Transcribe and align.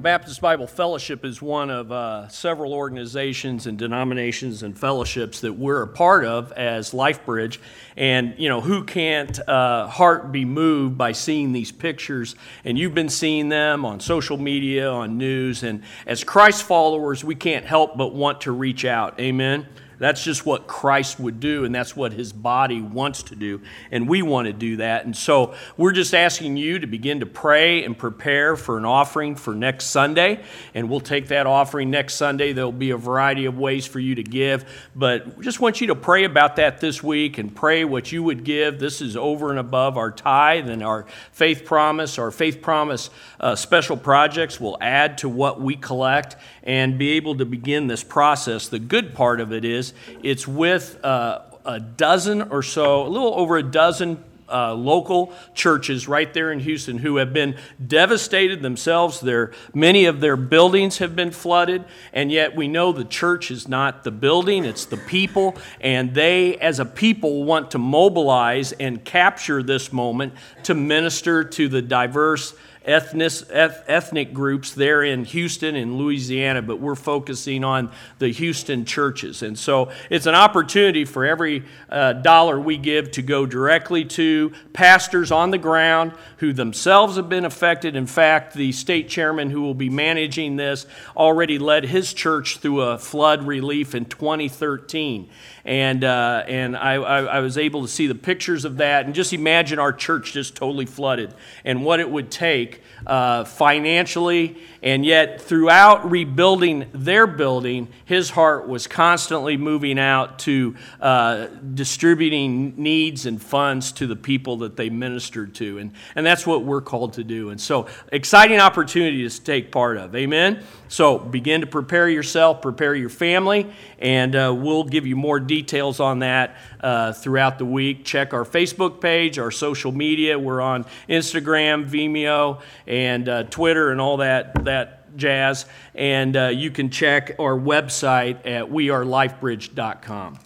Baptist 0.00 0.40
Bible 0.40 0.66
Fellowship 0.66 1.24
is 1.24 1.42
one 1.42 1.68
of 1.68 1.92
uh, 1.92 2.26
several 2.28 2.72
organizations 2.72 3.66
and 3.66 3.78
denominations 3.78 4.62
and 4.62 4.76
fellowships 4.76 5.40
that 5.42 5.52
we're 5.52 5.82
a 5.82 5.86
part 5.86 6.24
of 6.24 6.52
as 6.52 6.92
LifeBridge. 6.92 7.58
And, 7.96 8.34
you 8.38 8.48
know, 8.48 8.62
who 8.62 8.84
can't 8.84 9.38
uh, 9.46 9.88
heart 9.88 10.32
be 10.32 10.46
moved 10.46 10.96
by 10.96 11.12
seeing 11.12 11.52
these 11.52 11.70
pictures? 11.70 12.34
And 12.64 12.78
you've 12.78 12.94
been 12.94 13.10
seeing 13.10 13.50
them 13.50 13.84
on 13.84 14.00
social 14.00 14.38
media, 14.38 14.90
on 14.90 15.18
news. 15.18 15.62
And 15.62 15.82
as 16.06 16.24
Christ 16.24 16.62
followers, 16.62 17.22
we 17.22 17.34
can't 17.34 17.66
help 17.66 17.98
but 17.98 18.14
want 18.14 18.40
to 18.42 18.52
reach 18.52 18.86
out. 18.86 19.20
Amen. 19.20 19.66
That's 20.00 20.24
just 20.24 20.46
what 20.46 20.66
Christ 20.66 21.20
would 21.20 21.40
do, 21.40 21.66
and 21.66 21.74
that's 21.74 21.94
what 21.94 22.14
his 22.14 22.32
body 22.32 22.80
wants 22.80 23.22
to 23.24 23.36
do. 23.36 23.60
And 23.90 24.08
we 24.08 24.22
want 24.22 24.46
to 24.46 24.54
do 24.54 24.78
that. 24.78 25.04
And 25.04 25.14
so 25.14 25.54
we're 25.76 25.92
just 25.92 26.14
asking 26.14 26.56
you 26.56 26.78
to 26.78 26.86
begin 26.86 27.20
to 27.20 27.26
pray 27.26 27.84
and 27.84 27.96
prepare 27.96 28.56
for 28.56 28.78
an 28.78 28.86
offering 28.86 29.36
for 29.36 29.54
next 29.54 29.86
Sunday. 29.86 30.42
And 30.72 30.88
we'll 30.88 31.00
take 31.00 31.28
that 31.28 31.46
offering 31.46 31.90
next 31.90 32.14
Sunday. 32.14 32.54
There'll 32.54 32.72
be 32.72 32.92
a 32.92 32.96
variety 32.96 33.44
of 33.44 33.58
ways 33.58 33.84
for 33.84 34.00
you 34.00 34.14
to 34.14 34.22
give. 34.22 34.64
But 34.96 35.38
just 35.42 35.60
want 35.60 35.82
you 35.82 35.88
to 35.88 35.94
pray 35.94 36.24
about 36.24 36.56
that 36.56 36.80
this 36.80 37.02
week 37.02 37.36
and 37.36 37.54
pray 37.54 37.84
what 37.84 38.10
you 38.10 38.22
would 38.22 38.42
give. 38.42 38.78
This 38.78 39.02
is 39.02 39.18
over 39.18 39.50
and 39.50 39.58
above 39.58 39.98
our 39.98 40.10
tithe 40.10 40.70
and 40.70 40.82
our 40.82 41.04
faith 41.30 41.66
promise. 41.66 42.18
Our 42.18 42.30
faith 42.30 42.62
promise 42.62 43.10
uh, 43.38 43.54
special 43.54 43.98
projects 43.98 44.58
will 44.58 44.78
add 44.80 45.18
to 45.18 45.28
what 45.28 45.60
we 45.60 45.76
collect 45.76 46.36
and 46.62 46.98
be 46.98 47.10
able 47.10 47.36
to 47.36 47.44
begin 47.44 47.86
this 47.86 48.02
process. 48.02 48.68
The 48.68 48.78
good 48.78 49.14
part 49.14 49.40
of 49.40 49.52
it 49.52 49.64
is 49.66 49.89
it's 50.22 50.46
with 50.46 51.02
uh, 51.04 51.42
a 51.64 51.80
dozen 51.80 52.42
or 52.42 52.62
so, 52.62 53.06
a 53.06 53.08
little 53.08 53.34
over 53.34 53.56
a 53.56 53.62
dozen 53.62 54.22
uh, 54.50 54.74
local 54.74 55.32
churches 55.54 56.08
right 56.08 56.32
there 56.34 56.50
in 56.50 56.60
Houston 56.60 56.98
who 56.98 57.16
have 57.16 57.32
been 57.32 57.56
devastated 57.84 58.62
themselves. 58.62 59.20
Their, 59.20 59.52
many 59.72 60.06
of 60.06 60.20
their 60.20 60.36
buildings 60.36 60.98
have 60.98 61.14
been 61.14 61.30
flooded, 61.30 61.84
and 62.12 62.32
yet 62.32 62.56
we 62.56 62.68
know 62.68 62.92
the 62.92 63.04
church 63.04 63.50
is 63.50 63.68
not 63.68 64.02
the 64.04 64.10
building, 64.10 64.64
it's 64.64 64.84
the 64.86 64.96
people. 64.96 65.56
And 65.80 66.14
they, 66.14 66.56
as 66.56 66.80
a 66.80 66.84
people, 66.84 67.44
want 67.44 67.70
to 67.72 67.78
mobilize 67.78 68.72
and 68.72 69.04
capture 69.04 69.62
this 69.62 69.92
moment 69.92 70.34
to 70.64 70.74
minister 70.74 71.44
to 71.44 71.68
the 71.68 71.82
diverse 71.82 72.54
ethnic, 72.84 73.32
ethnic 73.50 74.32
groups 74.32 74.72
there 74.72 75.02
in 75.02 75.24
Houston 75.24 75.76
and 75.76 75.96
Louisiana, 75.96 76.62
but 76.62 76.80
we're 76.80 76.94
focusing 76.94 77.64
on 77.64 77.90
the 78.18 78.28
Houston 78.28 78.84
churches. 78.84 79.42
And 79.42 79.58
so 79.58 79.90
it's 80.08 80.26
an 80.26 80.34
opportunity 80.34 81.04
for 81.04 81.24
every 81.24 81.64
uh, 81.88 82.14
dollar 82.14 82.58
we 82.58 82.76
give 82.76 83.10
to 83.12 83.22
go 83.22 83.46
directly 83.46 84.04
to 84.06 84.52
pastors 84.72 85.30
on 85.30 85.50
the 85.50 85.58
ground 85.58 86.12
who 86.38 86.52
themselves 86.52 87.16
have 87.16 87.28
been 87.28 87.44
affected. 87.44 87.96
In 87.96 88.06
fact, 88.06 88.54
the 88.54 88.72
state 88.72 89.08
chairman 89.08 89.50
who 89.50 89.60
will 89.62 89.74
be 89.74 89.90
managing 89.90 90.56
this 90.56 90.86
already 91.16 91.58
led 91.58 91.84
his 91.84 92.14
church 92.14 92.58
through 92.58 92.80
a 92.80 92.98
flood 92.98 93.46
relief 93.46 93.94
in 93.94 94.04
2013 94.06 95.28
and 95.64 96.04
uh, 96.04 96.44
and 96.48 96.76
I, 96.76 96.94
I, 96.94 97.22
I, 97.22 97.40
was 97.40 97.58
able 97.58 97.82
to 97.82 97.88
see 97.88 98.06
the 98.06 98.14
pictures 98.14 98.64
of 98.64 98.78
that 98.78 99.04
and 99.04 99.14
just 99.14 99.32
imagine 99.32 99.78
our 99.78 99.92
church 99.92 100.32
just 100.32 100.56
totally 100.56 100.86
flooded 100.86 101.34
and 101.64 101.84
what 101.84 102.00
it 102.00 102.10
would 102.10 102.30
take 102.30 102.69
uh, 103.06 103.44
financially 103.44 104.56
and 104.82 105.04
yet 105.04 105.40
throughout 105.40 106.10
rebuilding 106.10 106.86
their 106.92 107.26
building 107.26 107.88
his 108.04 108.30
heart 108.30 108.68
was 108.68 108.86
constantly 108.86 109.56
moving 109.56 109.98
out 109.98 110.38
to 110.38 110.74
uh, 111.00 111.46
distributing 111.74 112.74
needs 112.76 113.26
and 113.26 113.42
funds 113.42 113.92
to 113.92 114.06
the 114.06 114.16
people 114.16 114.58
that 114.58 114.76
they 114.76 114.90
ministered 114.90 115.54
to 115.54 115.78
and, 115.78 115.92
and 116.14 116.26
that's 116.26 116.46
what 116.46 116.64
we're 116.64 116.80
called 116.80 117.14
to 117.14 117.24
do 117.24 117.50
and 117.50 117.60
so 117.60 117.86
exciting 118.12 118.58
opportunity 118.58 119.28
to 119.28 119.42
take 119.42 119.72
part 119.72 119.96
of 119.96 120.14
amen 120.14 120.62
so 120.88 121.18
begin 121.18 121.60
to 121.60 121.66
prepare 121.66 122.08
yourself 122.08 122.60
prepare 122.60 122.94
your 122.94 123.08
family 123.08 123.70
and 123.98 124.34
uh, 124.34 124.54
we'll 124.56 124.84
give 124.84 125.06
you 125.06 125.16
more 125.16 125.38
details 125.38 126.00
on 126.00 126.20
that 126.20 126.56
uh, 126.80 127.12
throughout 127.12 127.58
the 127.58 127.64
week. 127.64 128.04
Check 128.04 128.32
our 128.32 128.44
Facebook 128.44 129.00
page, 129.00 129.38
our 129.38 129.50
social 129.50 129.92
media. 129.92 130.38
We're 130.38 130.60
on 130.60 130.84
Instagram, 131.08 131.84
Vimeo, 131.84 132.59
and 132.86 133.28
uh, 133.28 133.42
Twitter, 133.44 133.90
and 133.90 134.00
all 134.00 134.18
that 134.18 134.64
that 134.64 135.16
jazz. 135.16 135.66
And 135.94 136.36
uh, 136.36 136.48
you 136.48 136.70
can 136.70 136.90
check 136.90 137.36
our 137.38 137.58
website 137.58 138.46
at 138.46 138.66
wearelifebridge.com. 138.66 140.38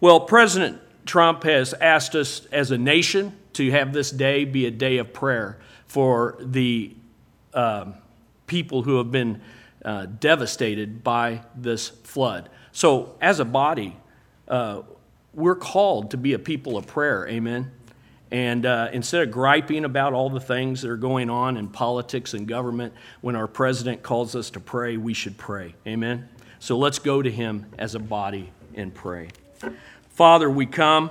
Well, 0.00 0.20
President 0.20 0.80
Trump 1.06 1.44
has 1.44 1.74
asked 1.74 2.14
us 2.14 2.46
as 2.46 2.70
a 2.70 2.78
nation 2.78 3.36
to 3.54 3.70
have 3.70 3.92
this 3.92 4.10
day 4.10 4.44
be 4.44 4.66
a 4.66 4.70
day 4.70 4.98
of 4.98 5.12
prayer 5.12 5.58
for 5.86 6.36
the 6.40 6.94
um, 7.52 7.94
people 8.46 8.82
who 8.82 8.98
have 8.98 9.10
been 9.10 9.40
uh, 9.84 10.06
devastated 10.06 11.04
by 11.04 11.42
this 11.54 11.88
flood. 11.88 12.48
So, 12.72 13.16
as 13.20 13.38
a 13.38 13.44
body, 13.44 13.96
uh, 14.48 14.82
we're 15.32 15.54
called 15.54 16.10
to 16.12 16.16
be 16.16 16.32
a 16.32 16.38
people 16.38 16.76
of 16.76 16.86
prayer. 16.86 17.28
Amen. 17.28 17.70
And 18.30 18.66
uh, 18.66 18.88
instead 18.92 19.22
of 19.22 19.30
griping 19.30 19.84
about 19.84 20.12
all 20.12 20.30
the 20.30 20.40
things 20.40 20.82
that 20.82 20.90
are 20.90 20.96
going 20.96 21.30
on 21.30 21.56
in 21.56 21.68
politics 21.68 22.34
and 22.34 22.48
government, 22.48 22.92
when 23.20 23.36
our 23.36 23.46
president 23.46 24.02
calls 24.02 24.34
us 24.34 24.50
to 24.50 24.60
pray, 24.60 24.96
we 24.96 25.14
should 25.14 25.38
pray. 25.38 25.74
Amen. 25.86 26.28
So 26.58 26.78
let's 26.78 26.98
go 26.98 27.22
to 27.22 27.30
him 27.30 27.66
as 27.78 27.94
a 27.94 27.98
body 27.98 28.50
and 28.74 28.92
pray. 28.94 29.28
Father, 30.10 30.48
we 30.48 30.66
come 30.66 31.10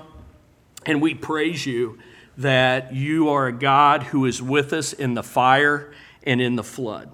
and 0.85 1.01
we 1.01 1.13
praise 1.13 1.65
you 1.65 1.99
that 2.37 2.93
you 2.93 3.29
are 3.29 3.47
a 3.47 3.53
God 3.53 4.03
who 4.03 4.25
is 4.25 4.41
with 4.41 4.73
us 4.73 4.93
in 4.93 5.13
the 5.13 5.23
fire 5.23 5.93
and 6.23 6.41
in 6.41 6.55
the 6.55 6.63
flood. 6.63 7.11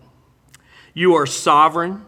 You 0.94 1.16
are 1.16 1.26
sovereign 1.26 2.06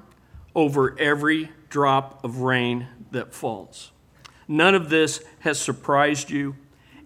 over 0.56 0.98
every 1.00 1.50
drop 1.70 2.24
of 2.24 2.40
rain 2.40 2.88
that 3.12 3.34
falls. 3.34 3.92
None 4.48 4.76
of 4.76 4.90
this 4.90 5.24
has 5.40 5.60
surprised 5.60 6.30
you, 6.30 6.56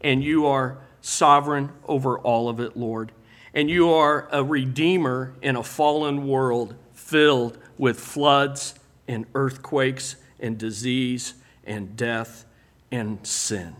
and 0.05 0.23
you 0.23 0.45
are 0.45 0.77
sovereign 1.01 1.71
over 1.87 2.19
all 2.19 2.47
of 2.47 2.59
it, 2.59 2.77
Lord. 2.77 3.11
And 3.55 3.71
you 3.71 3.89
are 3.89 4.27
a 4.31 4.43
redeemer 4.43 5.33
in 5.41 5.55
a 5.55 5.63
fallen 5.63 6.27
world 6.27 6.75
filled 6.93 7.57
with 7.79 7.99
floods 7.99 8.75
and 9.07 9.25
earthquakes 9.33 10.15
and 10.39 10.59
disease 10.59 11.33
and 11.65 11.97
death 11.97 12.45
and 12.91 13.25
sin. 13.25 13.75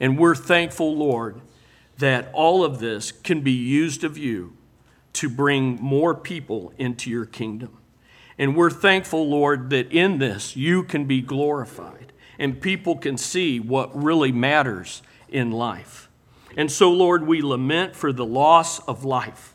And 0.00 0.18
we're 0.18 0.34
thankful, 0.34 0.96
Lord, 0.96 1.40
that 1.98 2.28
all 2.32 2.64
of 2.64 2.80
this 2.80 3.12
can 3.12 3.42
be 3.42 3.52
used 3.52 4.02
of 4.02 4.18
you 4.18 4.56
to 5.12 5.28
bring 5.28 5.76
more 5.80 6.12
people 6.12 6.72
into 6.76 7.08
your 7.08 7.26
kingdom. 7.26 7.78
And 8.36 8.56
we're 8.56 8.70
thankful, 8.70 9.28
Lord, 9.28 9.70
that 9.70 9.92
in 9.92 10.18
this 10.18 10.56
you 10.56 10.82
can 10.82 11.04
be 11.04 11.20
glorified 11.20 12.12
and 12.36 12.60
people 12.60 12.96
can 12.96 13.16
see 13.16 13.60
what 13.60 13.94
really 13.94 14.32
matters 14.32 15.02
in 15.32 15.50
life. 15.50 16.08
And 16.56 16.70
so, 16.70 16.90
Lord, 16.90 17.26
we 17.26 17.40
lament 17.40 17.96
for 17.96 18.12
the 18.12 18.26
loss 18.26 18.78
of 18.80 19.04
life, 19.04 19.54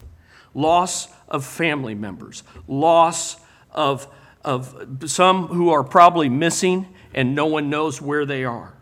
loss 0.54 1.08
of 1.28 1.46
family 1.46 1.96
members, 1.96 2.44
loss 2.68 3.38
of, 3.72 4.08
of 4.44 5.04
some 5.06 5.48
who 5.48 5.70
are 5.70 5.84
probably 5.84 6.30
missing 6.30 6.88
and 7.14 7.36
no 7.36 7.46
one 7.46 7.70
knows 7.70 8.02
where 8.02 8.26
they 8.26 8.44
are. 8.44 8.74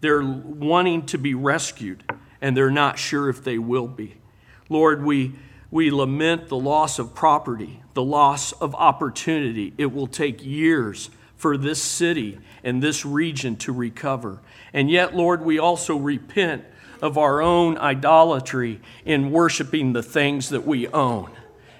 They're 0.00 0.22
wanting 0.22 1.06
to 1.06 1.18
be 1.18 1.34
rescued 1.34 2.04
and 2.40 2.56
they're 2.56 2.70
not 2.70 2.98
sure 2.98 3.28
if 3.28 3.42
they 3.42 3.58
will 3.58 3.88
be. 3.88 4.16
Lord, 4.68 5.04
we 5.04 5.34
we 5.70 5.90
lament 5.90 6.48
the 6.48 6.56
loss 6.56 6.98
of 6.98 7.14
property, 7.14 7.82
the 7.92 8.02
loss 8.02 8.52
of 8.52 8.74
opportunity. 8.74 9.74
It 9.76 9.92
will 9.92 10.06
take 10.06 10.44
years 10.44 11.10
for 11.38 11.56
this 11.56 11.82
city 11.82 12.38
and 12.62 12.82
this 12.82 13.06
region 13.06 13.56
to 13.56 13.72
recover. 13.72 14.40
And 14.74 14.90
yet, 14.90 15.16
Lord, 15.16 15.42
we 15.42 15.58
also 15.58 15.96
repent 15.96 16.64
of 17.00 17.16
our 17.16 17.40
own 17.40 17.78
idolatry 17.78 18.80
in 19.06 19.30
worshiping 19.30 19.92
the 19.94 20.02
things 20.02 20.50
that 20.50 20.66
we 20.66 20.86
own. 20.88 21.30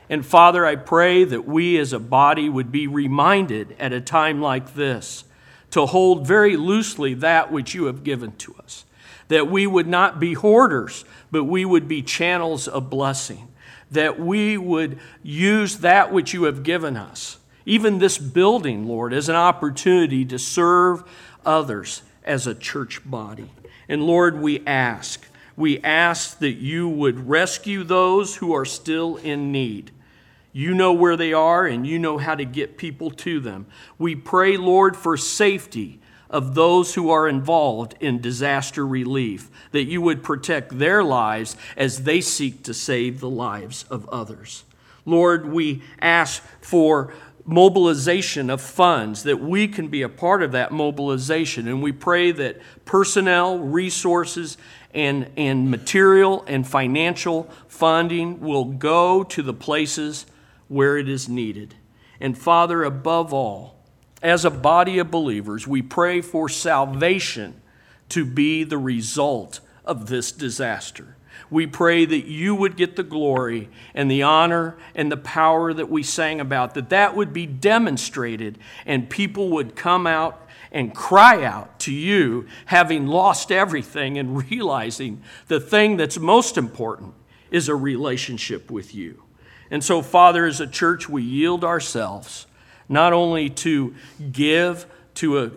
And 0.08 0.24
Father, 0.24 0.64
I 0.64 0.76
pray 0.76 1.24
that 1.24 1.44
we 1.44 1.76
as 1.76 1.92
a 1.92 1.98
body 1.98 2.48
would 2.48 2.72
be 2.72 2.86
reminded 2.86 3.76
at 3.78 3.92
a 3.92 4.00
time 4.00 4.40
like 4.40 4.74
this 4.74 5.24
to 5.72 5.84
hold 5.84 6.26
very 6.26 6.56
loosely 6.56 7.12
that 7.14 7.52
which 7.52 7.74
you 7.74 7.84
have 7.84 8.02
given 8.02 8.32
to 8.36 8.54
us. 8.62 8.86
That 9.26 9.50
we 9.50 9.66
would 9.66 9.86
not 9.86 10.18
be 10.18 10.32
hoarders, 10.32 11.04
but 11.30 11.44
we 11.44 11.66
would 11.66 11.86
be 11.86 12.00
channels 12.00 12.66
of 12.66 12.88
blessing 12.88 13.48
that 13.90 14.20
we 14.20 14.58
would 14.58 14.98
use 15.22 15.78
that 15.78 16.12
which 16.12 16.34
you 16.34 16.44
have 16.44 16.62
given 16.62 16.96
us, 16.96 17.37
even 17.68 17.98
this 17.98 18.16
building, 18.16 18.88
Lord, 18.88 19.12
as 19.12 19.28
an 19.28 19.36
opportunity 19.36 20.24
to 20.24 20.38
serve 20.38 21.04
others 21.44 22.02
as 22.24 22.46
a 22.46 22.54
church 22.54 23.08
body. 23.08 23.50
And 23.88 24.02
Lord, 24.02 24.40
we 24.40 24.66
ask, 24.66 25.26
we 25.54 25.78
ask 25.80 26.38
that 26.38 26.54
you 26.54 26.88
would 26.88 27.28
rescue 27.28 27.84
those 27.84 28.36
who 28.36 28.54
are 28.54 28.64
still 28.64 29.16
in 29.16 29.52
need. 29.52 29.90
You 30.50 30.72
know 30.74 30.94
where 30.94 31.16
they 31.16 31.34
are 31.34 31.66
and 31.66 31.86
you 31.86 31.98
know 31.98 32.16
how 32.16 32.34
to 32.34 32.44
get 32.46 32.78
people 32.78 33.10
to 33.10 33.38
them. 33.38 33.66
We 33.98 34.14
pray, 34.14 34.56
Lord, 34.56 34.96
for 34.96 35.18
safety 35.18 36.00
of 36.30 36.54
those 36.54 36.94
who 36.94 37.10
are 37.10 37.28
involved 37.28 37.94
in 38.00 38.22
disaster 38.22 38.86
relief, 38.86 39.50
that 39.72 39.84
you 39.84 40.00
would 40.00 40.22
protect 40.22 40.78
their 40.78 41.04
lives 41.04 41.54
as 41.76 42.04
they 42.04 42.22
seek 42.22 42.62
to 42.62 42.72
save 42.72 43.20
the 43.20 43.30
lives 43.30 43.84
of 43.84 44.08
others. 44.08 44.64
Lord, 45.04 45.50
we 45.50 45.82
ask 46.02 46.42
for 46.60 47.14
mobilization 47.48 48.50
of 48.50 48.60
funds, 48.60 49.22
that 49.22 49.40
we 49.40 49.66
can 49.66 49.88
be 49.88 50.02
a 50.02 50.08
part 50.08 50.42
of 50.42 50.52
that 50.52 50.70
mobilization. 50.70 51.66
And 51.66 51.82
we 51.82 51.92
pray 51.92 52.30
that 52.30 52.60
personnel, 52.84 53.58
resources, 53.58 54.58
and, 54.92 55.30
and 55.34 55.70
material 55.70 56.44
and 56.46 56.68
financial 56.68 57.44
funding 57.66 58.40
will 58.40 58.66
go 58.66 59.24
to 59.24 59.42
the 59.42 59.54
places 59.54 60.26
where 60.68 60.98
it 60.98 61.08
is 61.08 61.26
needed. 61.26 61.74
And 62.20 62.36
Father, 62.36 62.84
above 62.84 63.32
all, 63.32 63.76
as 64.22 64.44
a 64.44 64.50
body 64.50 64.98
of 64.98 65.10
believers, 65.10 65.66
we 65.66 65.80
pray 65.80 66.20
for 66.20 66.50
salvation 66.50 67.62
to 68.10 68.26
be 68.26 68.62
the 68.62 68.78
result 68.78 69.60
of 69.86 70.08
this 70.08 70.32
disaster. 70.32 71.16
We 71.50 71.66
pray 71.66 72.04
that 72.04 72.26
you 72.26 72.54
would 72.54 72.76
get 72.76 72.96
the 72.96 73.02
glory 73.02 73.68
and 73.94 74.10
the 74.10 74.22
honor 74.22 74.76
and 74.94 75.10
the 75.10 75.16
power 75.16 75.72
that 75.72 75.88
we 75.88 76.02
sang 76.02 76.40
about, 76.40 76.74
that 76.74 76.90
that 76.90 77.16
would 77.16 77.32
be 77.32 77.46
demonstrated 77.46 78.58
and 78.84 79.08
people 79.08 79.48
would 79.50 79.74
come 79.74 80.06
out 80.06 80.46
and 80.70 80.94
cry 80.94 81.44
out 81.44 81.78
to 81.80 81.92
you, 81.92 82.46
having 82.66 83.06
lost 83.06 83.50
everything 83.50 84.18
and 84.18 84.44
realizing 84.50 85.22
the 85.46 85.60
thing 85.60 85.96
that's 85.96 86.18
most 86.18 86.58
important 86.58 87.14
is 87.50 87.68
a 87.68 87.74
relationship 87.74 88.70
with 88.70 88.94
you. 88.94 89.22
And 89.70 89.82
so, 89.82 90.02
Father, 90.02 90.46
as 90.46 90.60
a 90.60 90.66
church, 90.66 91.08
we 91.08 91.22
yield 91.22 91.64
ourselves 91.64 92.46
not 92.88 93.12
only 93.12 93.50
to 93.50 93.94
give 94.32 94.86
to 95.14 95.38
a, 95.38 95.50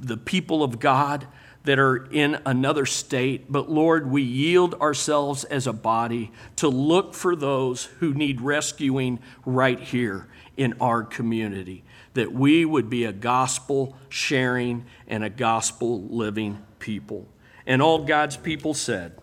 the 0.00 0.16
people 0.16 0.62
of 0.62 0.78
God 0.78 1.26
that 1.64 1.78
are 1.78 2.06
in 2.10 2.40
another 2.46 2.86
state, 2.86 3.50
but 3.50 3.70
Lord, 3.70 4.10
we 4.10 4.22
yield 4.22 4.74
ourselves 4.74 5.44
as 5.44 5.66
a 5.66 5.72
body 5.72 6.30
to 6.56 6.68
look 6.68 7.14
for 7.14 7.36
those 7.36 7.84
who 7.98 8.14
need 8.14 8.40
rescuing 8.40 9.18
right 9.44 9.78
here 9.78 10.28
in 10.56 10.74
our 10.80 11.02
community, 11.02 11.84
that 12.14 12.32
we 12.32 12.64
would 12.64 12.88
be 12.88 13.04
a 13.04 13.12
gospel 13.12 13.96
sharing 14.08 14.86
and 15.06 15.22
a 15.22 15.30
gospel 15.30 16.02
living 16.02 16.62
people. 16.78 17.26
And 17.66 17.82
all 17.82 18.04
God's 18.04 18.36
people 18.36 18.72
said, 18.72 19.18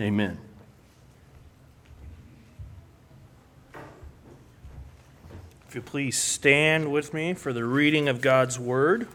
Amen. 0.00 0.38
If 5.68 5.74
you 5.74 5.82
please 5.82 6.18
stand 6.18 6.92
with 6.92 7.14
me 7.14 7.34
for 7.34 7.52
the 7.52 7.64
reading 7.64 8.08
of 8.08 8.20
God's 8.20 8.58
Word. 8.58 9.08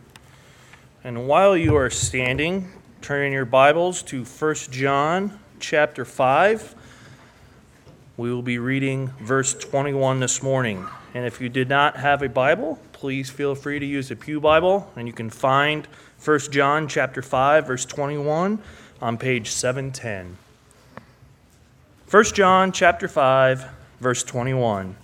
And 1.04 1.28
while 1.28 1.56
you 1.56 1.76
are 1.76 1.92
standing, 1.92 2.72
turn 3.02 3.28
in 3.28 3.32
your 3.32 3.46
Bibles 3.46 4.02
to 4.04 4.26
1 4.26 4.56
John 4.72 5.40
chapter 5.60 6.04
5. 6.04 6.76
We 8.18 8.34
will 8.34 8.42
be 8.42 8.58
reading 8.58 9.14
verse 9.20 9.54
21 9.54 10.20
this 10.20 10.42
morning. 10.42 10.88
And 11.14 11.24
if 11.24 11.40
you 11.40 11.50
did 11.50 11.70
not 11.70 11.98
have 11.98 12.24
a 12.24 12.30
Bible, 12.30 12.80
please 12.94 13.30
feel 13.30 13.54
free 13.54 13.78
to 13.78 13.86
use 13.86 14.10
a 14.10 14.16
Pew 14.16 14.42
Bible, 14.42 14.92
and 14.96 15.08
you 15.08 15.14
can 15.14 15.30
find 15.30 15.88
1 16.26 16.40
John 16.52 16.88
chapter 16.88 17.22
5 17.22 17.68
verse 17.68 17.86
21 17.86 18.60
on 19.00 19.18
page 19.20 19.52
710. 19.52 20.36
1 22.10 22.24
John 22.34 22.72
chapter 22.72 23.08
5 23.08 23.70
verse 24.00 24.24
21. 24.24 24.96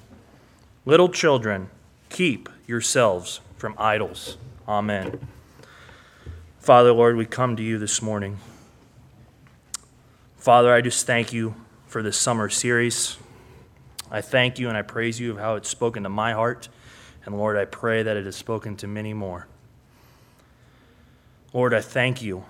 Little 0.86 1.10
children, 1.10 1.70
keep 2.10 2.50
yourselves 2.66 3.42
from 3.58 3.76
idols. 3.78 4.38
Amen. 4.68 5.20
Father, 6.64 6.94
Lord, 6.94 7.18
we 7.18 7.26
come 7.26 7.58
to 7.58 7.62
you 7.62 7.78
this 7.78 8.02
morning. 8.02 8.40
Father, 10.38 10.74
I 10.74 10.80
just 10.80 11.06
thank 11.06 11.34
you 11.34 11.56
for 11.88 12.02
this 12.02 12.16
summer 12.16 12.48
series. 12.48 13.18
I 14.10 14.22
thank 14.22 14.60
you 14.60 14.70
and 14.70 14.78
I 14.78 14.82
praise 14.82 15.20
you 15.20 15.32
of 15.32 15.40
how 15.40 15.56
it's 15.56 15.68
spoken 15.68 16.04
to 16.04 16.10
my 16.10 16.32
heart. 16.32 16.70
And 17.26 17.38
Lord, 17.38 17.58
I 17.58 17.66
pray 17.66 18.02
that 18.04 18.16
it 18.16 18.24
has 18.24 18.38
spoken 18.38 18.78
to 18.78 18.88
many 18.88 19.14
more. 19.14 19.46
Lord, 21.52 21.74
I 21.74 21.82
thank 21.82 22.22
you 22.22 22.46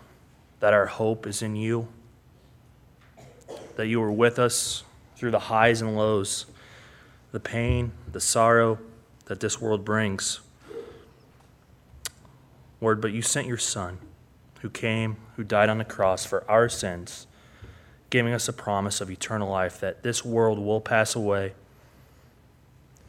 that 0.60 0.74
our 0.74 0.86
hope 0.86 1.26
is 1.26 1.42
in 1.42 1.56
you, 1.56 1.88
that 3.78 3.88
you 3.88 4.00
are 4.04 4.12
with 4.12 4.38
us 4.38 4.84
through 5.16 5.32
the 5.32 5.40
highs 5.40 5.82
and 5.82 5.98
lows 5.98 6.46
the 7.32 7.40
pain, 7.40 7.94
the 8.12 8.22
sorrow 8.22 8.78
that 9.26 9.40
this 9.40 9.60
world 9.60 9.84
brings. 9.84 10.40
Lord, 12.84 13.00
but 13.00 13.14
you 13.14 13.22
sent 13.22 13.48
your 13.48 13.58
Son 13.58 13.98
who 14.60 14.70
came, 14.70 15.16
who 15.38 15.44
died 15.46 15.70
on 15.70 15.78
the 15.78 15.86
cross 15.86 16.26
for 16.26 16.44
our 16.52 16.68
sins, 16.68 17.28
giving 18.10 18.34
us 18.34 18.50
a 18.50 18.54
promise 18.54 19.00
of 19.00 19.10
eternal 19.10 19.50
life 19.50 19.80
that 19.80 20.04
this 20.04 20.26
world 20.26 20.60
will 20.60 20.82
pass 20.82 21.16
away. 21.16 21.54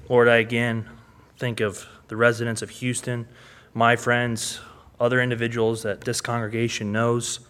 Lord, 0.08 0.28
I 0.28 0.36
again 0.36 0.88
think 1.36 1.58
of 1.58 1.88
the 2.06 2.14
residents 2.14 2.62
of 2.62 2.70
Houston, 2.70 3.26
my 3.72 3.96
friends, 3.96 4.60
other 5.00 5.20
individuals 5.20 5.82
that 5.82 6.02
this 6.02 6.20
congregation 6.20 6.92
knows. 6.92 7.40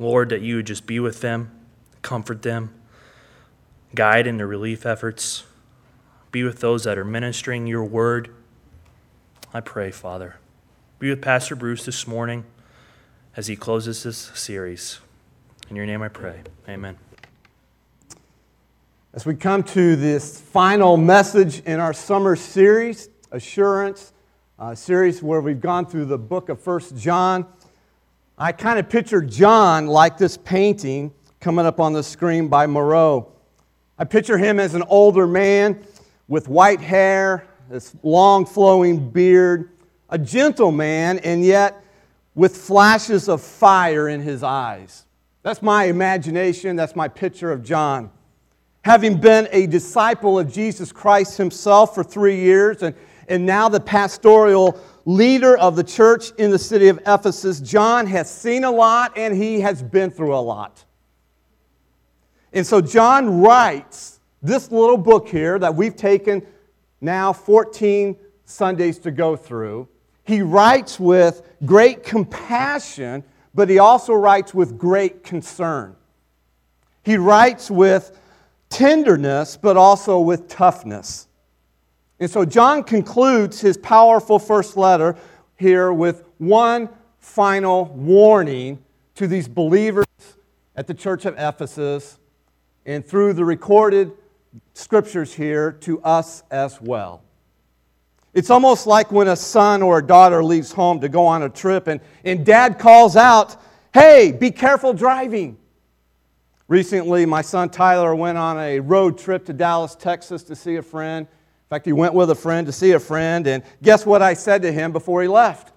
Lord, 0.00 0.30
that 0.30 0.40
you 0.40 0.56
would 0.56 0.66
just 0.66 0.84
be 0.84 0.98
with 0.98 1.20
them, 1.20 1.52
comfort 2.02 2.42
them, 2.42 2.74
guide 3.94 4.26
in 4.26 4.36
their 4.36 4.48
relief 4.48 4.84
efforts. 4.84 5.44
Be 6.32 6.42
with 6.42 6.58
those 6.58 6.82
that 6.82 6.98
are 6.98 7.04
ministering 7.04 7.68
your 7.68 7.84
word. 7.84 8.34
I 9.54 9.60
pray, 9.60 9.92
Father. 9.92 10.40
Be 10.98 11.10
with 11.10 11.20
Pastor 11.20 11.54
Bruce 11.54 11.84
this 11.84 12.06
morning 12.06 12.42
as 13.36 13.48
he 13.48 13.54
closes 13.54 14.02
this 14.02 14.16
series. 14.16 14.98
In 15.68 15.76
your 15.76 15.84
name 15.84 16.00
I 16.00 16.08
pray. 16.08 16.40
Amen. 16.70 16.96
As 19.12 19.26
we 19.26 19.34
come 19.34 19.62
to 19.64 19.94
this 19.96 20.40
final 20.40 20.96
message 20.96 21.60
in 21.60 21.80
our 21.80 21.92
summer 21.92 22.34
series, 22.34 23.10
Assurance, 23.30 24.14
a 24.58 24.74
series 24.74 25.22
where 25.22 25.42
we've 25.42 25.60
gone 25.60 25.84
through 25.84 26.06
the 26.06 26.16
book 26.16 26.48
of 26.48 26.58
First 26.62 26.96
John, 26.96 27.44
I 28.38 28.52
kind 28.52 28.78
of 28.78 28.88
picture 28.88 29.20
John 29.20 29.88
like 29.88 30.16
this 30.16 30.38
painting 30.38 31.12
coming 31.40 31.66
up 31.66 31.78
on 31.78 31.92
the 31.92 32.02
screen 32.02 32.48
by 32.48 32.66
Moreau. 32.66 33.32
I 33.98 34.04
picture 34.04 34.38
him 34.38 34.58
as 34.58 34.74
an 34.74 34.82
older 34.88 35.26
man 35.26 35.84
with 36.26 36.48
white 36.48 36.80
hair, 36.80 37.46
this 37.68 37.94
long 38.02 38.46
flowing 38.46 39.10
beard, 39.10 39.75
a 40.08 40.18
gentle 40.18 40.72
man, 40.72 41.18
and 41.18 41.44
yet 41.44 41.82
with 42.34 42.56
flashes 42.56 43.28
of 43.28 43.40
fire 43.40 44.08
in 44.08 44.20
his 44.20 44.42
eyes. 44.42 45.06
That's 45.42 45.62
my 45.62 45.84
imagination, 45.84 46.76
that's 46.76 46.96
my 46.96 47.08
picture 47.08 47.50
of 47.50 47.62
John. 47.62 48.10
Having 48.84 49.20
been 49.20 49.48
a 49.50 49.66
disciple 49.66 50.38
of 50.38 50.52
Jesus 50.52 50.92
Christ 50.92 51.38
himself 51.38 51.94
for 51.94 52.04
three 52.04 52.36
years 52.36 52.82
and, 52.82 52.94
and 53.28 53.46
now 53.46 53.68
the 53.68 53.80
pastoral 53.80 54.80
leader 55.04 55.56
of 55.56 55.76
the 55.76 55.84
church 55.84 56.30
in 56.32 56.50
the 56.50 56.58
city 56.58 56.88
of 56.88 56.98
Ephesus, 57.06 57.60
John 57.60 58.06
has 58.06 58.30
seen 58.32 58.64
a 58.64 58.70
lot 58.70 59.16
and 59.16 59.34
he 59.34 59.60
has 59.60 59.82
been 59.82 60.10
through 60.10 60.36
a 60.36 60.38
lot. 60.38 60.84
And 62.52 62.66
so 62.66 62.80
John 62.80 63.40
writes 63.40 64.20
this 64.42 64.70
little 64.70 64.98
book 64.98 65.28
here 65.28 65.58
that 65.58 65.74
we've 65.74 65.96
taken 65.96 66.46
now 67.00 67.32
14 67.32 68.16
Sundays 68.44 68.98
to 69.00 69.10
go 69.10 69.36
through, 69.36 69.88
he 70.26 70.42
writes 70.42 70.98
with 70.98 71.42
great 71.64 72.02
compassion, 72.02 73.22
but 73.54 73.70
he 73.70 73.78
also 73.78 74.12
writes 74.12 74.52
with 74.52 74.76
great 74.76 75.22
concern. 75.22 75.94
He 77.04 77.16
writes 77.16 77.70
with 77.70 78.18
tenderness, 78.68 79.56
but 79.56 79.76
also 79.76 80.18
with 80.18 80.48
toughness. 80.48 81.28
And 82.18 82.28
so 82.28 82.44
John 82.44 82.82
concludes 82.82 83.60
his 83.60 83.76
powerful 83.76 84.40
first 84.40 84.76
letter 84.76 85.16
here 85.56 85.92
with 85.92 86.24
one 86.38 86.88
final 87.20 87.86
warning 87.86 88.82
to 89.14 89.28
these 89.28 89.46
believers 89.46 90.06
at 90.74 90.88
the 90.88 90.94
church 90.94 91.24
of 91.24 91.34
Ephesus 91.38 92.18
and 92.84 93.06
through 93.06 93.34
the 93.34 93.44
recorded 93.44 94.12
scriptures 94.74 95.34
here 95.34 95.72
to 95.72 96.02
us 96.02 96.42
as 96.50 96.80
well. 96.80 97.22
It's 98.36 98.50
almost 98.50 98.86
like 98.86 99.10
when 99.10 99.28
a 99.28 99.34
son 99.34 99.80
or 99.80 100.00
a 100.00 100.06
daughter 100.06 100.44
leaves 100.44 100.70
home 100.70 101.00
to 101.00 101.08
go 101.08 101.24
on 101.24 101.42
a 101.42 101.48
trip 101.48 101.86
and, 101.86 102.02
and 102.22 102.44
dad 102.44 102.78
calls 102.78 103.16
out, 103.16 103.56
Hey, 103.94 104.30
be 104.30 104.50
careful 104.50 104.92
driving. 104.92 105.56
Recently, 106.68 107.24
my 107.24 107.40
son 107.40 107.70
Tyler 107.70 108.14
went 108.14 108.36
on 108.36 108.58
a 108.58 108.78
road 108.78 109.16
trip 109.16 109.46
to 109.46 109.54
Dallas, 109.54 109.94
Texas 109.94 110.42
to 110.42 110.54
see 110.54 110.76
a 110.76 110.82
friend. 110.82 111.26
In 111.26 111.68
fact, 111.70 111.86
he 111.86 111.94
went 111.94 112.12
with 112.12 112.30
a 112.30 112.34
friend 112.34 112.66
to 112.66 112.74
see 112.74 112.92
a 112.92 113.00
friend, 113.00 113.46
and 113.46 113.62
guess 113.82 114.04
what 114.04 114.20
I 114.20 114.34
said 114.34 114.60
to 114.62 114.70
him 114.70 114.92
before 114.92 115.22
he 115.22 115.28
left? 115.28 115.72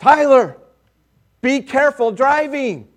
Tyler, 0.00 0.56
be 1.40 1.60
careful 1.60 2.10
driving. 2.10 2.88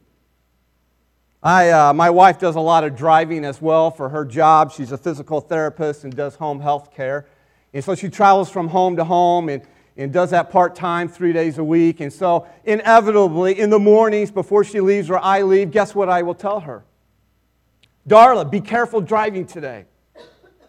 I, 1.43 1.69
uh, 1.69 1.93
my 1.93 2.09
wife 2.09 2.39
does 2.39 2.55
a 2.55 2.59
lot 2.59 2.83
of 2.83 2.95
driving 2.95 3.45
as 3.45 3.61
well 3.61 3.91
for 3.91 4.09
her 4.09 4.25
job. 4.25 4.71
She's 4.71 4.91
a 4.91 4.97
physical 4.97 5.41
therapist 5.41 6.05
and 6.05 6.15
does 6.15 6.33
home 6.33 6.59
health 6.59 6.91
care. 6.91 7.27
And 7.73 7.83
so 7.83 7.95
she 7.95 8.09
travels 8.09 8.49
from 8.49 8.67
home 8.67 8.95
to 8.95 9.03
home 9.03 9.49
and, 9.49 9.63
and 9.95 10.11
does 10.11 10.31
that 10.31 10.49
part 10.49 10.75
time 10.75 11.07
three 11.07 11.33
days 11.33 11.57
a 11.57 11.63
week. 11.63 11.99
And 11.99 12.11
so, 12.11 12.47
inevitably, 12.63 13.59
in 13.59 13.69
the 13.69 13.79
mornings 13.79 14.31
before 14.31 14.63
she 14.63 14.79
leaves 14.79 15.09
or 15.09 15.19
I 15.19 15.41
leave, 15.41 15.71
guess 15.71 15.93
what 15.93 16.09
I 16.09 16.21
will 16.23 16.35
tell 16.35 16.61
her? 16.61 16.83
Darla, 18.07 18.49
be 18.49 18.61
careful 18.61 19.01
driving 19.01 19.45
today. 19.45 19.85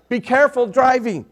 Be 0.09 0.21
careful 0.21 0.67
driving. 0.67 1.25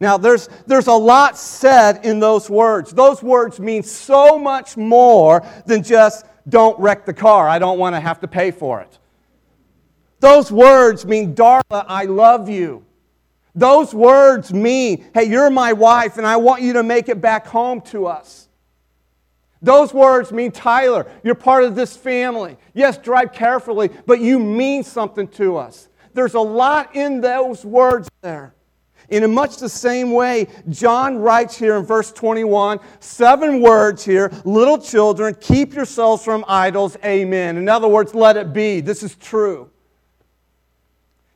Now, 0.00 0.16
there's, 0.16 0.48
there's 0.66 0.86
a 0.86 0.94
lot 0.94 1.36
said 1.36 2.04
in 2.06 2.20
those 2.20 2.48
words. 2.48 2.90
Those 2.90 3.22
words 3.22 3.60
mean 3.60 3.82
so 3.82 4.38
much 4.38 4.76
more 4.76 5.46
than 5.66 5.82
just 5.82 6.24
don't 6.48 6.78
wreck 6.80 7.04
the 7.04 7.12
car. 7.12 7.46
I 7.46 7.58
don't 7.58 7.78
want 7.78 7.94
to 7.94 8.00
have 8.00 8.20
to 8.20 8.28
pay 8.28 8.50
for 8.50 8.80
it. 8.80 8.98
Those 10.20 10.50
words 10.50 11.04
mean, 11.04 11.34
Darla, 11.34 11.84
I 11.86 12.04
love 12.04 12.48
you. 12.48 12.84
Those 13.54 13.92
words 13.92 14.52
mean, 14.52 15.06
hey, 15.12 15.24
you're 15.24 15.50
my 15.50 15.72
wife 15.72 16.18
and 16.18 16.26
I 16.26 16.36
want 16.36 16.62
you 16.62 16.74
to 16.74 16.82
make 16.82 17.08
it 17.08 17.20
back 17.20 17.46
home 17.46 17.80
to 17.82 18.06
us. 18.06 18.48
Those 19.62 19.92
words 19.92 20.32
mean, 20.32 20.52
Tyler, 20.52 21.06
you're 21.22 21.34
part 21.34 21.64
of 21.64 21.74
this 21.74 21.96
family. 21.96 22.56
Yes, 22.72 22.96
drive 22.96 23.32
carefully, 23.32 23.90
but 24.06 24.20
you 24.20 24.38
mean 24.38 24.82
something 24.84 25.28
to 25.28 25.56
us. 25.56 25.88
There's 26.14 26.34
a 26.34 26.40
lot 26.40 26.96
in 26.96 27.20
those 27.20 27.64
words 27.64 28.08
there. 28.22 28.54
In 29.10 29.28
much 29.34 29.56
the 29.56 29.68
same 29.68 30.12
way, 30.12 30.46
John 30.68 31.18
writes 31.18 31.56
here 31.56 31.76
in 31.76 31.84
verse 31.84 32.12
21, 32.12 32.78
seven 33.00 33.60
words 33.60 34.04
here 34.04 34.30
little 34.44 34.78
children, 34.78 35.36
keep 35.40 35.74
yourselves 35.74 36.24
from 36.24 36.44
idols, 36.46 36.96
amen. 37.04 37.56
In 37.56 37.68
other 37.68 37.88
words, 37.88 38.14
let 38.14 38.36
it 38.36 38.52
be. 38.52 38.80
This 38.80 39.02
is 39.02 39.16
true. 39.16 39.68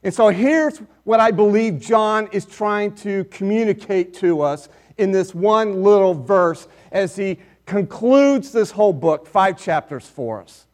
And 0.03 0.13
so 0.13 0.29
here's 0.29 0.81
what 1.05 1.19
I 1.19 1.31
believe 1.31 1.79
John 1.79 2.27
is 2.31 2.45
trying 2.45 2.93
to 2.95 3.23
communicate 3.25 4.13
to 4.15 4.41
us 4.41 4.67
in 4.97 5.11
this 5.11 5.33
one 5.33 5.83
little 5.83 6.13
verse 6.13 6.67
as 6.91 7.15
he 7.15 7.39
concludes 7.65 8.51
this 8.51 8.71
whole 8.71 8.91
book, 8.91 9.25
five 9.27 9.57
chapters 9.57 10.07
for 10.07 10.41
us. 10.41 10.65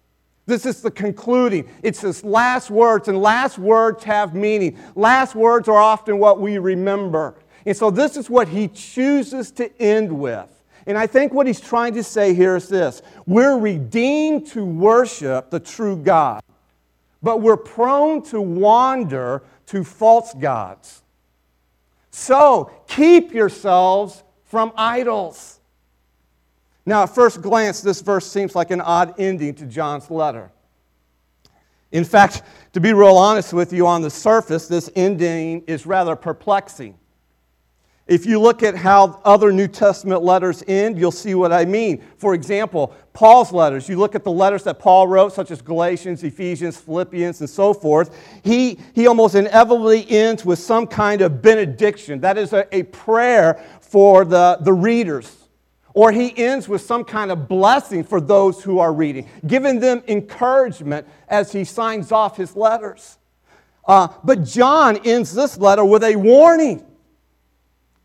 This 0.45 0.65
is 0.65 0.81
the 0.81 0.89
concluding. 0.89 1.69
It's 1.83 2.01
his 2.01 2.23
last 2.23 2.71
words, 2.71 3.07
and 3.07 3.21
last 3.21 3.59
words 3.59 4.03
have 4.05 4.33
meaning. 4.33 4.77
Last 4.95 5.35
words 5.35 5.67
are 5.67 5.77
often 5.77 6.17
what 6.17 6.41
we 6.41 6.57
remember. 6.57 7.35
And 7.65 7.75
so 7.75 7.91
this 7.91 8.17
is 8.17 8.29
what 8.29 8.47
he 8.47 8.67
chooses 8.69 9.51
to 9.51 9.81
end 9.81 10.11
with. 10.11 10.49
And 10.87 10.97
I 10.97 11.07
think 11.07 11.33
what 11.33 11.45
he's 11.45 11.61
trying 11.61 11.93
to 11.93 12.03
say 12.03 12.33
here 12.33 12.55
is 12.55 12.67
this 12.69 13.01
We're 13.27 13.57
redeemed 13.57 14.47
to 14.47 14.65
worship 14.65 15.51
the 15.51 15.59
true 15.59 15.97
God 15.97 16.41
but 17.21 17.41
we're 17.41 17.57
prone 17.57 18.21
to 18.23 18.41
wander 18.41 19.43
to 19.71 19.85
false 19.85 20.33
gods. 20.33 21.01
So 22.11 22.71
keep 22.87 23.33
yourselves 23.33 24.21
from 24.43 24.73
idols. 24.75 25.61
Now, 26.85 27.03
at 27.03 27.15
first 27.15 27.41
glance, 27.41 27.79
this 27.79 28.01
verse 28.01 28.29
seems 28.29 28.53
like 28.53 28.69
an 28.71 28.81
odd 28.81 29.15
ending 29.17 29.53
to 29.55 29.65
John's 29.65 30.11
letter. 30.11 30.51
In 31.93 32.03
fact, 32.03 32.41
to 32.73 32.81
be 32.81 32.91
real 32.91 33.15
honest 33.15 33.53
with 33.53 33.71
you, 33.71 33.87
on 33.87 34.01
the 34.01 34.09
surface, 34.09 34.67
this 34.67 34.89
ending 34.93 35.63
is 35.67 35.85
rather 35.85 36.17
perplexing. 36.17 36.97
If 38.07 38.25
you 38.25 38.41
look 38.41 38.63
at 38.63 38.75
how 38.75 39.21
other 39.23 39.53
New 39.53 39.67
Testament 39.67 40.23
letters 40.23 40.63
end, 40.67 40.97
you'll 40.97 41.11
see 41.11 41.35
what 41.35 41.53
I 41.53 41.65
mean. 41.65 42.03
For 42.17 42.33
example, 42.33 42.93
Paul's 43.13 43.51
letters, 43.53 43.87
you 43.87 43.97
look 43.97 44.15
at 44.15 44.23
the 44.23 44.31
letters 44.31 44.63
that 44.63 44.79
Paul 44.79 45.07
wrote, 45.07 45.33
such 45.33 45.51
as 45.51 45.61
Galatians, 45.61 46.23
Ephesians, 46.23 46.77
Philippians, 46.77 47.39
and 47.41 47.49
so 47.49 47.73
forth, 47.73 48.17
he, 48.43 48.79
he 48.93 49.07
almost 49.07 49.35
inevitably 49.35 50.09
ends 50.09 50.43
with 50.43 50.59
some 50.59 50.87
kind 50.87 51.21
of 51.21 51.41
benediction. 51.41 52.19
That 52.19 52.37
is 52.37 52.53
a, 52.53 52.67
a 52.75 52.83
prayer 52.83 53.63
for 53.79 54.25
the, 54.25 54.57
the 54.61 54.73
readers. 54.73 55.37
Or 55.93 56.11
he 56.11 56.35
ends 56.37 56.67
with 56.67 56.81
some 56.81 57.03
kind 57.03 57.31
of 57.31 57.47
blessing 57.47 58.03
for 58.03 58.19
those 58.19 58.63
who 58.63 58.79
are 58.79 58.93
reading, 58.93 59.29
giving 59.45 59.79
them 59.79 60.01
encouragement 60.07 61.07
as 61.27 61.51
he 61.51 61.65
signs 61.65 62.11
off 62.11 62.35
his 62.35 62.55
letters. 62.55 63.17
Uh, 63.85 64.07
but 64.23 64.43
John 64.43 64.97
ends 65.05 65.33
this 65.33 65.57
letter 65.57 65.85
with 65.85 66.03
a 66.03 66.15
warning. 66.15 66.85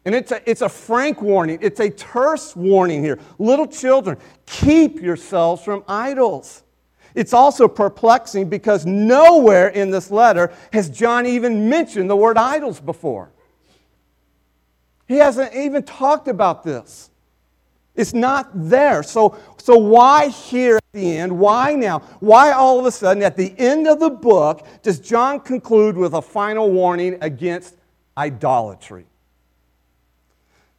And 0.07 0.15
it's 0.15 0.31
a, 0.31 0.49
it's 0.49 0.63
a 0.63 0.69
frank 0.69 1.21
warning, 1.21 1.59
it's 1.61 1.81
a 1.81 1.91
terse 1.91 2.55
warning 2.55 3.03
here. 3.03 3.19
Little 3.41 3.67
children, 3.67 4.17
keep 4.47 5.01
yourselves 5.01 5.65
from 5.65 5.83
idols. 5.89 6.63
It's 7.17 7.33
also 7.33 7.67
perplexing 7.67 8.49
because 8.49 8.87
nowhere 8.87 9.69
in 9.69 9.91
this 9.91 10.11
letter 10.13 10.55
has 10.73 10.89
John 10.89 11.27
even 11.27 11.69
mentioned 11.69 12.09
the 12.09 12.15
word 12.15 12.39
idols 12.39 12.79
before. 12.79 13.33
He 15.09 15.17
hasn't 15.17 15.53
even 15.55 15.83
talked 15.83 16.29
about 16.29 16.63
this. 16.63 17.11
It's 17.97 18.15
not 18.15 18.51
there. 18.55 19.03
So, 19.03 19.37
so 19.57 19.77
why 19.77 20.29
here 20.29 20.77
at 20.77 20.85
the 20.93 21.17
end? 21.17 21.37
Why 21.37 21.75
now? 21.75 22.01
Why 22.21 22.53
all 22.53 22.79
of 22.79 22.87
a 22.87 22.93
sudden 22.93 23.25
at 23.25 23.37
the 23.37 23.53
end 23.59 23.89
of 23.89 23.99
the 23.99 24.11
book 24.11 24.65
does 24.83 25.01
John 25.01 25.41
conclude 25.41 25.97
with 25.97 26.13
a 26.13 26.23
final 26.23 26.71
warning 26.71 27.19
against 27.23 27.75
idolatry? 28.17 29.07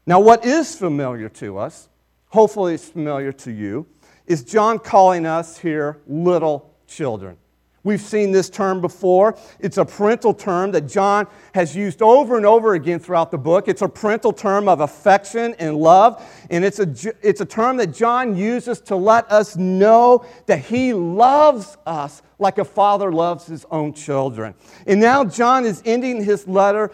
Now, 0.08 0.22
what 0.22 0.46
is 0.46 0.74
familiar 0.74 1.28
to 1.30 1.58
us, 1.58 1.90
hopefully 2.30 2.74
it's 2.74 2.88
familiar 2.88 3.34
to 3.34 3.52
you, 3.52 3.86
is 4.26 4.42
John 4.42 4.80
calling 4.80 5.26
us 5.26 5.58
here 5.58 6.00
little 6.08 6.74
children. 6.88 7.36
We've 7.84 8.02
seen 8.02 8.32
this 8.32 8.50
term 8.50 8.80
before. 8.82 9.38
It's 9.60 9.78
a 9.78 9.86
parental 9.86 10.34
term 10.34 10.72
that 10.72 10.88
John 10.88 11.28
has 11.54 11.76
used 11.76 12.02
over 12.02 12.38
and 12.38 12.46
over 12.46 12.74
again 12.74 13.00
throughout 13.00 13.32
the 13.32 13.38
book. 13.38 13.68
It's 13.68 13.82
a 13.82 13.88
parental 13.88 14.32
term 14.32 14.68
of 14.70 14.80
affection 14.80 15.56
and 15.60 15.76
love, 15.76 16.22
and 16.50 16.64
it's 16.64 16.80
a, 16.80 16.90
it's 17.22 17.42
a 17.42 17.46
term 17.46 17.76
that 17.78 17.94
John 17.94 18.36
uses 18.36 18.80
to 18.82 18.96
let 18.96 19.30
us 19.30 19.58
know 19.58 20.26
that 20.46 20.60
he 20.60 20.94
loves 20.94 21.78
us 21.86 22.22
like 22.40 22.58
a 22.58 22.66
father 22.66 23.12
loves 23.12 23.46
his 23.46 23.66
own 23.72 23.94
children. 23.94 24.54
And 24.86 25.00
now 25.00 25.26
John 25.26 25.66
is 25.66 25.82
ending 25.86 26.24
his 26.24 26.48
letter 26.48 26.92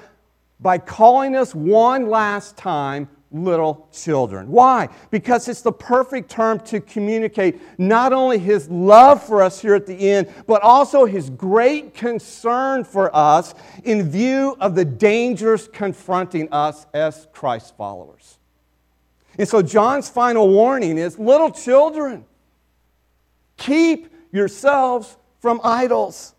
by 0.63 0.79
calling 0.79 1.35
us 1.35 1.53
one 1.53 2.09
last 2.09 2.57
time 2.57 3.07
little 3.33 3.89
children. 3.91 4.47
Why? 4.49 4.89
Because 5.09 5.47
it's 5.47 5.61
the 5.61 5.71
perfect 5.71 6.29
term 6.29 6.59
to 6.61 6.79
communicate 6.79 7.59
not 7.79 8.13
only 8.13 8.37
his 8.37 8.69
love 8.69 9.23
for 9.23 9.41
us 9.41 9.59
here 9.59 9.75
at 9.75 9.87
the 9.87 10.11
end, 10.11 10.31
but 10.47 10.61
also 10.61 11.05
his 11.05 11.29
great 11.31 11.93
concern 11.93 12.83
for 12.83 13.13
us 13.15 13.55
in 13.83 14.09
view 14.09 14.55
of 14.59 14.75
the 14.75 14.85
dangers 14.85 15.67
confronting 15.67 16.47
us 16.51 16.85
as 16.93 17.27
Christ 17.33 17.75
followers. 17.75 18.37
And 19.37 19.47
so 19.47 19.63
John's 19.63 20.09
final 20.09 20.47
warning 20.47 20.99
is 20.99 21.17
little 21.17 21.49
children, 21.49 22.25
keep 23.57 24.13
yourselves 24.31 25.17
from 25.39 25.59
idols. 25.63 26.35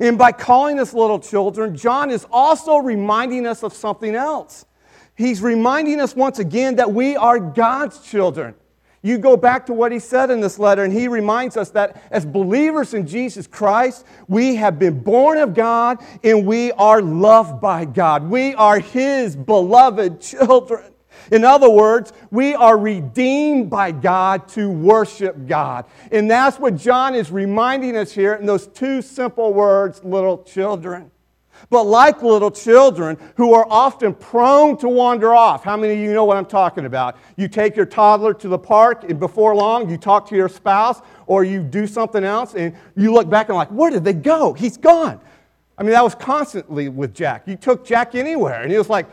And 0.00 0.16
by 0.16 0.32
calling 0.32 0.78
us 0.78 0.94
little 0.94 1.18
children, 1.18 1.76
John 1.76 2.10
is 2.10 2.26
also 2.30 2.76
reminding 2.76 3.46
us 3.46 3.62
of 3.62 3.72
something 3.72 4.14
else. 4.14 4.64
He's 5.16 5.42
reminding 5.42 6.00
us 6.00 6.14
once 6.14 6.38
again 6.38 6.76
that 6.76 6.92
we 6.92 7.16
are 7.16 7.40
God's 7.40 8.00
children. 8.00 8.54
You 9.02 9.18
go 9.18 9.36
back 9.36 9.66
to 9.66 9.72
what 9.72 9.92
he 9.92 10.00
said 10.00 10.30
in 10.30 10.40
this 10.40 10.58
letter, 10.58 10.84
and 10.84 10.92
he 10.92 11.06
reminds 11.06 11.56
us 11.56 11.70
that 11.70 12.02
as 12.10 12.26
believers 12.26 12.94
in 12.94 13.06
Jesus 13.06 13.46
Christ, 13.46 14.04
we 14.26 14.56
have 14.56 14.78
been 14.78 15.00
born 15.00 15.38
of 15.38 15.54
God 15.54 15.98
and 16.24 16.46
we 16.46 16.72
are 16.72 17.00
loved 17.00 17.60
by 17.60 17.84
God. 17.84 18.28
We 18.28 18.54
are 18.54 18.80
his 18.80 19.36
beloved 19.36 20.20
children. 20.20 20.92
In 21.30 21.44
other 21.44 21.68
words, 21.68 22.12
we 22.30 22.54
are 22.54 22.78
redeemed 22.78 23.70
by 23.70 23.92
God 23.92 24.48
to 24.48 24.70
worship 24.70 25.46
God. 25.46 25.84
And 26.10 26.30
that's 26.30 26.58
what 26.58 26.76
John 26.76 27.14
is 27.14 27.30
reminding 27.30 27.96
us 27.96 28.12
here 28.12 28.34
in 28.34 28.46
those 28.46 28.66
two 28.68 29.02
simple 29.02 29.52
words, 29.52 30.02
little 30.04 30.42
children. 30.42 31.10
But 31.70 31.84
like 31.84 32.22
little 32.22 32.52
children 32.52 33.18
who 33.36 33.52
are 33.52 33.66
often 33.68 34.14
prone 34.14 34.76
to 34.78 34.88
wander 34.88 35.34
off, 35.34 35.64
how 35.64 35.76
many 35.76 35.94
of 35.94 35.98
you 35.98 36.12
know 36.12 36.24
what 36.24 36.36
I'm 36.36 36.46
talking 36.46 36.86
about? 36.86 37.16
You 37.36 37.48
take 37.48 37.74
your 37.74 37.84
toddler 37.84 38.32
to 38.34 38.48
the 38.48 38.58
park, 38.58 39.04
and 39.04 39.18
before 39.18 39.56
long, 39.56 39.90
you 39.90 39.96
talk 39.96 40.28
to 40.28 40.36
your 40.36 40.48
spouse, 40.48 41.02
or 41.26 41.42
you 41.42 41.62
do 41.62 41.86
something 41.86 42.22
else, 42.22 42.54
and 42.54 42.76
you 42.96 43.12
look 43.12 43.28
back 43.28 43.48
and 43.48 43.56
like, 43.56 43.70
where 43.70 43.90
did 43.90 44.04
they 44.04 44.12
go? 44.12 44.52
He's 44.52 44.76
gone. 44.76 45.20
I 45.76 45.82
mean, 45.82 45.92
that 45.92 46.04
was 46.04 46.14
constantly 46.14 46.88
with 46.88 47.12
Jack. 47.12 47.46
You 47.46 47.56
took 47.56 47.84
Jack 47.84 48.14
anywhere, 48.14 48.62
and 48.62 48.70
he 48.70 48.78
was 48.78 48.88
like, 48.88 49.06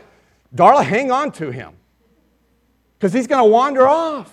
Darla, 0.54 0.84
hang 0.84 1.10
on 1.10 1.32
to 1.32 1.50
him 1.50 1.72
because 2.98 3.12
he's 3.12 3.26
going 3.26 3.42
to 3.42 3.50
wander 3.50 3.86
off. 3.86 4.32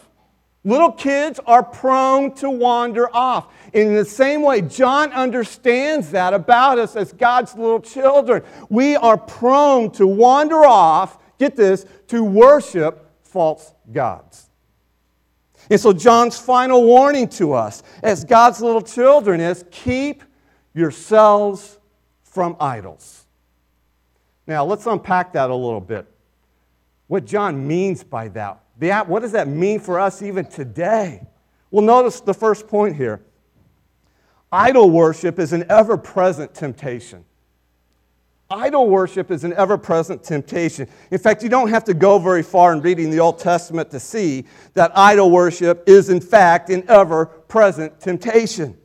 Little 0.65 0.91
kids 0.91 1.41
are 1.45 1.61
prone 1.61 2.33
to 2.35 2.49
wander 2.49 3.13
off. 3.13 3.53
In 3.73 3.93
the 3.93 4.05
same 4.05 4.41
way, 4.41 4.61
John 4.61 5.11
understands 5.11 6.11
that 6.11 6.33
about 6.33 6.79
us 6.79 6.95
as 6.95 7.11
God's 7.11 7.53
little 7.55 7.81
children. 7.81 8.43
We 8.69 8.95
are 8.95 9.17
prone 9.17 9.91
to 9.91 10.07
wander 10.07 10.63
off, 10.63 11.17
get 11.37 11.57
this, 11.57 11.85
to 12.07 12.23
worship 12.23 13.09
false 13.23 13.73
gods. 13.91 14.49
And 15.69 15.79
so, 15.79 15.91
John's 15.91 16.37
final 16.37 16.83
warning 16.85 17.27
to 17.29 17.53
us 17.53 17.83
as 18.01 18.23
God's 18.23 18.61
little 18.61 18.81
children 18.81 19.41
is 19.41 19.65
keep 19.71 20.23
yourselves 20.73 21.77
from 22.23 22.55
idols. 22.59 23.25
Now, 24.47 24.65
let's 24.65 24.85
unpack 24.85 25.33
that 25.33 25.49
a 25.49 25.55
little 25.55 25.81
bit 25.81 26.12
what 27.13 27.25
John 27.25 27.67
means 27.67 28.03
by 28.03 28.27
that. 28.29 29.07
What 29.07 29.19
does 29.19 29.33
that 29.33 29.47
mean 29.47 29.79
for 29.79 29.99
us 29.99 30.23
even 30.23 30.47
today? 30.47 31.21
Well, 31.69 31.85
notice 31.85 32.19
the 32.21 32.33
first 32.33 32.67
point 32.67 32.95
here 32.95 33.21
idol 34.51 34.89
worship 34.89 35.37
is 35.37 35.53
an 35.53 35.63
ever 35.69 35.95
present 35.95 36.55
temptation. 36.55 37.23
Idol 38.49 38.89
worship 38.89 39.29
is 39.29 39.43
an 39.43 39.53
ever 39.53 39.77
present 39.77 40.23
temptation. 40.23 40.87
In 41.11 41.19
fact, 41.19 41.43
you 41.43 41.49
don't 41.49 41.69
have 41.69 41.83
to 41.83 41.93
go 41.93 42.17
very 42.17 42.41
far 42.41 42.73
in 42.73 42.81
reading 42.81 43.11
the 43.11 43.19
Old 43.19 43.37
Testament 43.37 43.91
to 43.91 43.99
see 43.99 44.45
that 44.73 44.91
idol 44.97 45.29
worship 45.29 45.87
is, 45.87 46.09
in 46.09 46.19
fact, 46.19 46.71
an 46.71 46.83
ever 46.89 47.27
present 47.27 47.99
temptation 47.99 48.75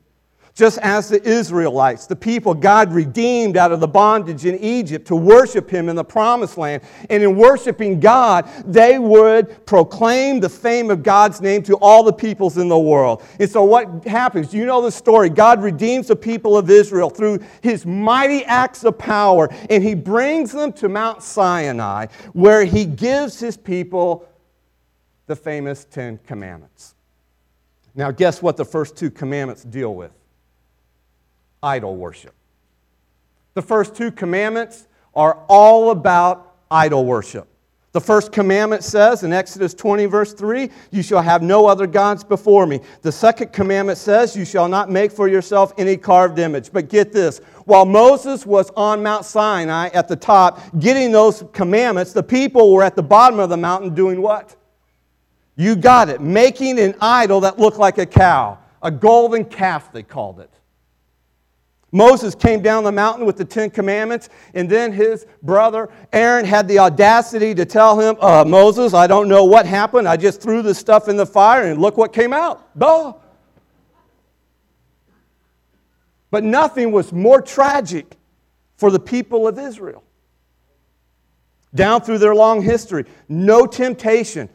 just 0.58 0.78
as 0.78 1.08
the 1.08 1.22
Israelites, 1.22 2.06
the 2.06 2.16
people 2.16 2.52
God 2.52 2.92
redeemed 2.92 3.56
out 3.56 3.70
of 3.70 3.78
the 3.78 3.86
bondage 3.86 4.44
in 4.44 4.58
Egypt 4.58 5.06
to 5.06 5.14
worship 5.14 5.70
Him 5.70 5.88
in 5.88 5.94
the 5.94 6.02
promised 6.02 6.58
land. 6.58 6.82
And 7.08 7.22
in 7.22 7.36
worshiping 7.36 8.00
God, 8.00 8.50
they 8.66 8.98
would 8.98 9.64
proclaim 9.66 10.40
the 10.40 10.48
fame 10.48 10.90
of 10.90 11.04
God's 11.04 11.40
name 11.40 11.62
to 11.62 11.76
all 11.76 12.02
the 12.02 12.12
peoples 12.12 12.58
in 12.58 12.66
the 12.66 12.78
world. 12.78 13.22
And 13.38 13.48
so, 13.48 13.62
what 13.62 14.04
happens? 14.04 14.52
You 14.52 14.66
know 14.66 14.82
the 14.82 14.90
story. 14.90 15.28
God 15.28 15.62
redeems 15.62 16.08
the 16.08 16.16
people 16.16 16.58
of 16.58 16.68
Israel 16.68 17.08
through 17.08 17.38
His 17.62 17.86
mighty 17.86 18.44
acts 18.44 18.82
of 18.82 18.98
power, 18.98 19.48
and 19.70 19.80
He 19.80 19.94
brings 19.94 20.50
them 20.50 20.72
to 20.72 20.88
Mount 20.88 21.22
Sinai, 21.22 22.06
where 22.32 22.64
He 22.64 22.84
gives 22.84 23.38
His 23.38 23.56
people 23.56 24.28
the 25.28 25.36
famous 25.36 25.84
Ten 25.84 26.18
Commandments. 26.26 26.96
Now, 27.94 28.10
guess 28.10 28.42
what 28.42 28.56
the 28.56 28.64
first 28.64 28.96
two 28.96 29.12
commandments 29.12 29.62
deal 29.62 29.94
with? 29.94 30.17
Idol 31.62 31.96
worship. 31.96 32.34
The 33.54 33.62
first 33.62 33.94
two 33.94 34.10
commandments 34.10 34.86
are 35.14 35.38
all 35.48 35.90
about 35.90 36.56
idol 36.70 37.04
worship. 37.04 37.48
The 37.92 38.00
first 38.00 38.32
commandment 38.32 38.84
says 38.84 39.24
in 39.24 39.32
Exodus 39.32 39.72
20, 39.72 40.06
verse 40.06 40.34
3, 40.34 40.70
You 40.90 41.02
shall 41.02 41.22
have 41.22 41.42
no 41.42 41.66
other 41.66 41.86
gods 41.86 42.22
before 42.22 42.66
me. 42.66 42.80
The 43.00 43.10
second 43.10 43.52
commandment 43.52 43.98
says, 43.98 44.36
You 44.36 44.44
shall 44.44 44.68
not 44.68 44.90
make 44.90 45.10
for 45.10 45.26
yourself 45.26 45.72
any 45.78 45.96
carved 45.96 46.38
image. 46.38 46.70
But 46.70 46.90
get 46.90 47.12
this 47.12 47.38
while 47.64 47.86
Moses 47.86 48.44
was 48.44 48.70
on 48.76 49.02
Mount 49.02 49.24
Sinai 49.24 49.88
at 49.88 50.06
the 50.06 50.16
top 50.16 50.60
getting 50.78 51.10
those 51.10 51.42
commandments, 51.52 52.12
the 52.12 52.22
people 52.22 52.72
were 52.72 52.82
at 52.82 52.94
the 52.94 53.02
bottom 53.02 53.40
of 53.40 53.48
the 53.48 53.56
mountain 53.56 53.94
doing 53.94 54.20
what? 54.20 54.54
You 55.56 55.74
got 55.74 56.10
it, 56.10 56.20
making 56.20 56.78
an 56.78 56.94
idol 57.00 57.40
that 57.40 57.58
looked 57.58 57.78
like 57.78 57.98
a 57.98 58.06
cow, 58.06 58.58
a 58.82 58.90
golden 58.90 59.44
calf, 59.44 59.92
they 59.92 60.04
called 60.04 60.40
it. 60.40 60.50
Moses 61.90 62.35
came 62.35 62.61
down 62.61 62.85
the 62.85 62.92
mountain 62.92 63.25
with 63.25 63.37
the 63.37 63.45
Ten 63.45 63.71
Commandments, 63.71 64.28
and 64.52 64.68
then 64.68 64.92
his 64.92 65.26
brother 65.42 65.88
Aaron 66.12 66.45
had 66.45 66.68
the 66.68 66.78
audacity 66.78 67.54
to 67.54 67.64
tell 67.64 67.99
him, 67.99 68.16
uh, 68.21 68.45
Moses, 68.47 68.92
I 68.92 69.07
don't 69.07 69.28
know 69.28 69.45
what 69.45 69.64
happened. 69.64 70.07
I 70.07 70.18
just 70.18 70.42
threw 70.42 70.61
this 70.61 70.78
stuff 70.78 71.09
in 71.09 71.16
the 71.16 71.25
fire, 71.25 71.64
and 71.64 71.80
look 71.80 71.97
what 71.97 72.12
came 72.12 72.33
out. 72.33 72.68
But 76.30 76.45
nothing 76.45 76.92
was 76.92 77.11
more 77.12 77.40
tragic 77.40 78.16
for 78.76 78.90
the 78.90 79.00
people 79.00 79.49
of 79.49 79.59
Israel. 79.59 80.04
Down 81.75 82.02
through 82.02 82.18
their 82.18 82.35
long 82.35 82.61
history, 82.62 83.07
no 83.28 83.66
temptation 83.66 84.50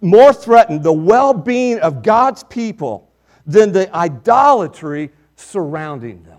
more 0.00 0.32
threatened 0.32 0.82
the 0.82 0.92
well 0.92 1.34
being 1.34 1.80
of 1.80 2.02
God's 2.02 2.44
people 2.44 3.10
than 3.46 3.72
the 3.72 3.94
idolatry 3.94 5.10
surrounding 5.36 6.22
them. 6.22 6.31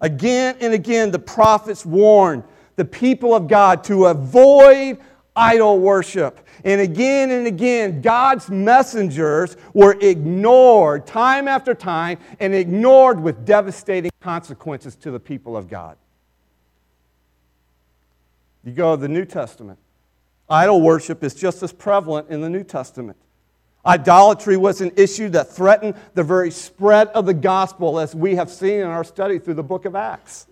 Again 0.00 0.56
and 0.60 0.74
again, 0.74 1.10
the 1.10 1.18
prophets 1.18 1.86
warned 1.86 2.44
the 2.76 2.84
people 2.84 3.34
of 3.34 3.48
God 3.48 3.84
to 3.84 4.06
avoid 4.06 4.98
idol 5.36 5.78
worship. 5.78 6.40
And 6.64 6.80
again 6.80 7.30
and 7.30 7.46
again, 7.46 8.00
God's 8.00 8.48
messengers 8.48 9.56
were 9.72 9.96
ignored 10.00 11.06
time 11.06 11.48
after 11.48 11.74
time 11.74 12.18
and 12.40 12.54
ignored 12.54 13.20
with 13.20 13.44
devastating 13.44 14.10
consequences 14.20 14.96
to 14.96 15.10
the 15.10 15.20
people 15.20 15.56
of 15.56 15.68
God. 15.68 15.96
You 18.64 18.72
go 18.72 18.96
to 18.96 19.00
the 19.00 19.08
New 19.08 19.24
Testament. 19.24 19.78
Idol 20.48 20.80
worship 20.80 21.22
is 21.22 21.34
just 21.34 21.62
as 21.62 21.72
prevalent 21.72 22.28
in 22.30 22.40
the 22.40 22.48
New 22.50 22.64
Testament. 22.64 23.16
Idolatry 23.86 24.56
was 24.56 24.80
an 24.80 24.92
issue 24.96 25.28
that 25.30 25.50
threatened 25.50 25.94
the 26.14 26.22
very 26.22 26.50
spread 26.50 27.08
of 27.08 27.26
the 27.26 27.34
gospel, 27.34 27.98
as 27.98 28.14
we 28.14 28.34
have 28.36 28.50
seen 28.50 28.80
in 28.80 28.86
our 28.86 29.04
study 29.04 29.38
through 29.38 29.54
the 29.54 29.62
book 29.62 29.84
of 29.84 29.94
Acts. 29.94 30.46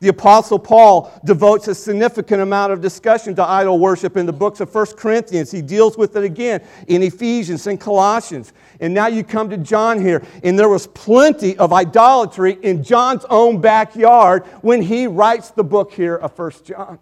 The 0.00 0.08
Apostle 0.08 0.58
Paul 0.58 1.12
devotes 1.26 1.68
a 1.68 1.74
significant 1.74 2.40
amount 2.40 2.72
of 2.72 2.80
discussion 2.80 3.34
to 3.34 3.44
idol 3.44 3.78
worship 3.78 4.16
in 4.16 4.24
the 4.24 4.32
books 4.32 4.60
of 4.60 4.74
1 4.74 4.86
Corinthians. 4.96 5.50
He 5.50 5.60
deals 5.60 5.98
with 5.98 6.16
it 6.16 6.24
again 6.24 6.62
in 6.88 7.02
Ephesians 7.02 7.66
and 7.66 7.78
Colossians. 7.78 8.54
And 8.80 8.94
now 8.94 9.08
you 9.08 9.22
come 9.22 9.50
to 9.50 9.58
John 9.58 10.00
here, 10.00 10.22
and 10.42 10.58
there 10.58 10.70
was 10.70 10.86
plenty 10.86 11.56
of 11.58 11.74
idolatry 11.74 12.58
in 12.62 12.82
John's 12.82 13.26
own 13.28 13.60
backyard 13.60 14.46
when 14.62 14.80
he 14.80 15.06
writes 15.06 15.50
the 15.50 15.64
book 15.64 15.92
here 15.92 16.16
of 16.16 16.38
1 16.38 16.52
John. 16.64 16.98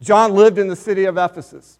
John 0.00 0.34
lived 0.34 0.58
in 0.58 0.66
the 0.66 0.76
city 0.76 1.04
of 1.04 1.16
Ephesus 1.16 1.78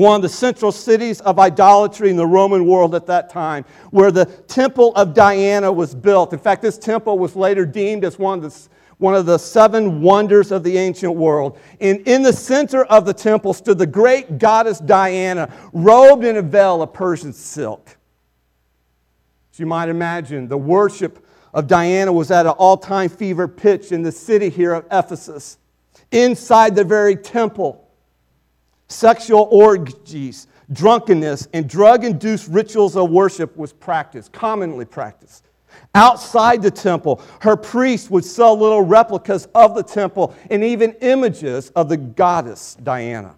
one 0.00 0.16
of 0.16 0.22
the 0.22 0.28
central 0.28 0.72
cities 0.72 1.20
of 1.20 1.38
idolatry 1.38 2.08
in 2.08 2.16
the 2.16 2.26
Roman 2.26 2.66
world 2.66 2.94
at 2.94 3.06
that 3.06 3.28
time, 3.28 3.64
where 3.90 4.10
the 4.10 4.24
Temple 4.24 4.94
of 4.94 5.12
Diana 5.12 5.70
was 5.70 5.94
built. 5.94 6.32
In 6.32 6.38
fact, 6.38 6.62
this 6.62 6.78
temple 6.78 7.18
was 7.18 7.36
later 7.36 7.66
deemed 7.66 8.04
as 8.04 8.18
one 8.18 8.42
of 8.42 8.50
the, 8.50 8.68
one 8.96 9.14
of 9.14 9.26
the 9.26 9.36
seven 9.36 10.00
wonders 10.00 10.50
of 10.50 10.64
the 10.64 10.78
ancient 10.78 11.14
world. 11.14 11.58
And 11.80 12.00
in 12.08 12.22
the 12.22 12.32
center 12.32 12.84
of 12.84 13.04
the 13.04 13.12
temple 13.12 13.52
stood 13.52 13.76
the 13.76 13.86
great 13.86 14.38
goddess 14.38 14.78
Diana, 14.78 15.52
robed 15.74 16.24
in 16.24 16.38
a 16.38 16.42
veil 16.42 16.80
of 16.80 16.94
Persian 16.94 17.34
silk. 17.34 17.98
As 19.52 19.60
you 19.60 19.66
might 19.66 19.90
imagine, 19.90 20.48
the 20.48 20.56
worship 20.56 21.26
of 21.52 21.66
Diana 21.66 22.10
was 22.10 22.30
at 22.30 22.46
an 22.46 22.52
all 22.52 22.78
time 22.78 23.10
fever 23.10 23.46
pitch 23.46 23.92
in 23.92 24.02
the 24.02 24.12
city 24.12 24.48
here 24.48 24.72
of 24.72 24.86
Ephesus. 24.90 25.58
Inside 26.10 26.74
the 26.74 26.84
very 26.84 27.16
temple, 27.16 27.81
Sexual 28.92 29.48
orgies, 29.50 30.46
drunkenness, 30.70 31.48
and 31.54 31.68
drug 31.68 32.04
induced 32.04 32.48
rituals 32.48 32.96
of 32.96 33.10
worship 33.10 33.56
was 33.56 33.72
practiced, 33.72 34.32
commonly 34.32 34.84
practiced. 34.84 35.44
Outside 35.94 36.62
the 36.62 36.70
temple, 36.70 37.22
her 37.40 37.56
priests 37.56 38.10
would 38.10 38.24
sell 38.24 38.56
little 38.56 38.82
replicas 38.82 39.48
of 39.54 39.74
the 39.74 39.82
temple 39.82 40.34
and 40.50 40.62
even 40.62 40.92
images 41.00 41.70
of 41.70 41.88
the 41.88 41.96
goddess 41.96 42.76
Diana. 42.82 43.34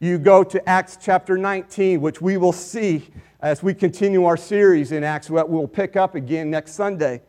You 0.00 0.18
go 0.18 0.42
to 0.44 0.68
Acts 0.68 0.98
chapter 1.00 1.38
19, 1.38 2.00
which 2.00 2.20
we 2.20 2.36
will 2.36 2.52
see 2.52 3.08
as 3.40 3.62
we 3.62 3.72
continue 3.72 4.24
our 4.24 4.36
series 4.36 4.90
in 4.90 5.04
Acts, 5.04 5.30
what 5.30 5.48
we'll 5.48 5.68
pick 5.68 5.94
up 5.94 6.16
again 6.16 6.50
next 6.50 6.72
Sunday. 6.72 7.22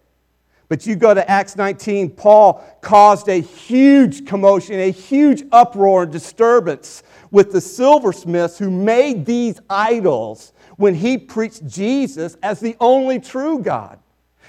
But 0.69 0.85
you 0.85 0.95
go 0.95 1.13
to 1.13 1.29
Acts 1.29 1.55
19, 1.55 2.11
Paul 2.11 2.63
caused 2.81 3.29
a 3.29 3.39
huge 3.39 4.25
commotion, 4.25 4.79
a 4.79 4.91
huge 4.91 5.43
uproar 5.51 6.03
and 6.03 6.11
disturbance 6.11 7.03
with 7.31 7.51
the 7.51 7.61
silversmiths 7.61 8.57
who 8.57 8.69
made 8.69 9.25
these 9.25 9.59
idols 9.69 10.51
when 10.75 10.93
he 10.93 11.17
preached 11.17 11.65
Jesus 11.67 12.35
as 12.43 12.59
the 12.59 12.75
only 12.79 13.19
true 13.19 13.59
God. 13.59 13.99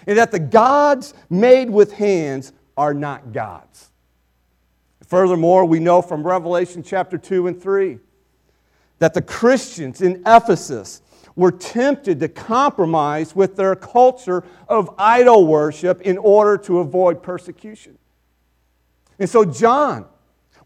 And 0.06 0.18
that 0.18 0.32
the 0.32 0.38
gods 0.38 1.14
made 1.30 1.70
with 1.70 1.92
hands 1.92 2.52
are 2.76 2.94
not 2.94 3.32
gods. 3.32 3.90
Furthermore, 5.06 5.64
we 5.64 5.80
know 5.80 6.02
from 6.02 6.26
Revelation 6.26 6.82
chapter 6.82 7.16
2 7.16 7.46
and 7.46 7.60
3 7.60 7.98
that 8.98 9.14
the 9.14 9.22
Christians 9.22 10.02
in 10.02 10.22
Ephesus 10.26 11.00
were 11.38 11.52
tempted 11.52 12.18
to 12.18 12.28
compromise 12.28 13.34
with 13.36 13.54
their 13.54 13.76
culture 13.76 14.42
of 14.66 14.92
idol 14.98 15.46
worship 15.46 16.00
in 16.00 16.18
order 16.18 16.58
to 16.58 16.80
avoid 16.80 17.22
persecution. 17.22 17.96
And 19.20 19.30
so 19.30 19.44
John 19.44 20.06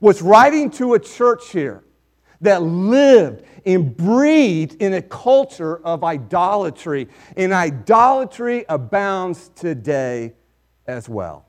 was 0.01 0.23
writing 0.23 0.71
to 0.71 0.95
a 0.95 0.99
church 0.99 1.51
here 1.51 1.85
that 2.41 2.63
lived 2.63 3.45
and 3.67 3.95
breathed 3.95 4.81
in 4.81 4.95
a 4.95 5.03
culture 5.03 5.77
of 5.85 6.03
idolatry. 6.05 7.09
And 7.37 7.53
idolatry 7.53 8.65
abounds 8.67 9.51
today 9.55 10.33
as 10.87 11.07
well. 11.07 11.45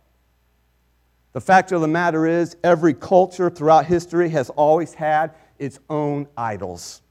The 1.32 1.42
fact 1.42 1.72
of 1.72 1.80
the 1.80 1.88
matter 1.88 2.28
is, 2.28 2.58
every 2.62 2.94
culture 2.94 3.50
throughout 3.50 3.86
history 3.86 4.28
has 4.30 4.50
always 4.50 4.94
had 4.94 5.34
its 5.58 5.80
own 5.90 6.28
idols. 6.36 7.03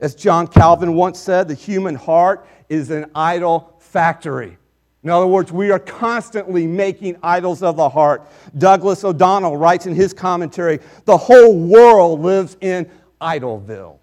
As 0.00 0.14
John 0.14 0.46
Calvin 0.46 0.94
once 0.94 1.18
said, 1.18 1.48
the 1.48 1.54
human 1.54 1.94
heart 1.94 2.46
is 2.68 2.90
an 2.90 3.10
idol 3.14 3.76
factory. 3.78 4.58
In 5.02 5.10
other 5.10 5.26
words, 5.26 5.52
we 5.52 5.70
are 5.70 5.78
constantly 5.78 6.66
making 6.66 7.16
idols 7.22 7.62
of 7.62 7.76
the 7.76 7.88
heart. 7.88 8.26
Douglas 8.58 9.04
O'Donnell 9.04 9.56
writes 9.56 9.86
in 9.86 9.94
his 9.94 10.12
commentary 10.12 10.80
the 11.04 11.16
whole 11.16 11.56
world 11.56 12.20
lives 12.20 12.56
in 12.60 12.90
Idolville. 13.20 13.98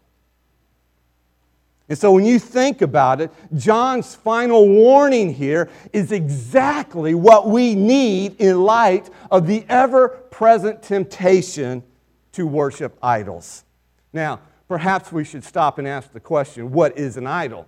And 1.89 1.97
so 1.97 2.13
when 2.13 2.25
you 2.25 2.39
think 2.39 2.81
about 2.81 3.19
it, 3.19 3.31
John's 3.53 4.15
final 4.15 4.67
warning 4.67 5.33
here 5.33 5.69
is 5.91 6.11
exactly 6.11 7.13
what 7.13 7.49
we 7.49 7.75
need 7.75 8.39
in 8.39 8.63
light 8.63 9.09
of 9.29 9.45
the 9.45 9.65
ever 9.67 10.07
present 10.07 10.81
temptation 10.81 11.83
to 12.31 12.47
worship 12.47 12.97
idols. 13.03 13.65
Now, 14.13 14.39
perhaps 14.73 15.11
we 15.11 15.23
should 15.23 15.43
stop 15.43 15.77
and 15.77 15.87
ask 15.87 16.11
the 16.13 16.19
question 16.19 16.71
what 16.71 16.97
is 16.97 17.15
an 17.15 17.27
idol? 17.27 17.67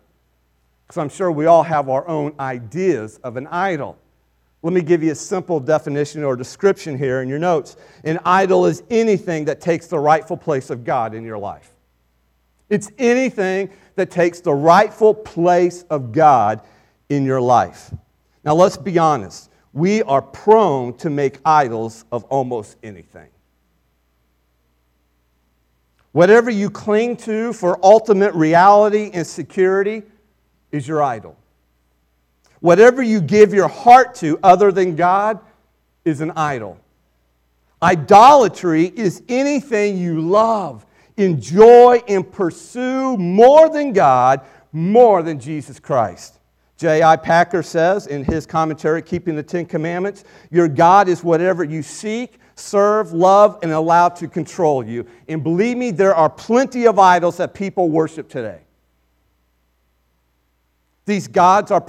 Because 0.88 0.98
I'm 1.00 1.10
sure 1.10 1.32
we 1.32 1.46
all 1.46 1.62
have 1.62 1.88
our 1.88 2.08
own 2.08 2.34
ideas 2.40 3.20
of 3.24 3.38
an 3.38 3.46
idol. 3.46 3.96
Let 4.64 4.74
me 4.74 4.82
give 4.82 5.04
you 5.04 5.12
a 5.12 5.16
simple 5.16 5.60
definition 5.60 6.24
or 6.24 6.36
description 6.36 6.98
here 6.98 7.22
in 7.22 7.30
your 7.30 7.38
notes. 7.38 7.78
An 8.06 8.18
idol 8.26 8.66
is 8.66 8.82
anything 8.90 9.46
that 9.46 9.62
takes 9.62 9.86
the 9.86 10.00
rightful 10.00 10.36
place 10.36 10.72
of 10.72 10.84
God 10.84 11.14
in 11.14 11.24
your 11.24 11.38
life. 11.38 11.76
It's 12.72 12.92
anything 12.98 13.70
that 13.98 14.10
takes 14.10 14.40
the 14.40 14.56
rightful 14.56 15.14
place 15.14 15.84
of 15.92 16.12
God 16.12 16.62
in 17.10 17.24
your 17.24 17.40
life. 17.40 17.94
Now, 18.44 18.56
let's 18.56 18.78
be 18.78 18.98
honest. 18.98 19.52
We 19.74 20.02
are 20.02 20.24
prone 20.24 20.98
to 20.98 21.12
make 21.12 21.38
idols 21.46 22.04
of 22.12 22.24
almost 22.24 22.78
anything. 22.82 23.30
Whatever 26.16 26.50
you 26.50 26.70
cling 26.70 27.18
to 27.18 27.52
for 27.52 27.78
ultimate 27.84 28.34
reality 28.36 29.10
and 29.14 29.28
security 29.28 30.02
is 30.72 30.88
your 30.88 31.04
idol. 31.04 31.36
Whatever 32.62 33.04
you 33.04 33.20
give 33.20 33.54
your 33.54 33.68
heart 33.68 34.16
to 34.16 34.40
other 34.42 34.72
than 34.72 34.96
God 34.96 35.42
is 36.06 36.22
an 36.22 36.32
idol. 36.38 36.80
Idolatry 37.84 38.86
is 38.96 39.24
anything 39.28 39.98
you 39.98 40.22
love, 40.22 40.86
enjoy, 41.18 42.02
and 42.08 42.32
pursue 42.32 43.18
more 43.18 43.68
than 43.68 43.92
God, 43.92 44.40
more 44.72 45.22
than 45.22 45.38
Jesus 45.38 45.82
Christ. 45.82 46.40
J.I. 46.78 47.18
Packer 47.18 47.62
says 47.62 48.08
in 48.08 48.24
his 48.24 48.46
commentary, 48.46 49.02
Keeping 49.02 49.36
the 49.36 49.44
Ten 49.44 49.66
Commandments, 49.66 50.24
your 50.50 50.70
God 50.70 51.10
is 51.10 51.26
whatever 51.26 51.66
you 51.66 51.84
seek, 51.84 52.40
serve, 52.56 53.12
love, 53.14 53.60
and 53.62 53.72
allow 53.72 54.10
to 54.10 54.28
control 54.28 54.84
you. 54.84 55.06
And 55.28 55.44
believe 55.44 55.78
me, 55.78 55.92
there 55.92 56.16
are 56.16 56.30
plenty 56.30 56.88
of 56.88 56.98
idols 56.98 57.38
that 57.38 57.54
people 57.54 57.90
worship 57.90 58.30
today. 58.30 58.62
These 61.06 61.28
gods 61.28 61.70
are, 61.70 61.86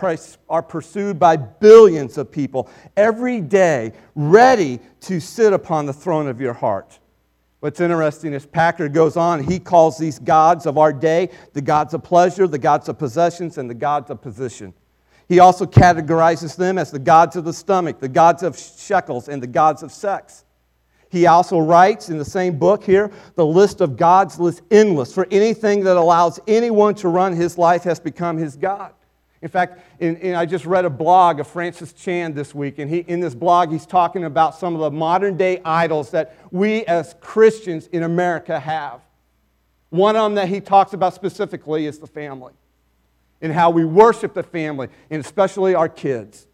are 0.48 0.62
pursued 0.62 1.18
by 1.18 1.36
billions 1.36 2.18
of 2.18 2.30
people 2.30 2.68
every 2.96 3.40
day, 3.40 3.92
ready 4.14 4.78
to 5.02 5.20
sit 5.20 5.52
upon 5.54 5.86
the 5.86 5.92
throne 5.92 6.28
of 6.28 6.40
your 6.40 6.52
heart. 6.52 6.98
What's 7.60 7.80
interesting 7.80 8.34
is 8.34 8.44
Packer 8.44 8.88
goes 8.88 9.16
on, 9.16 9.42
he 9.42 9.58
calls 9.58 9.96
these 9.96 10.18
gods 10.18 10.66
of 10.66 10.76
our 10.76 10.92
day 10.92 11.30
the 11.54 11.62
gods 11.62 11.94
of 11.94 12.02
pleasure, 12.02 12.46
the 12.46 12.58
gods 12.58 12.88
of 12.90 12.98
possessions, 12.98 13.56
and 13.56 13.70
the 13.70 13.74
gods 13.74 14.10
of 14.10 14.20
position. 14.20 14.74
He 15.28 15.40
also 15.40 15.64
categorizes 15.64 16.54
them 16.54 16.78
as 16.78 16.90
the 16.90 16.98
gods 16.98 17.34
of 17.34 17.44
the 17.44 17.52
stomach, 17.52 17.98
the 17.98 18.08
gods 18.08 18.42
of 18.42 18.58
shekels, 18.58 19.28
and 19.28 19.42
the 19.42 19.46
gods 19.46 19.82
of 19.82 19.90
sex. 19.90 20.44
He 21.08 21.26
also 21.26 21.58
writes 21.58 22.08
in 22.08 22.18
the 22.18 22.24
same 22.24 22.58
book 22.58 22.82
here 22.84 23.10
the 23.36 23.46
list 23.46 23.80
of 23.80 23.96
gods 23.96 24.38
is 24.40 24.62
endless. 24.70 25.14
For 25.14 25.26
anything 25.30 25.84
that 25.84 25.96
allows 25.96 26.40
anyone 26.46 26.94
to 26.96 27.08
run 27.08 27.34
his 27.34 27.56
life 27.56 27.84
has 27.84 28.00
become 28.00 28.36
his 28.36 28.56
God. 28.56 28.92
In 29.42 29.48
fact, 29.48 29.80
in, 30.00 30.16
in, 30.16 30.34
I 30.34 30.46
just 30.46 30.64
read 30.64 30.84
a 30.84 30.90
blog 30.90 31.40
of 31.40 31.46
Francis 31.46 31.92
Chan 31.92 32.34
this 32.34 32.54
week, 32.54 32.78
and 32.78 32.90
he, 32.90 32.98
in 33.00 33.20
this 33.20 33.34
blog, 33.34 33.70
he's 33.70 33.86
talking 33.86 34.24
about 34.24 34.56
some 34.56 34.74
of 34.74 34.80
the 34.80 34.90
modern 34.90 35.36
day 35.36 35.60
idols 35.64 36.10
that 36.10 36.36
we 36.50 36.84
as 36.86 37.14
Christians 37.20 37.86
in 37.88 38.02
America 38.02 38.58
have. 38.58 39.02
One 39.90 40.16
of 40.16 40.24
them 40.24 40.34
that 40.34 40.48
he 40.48 40.60
talks 40.60 40.94
about 40.94 41.14
specifically 41.14 41.86
is 41.86 41.98
the 41.98 42.06
family 42.06 42.54
and 43.40 43.52
how 43.52 43.70
we 43.70 43.84
worship 43.84 44.34
the 44.34 44.42
family, 44.42 44.88
and 45.10 45.24
especially 45.24 45.74
our 45.74 45.88
kids. 45.88 46.46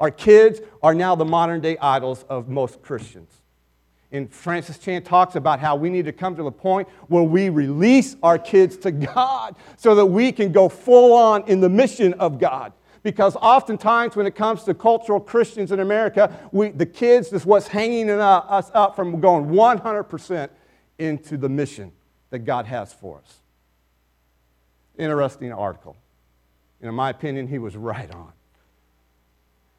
Our 0.00 0.10
kids 0.10 0.60
are 0.82 0.94
now 0.94 1.14
the 1.14 1.24
modern 1.24 1.60
day 1.60 1.76
idols 1.78 2.24
of 2.28 2.48
most 2.48 2.82
Christians. 2.82 3.41
And 4.12 4.30
Francis 4.30 4.76
Chan 4.76 5.02
talks 5.02 5.36
about 5.36 5.58
how 5.58 5.74
we 5.74 5.88
need 5.88 6.04
to 6.04 6.12
come 6.12 6.36
to 6.36 6.42
the 6.42 6.52
point 6.52 6.86
where 7.08 7.22
we 7.22 7.48
release 7.48 8.14
our 8.22 8.38
kids 8.38 8.76
to 8.78 8.90
God 8.92 9.56
so 9.78 9.94
that 9.94 10.04
we 10.04 10.30
can 10.30 10.52
go 10.52 10.68
full 10.68 11.14
on 11.14 11.44
in 11.48 11.60
the 11.60 11.70
mission 11.70 12.12
of 12.14 12.38
God. 12.38 12.74
Because 13.02 13.34
oftentimes, 13.36 14.14
when 14.14 14.26
it 14.26 14.36
comes 14.36 14.64
to 14.64 14.74
cultural 14.74 15.18
Christians 15.18 15.72
in 15.72 15.80
America, 15.80 16.38
we, 16.52 16.68
the 16.68 16.86
kids 16.86 17.32
is 17.32 17.44
what's 17.44 17.66
hanging 17.66 18.10
uh, 18.10 18.20
us 18.20 18.70
up 18.74 18.94
from 18.94 19.18
going 19.18 19.46
100% 19.46 20.50
into 20.98 21.36
the 21.36 21.48
mission 21.48 21.90
that 22.30 22.40
God 22.40 22.66
has 22.66 22.92
for 22.92 23.18
us. 23.18 23.38
Interesting 24.98 25.52
article. 25.52 25.96
And 26.80 26.88
in 26.88 26.94
my 26.94 27.10
opinion, 27.10 27.48
he 27.48 27.58
was 27.58 27.76
right 27.76 28.12
on. 28.14 28.32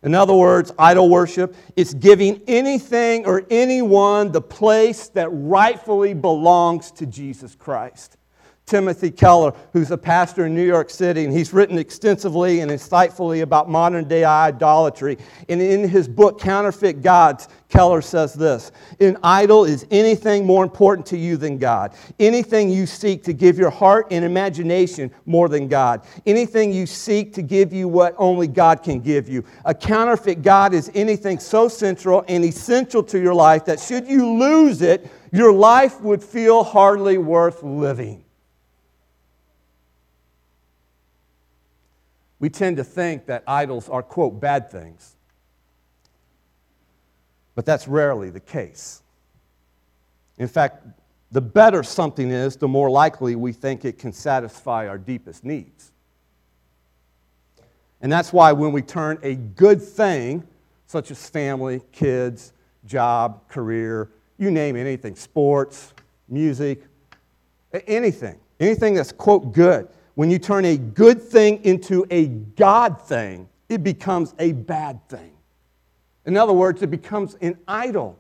In 0.04 0.14
other 0.14 0.34
words, 0.34 0.72
idol 0.78 1.10
worship 1.10 1.56
is 1.76 1.94
giving 1.94 2.42
anything 2.46 3.26
or 3.26 3.46
anyone 3.50 4.32
the 4.32 4.42
place 4.42 5.08
that 5.10 5.30
rightfully 5.32 6.14
belongs 6.14 6.92
to 6.92 7.06
Jesus 7.06 7.56
Christ. 7.56 8.18
Timothy 8.66 9.12
Keller, 9.12 9.54
who's 9.74 9.92
a 9.92 9.98
pastor 9.98 10.46
in 10.46 10.56
New 10.56 10.66
York 10.66 10.90
City, 10.90 11.26
and 11.26 11.34
he's 11.34 11.52
written 11.52 11.78
extensively 11.78 12.62
and 12.62 12.72
insightfully 12.72 13.42
about 13.42 13.70
modern 13.70 14.08
day 14.08 14.24
idolatry. 14.24 15.18
And 15.50 15.62
in 15.62 15.88
his 15.88 16.08
book, 16.08 16.40
Counterfeit 16.40 17.02
Gods, 17.02 17.50
Keller 17.68 18.02
says 18.02 18.34
this 18.34 18.72
An 19.02 19.18
idol 19.22 19.66
is 19.66 19.86
anything 19.92 20.46
more 20.46 20.64
important 20.64 21.06
to 21.08 21.18
you 21.18 21.36
than 21.36 21.58
God, 21.58 21.94
anything 22.20 22.70
you 22.70 22.86
seek 22.86 23.24
to 23.24 23.34
give 23.34 23.58
your 23.58 23.70
heart 23.70 24.08
and 24.12 24.24
imagination 24.24 25.12
more 25.26 25.50
than 25.50 25.68
God, 25.68 26.06
anything 26.26 26.72
you 26.72 26.86
seek 26.86 27.34
to 27.34 27.42
give 27.42 27.74
you 27.74 27.90
what 27.90 28.16
only 28.18 28.48
God 28.48 28.82
can 28.82 29.02
give 29.02 29.28
you. 29.28 29.44
A 29.66 29.74
counterfeit 29.74 30.42
God 30.42 30.74
is 30.74 30.90
anything 30.96 31.38
so 31.38 31.68
central 31.68 32.24
and 32.30 32.46
essential 32.46 33.04
to 33.04 33.20
your 33.20 33.34
life 33.34 33.66
that 33.66 33.82
should 33.82 34.08
you 34.08 34.38
lose 34.38 34.82
it, 34.82 35.10
your 35.34 35.52
life 35.52 36.00
would 36.00 36.24
feel 36.24 36.64
hardly 36.64 37.18
worth 37.18 37.62
living. 37.62 38.23
We 42.44 42.50
tend 42.50 42.76
to 42.76 42.84
think 42.84 43.26
that 43.28 43.42
idols 43.48 43.88
are, 43.88 44.04
quote, 44.04 44.42
bad 44.42 44.70
things. 44.70 45.16
But 47.56 47.66
that's 47.66 47.88
rarely 47.88 48.30
the 48.32 48.42
case. 48.42 49.02
In 50.38 50.50
fact, 50.50 50.86
the 51.32 51.40
better 51.40 51.84
something 51.84 52.30
is, 52.30 52.58
the 52.58 52.68
more 52.68 52.90
likely 52.90 53.38
we 53.38 53.54
think 53.54 53.86
it 53.86 53.98
can 53.98 54.12
satisfy 54.12 54.90
our 54.90 54.98
deepest 54.98 55.46
needs. 55.46 55.94
And 58.02 58.12
that's 58.12 58.34
why 58.34 58.52
when 58.52 58.74
we 58.74 58.82
turn 58.82 59.20
a 59.24 59.36
good 59.36 59.82
thing, 59.82 60.46
such 60.86 61.12
as 61.12 61.30
family, 61.30 61.82
kids, 61.94 62.52
job, 62.86 63.48
career, 63.48 64.10
you 64.38 64.52
name 64.52 64.76
anything, 64.76 65.16
sports, 65.16 65.94
music, 66.28 66.84
anything, 67.88 68.38
anything 68.60 68.96
that's, 68.96 69.14
quote, 69.14 69.54
good, 69.54 69.88
when 70.16 70.30
you 70.30 70.40
turn 70.40 70.66
a 70.66 70.78
good 70.78 71.22
thing 71.22 71.64
into 71.64 72.06
a 72.10 72.28
God 72.28 73.02
thing, 73.02 73.50
it 73.70 73.84
becomes 73.84 74.34
a 74.40 74.52
bad 74.52 75.08
thing. 75.10 75.32
In 76.26 76.38
other 76.38 76.54
words, 76.54 76.82
it 76.82 76.92
becomes 76.92 77.36
an 77.42 77.58
idol 77.68 78.20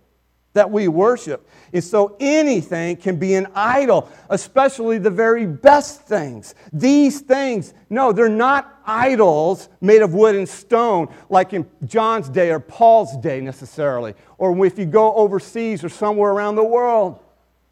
that 0.53 0.69
we 0.69 0.87
worship. 0.87 1.47
And 1.73 1.83
so 1.83 2.15
anything 2.19 2.97
can 2.97 3.17
be 3.17 3.33
an 3.35 3.47
idol, 3.55 4.09
especially 4.29 4.99
the 4.99 5.09
very 5.09 5.45
best 5.45 6.01
things. 6.03 6.55
These 6.71 7.21
things, 7.21 7.73
no, 7.89 8.11
they're 8.11 8.29
not 8.29 8.81
idols 8.85 9.69
made 9.81 10.01
of 10.01 10.13
wood 10.13 10.35
and 10.35 10.47
stone 10.47 11.13
like 11.29 11.53
in 11.53 11.67
John's 11.85 12.29
day 12.29 12.51
or 12.51 12.59
Paul's 12.59 13.17
day 13.17 13.41
necessarily, 13.41 14.13
or 14.37 14.65
if 14.65 14.77
you 14.77 14.85
go 14.85 15.13
overseas 15.15 15.83
or 15.83 15.89
somewhere 15.89 16.31
around 16.31 16.55
the 16.55 16.63
world. 16.63 17.19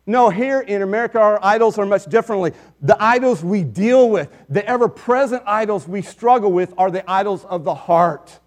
No, 0.05 0.29
here 0.29 0.61
in 0.61 0.81
America, 0.81 1.19
our 1.19 1.39
idols 1.43 1.77
are 1.77 1.85
much 1.85 2.05
differently. 2.05 2.53
The 2.81 3.01
idols 3.01 3.43
we 3.43 3.63
deal 3.63 4.09
with, 4.09 4.29
the 4.49 4.65
ever 4.65 4.87
present 4.87 5.43
idols 5.45 5.87
we 5.87 6.01
struggle 6.01 6.51
with, 6.51 6.73
are 6.77 6.89
the 6.89 7.09
idols 7.09 7.45
of 7.45 7.63
the 7.63 7.75
heart. 7.75 8.39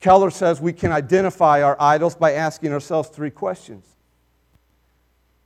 Keller 0.00 0.30
says 0.30 0.60
we 0.60 0.72
can 0.72 0.90
identify 0.90 1.62
our 1.62 1.76
idols 1.78 2.14
by 2.14 2.32
asking 2.32 2.72
ourselves 2.72 3.08
three 3.08 3.30
questions. 3.30 3.86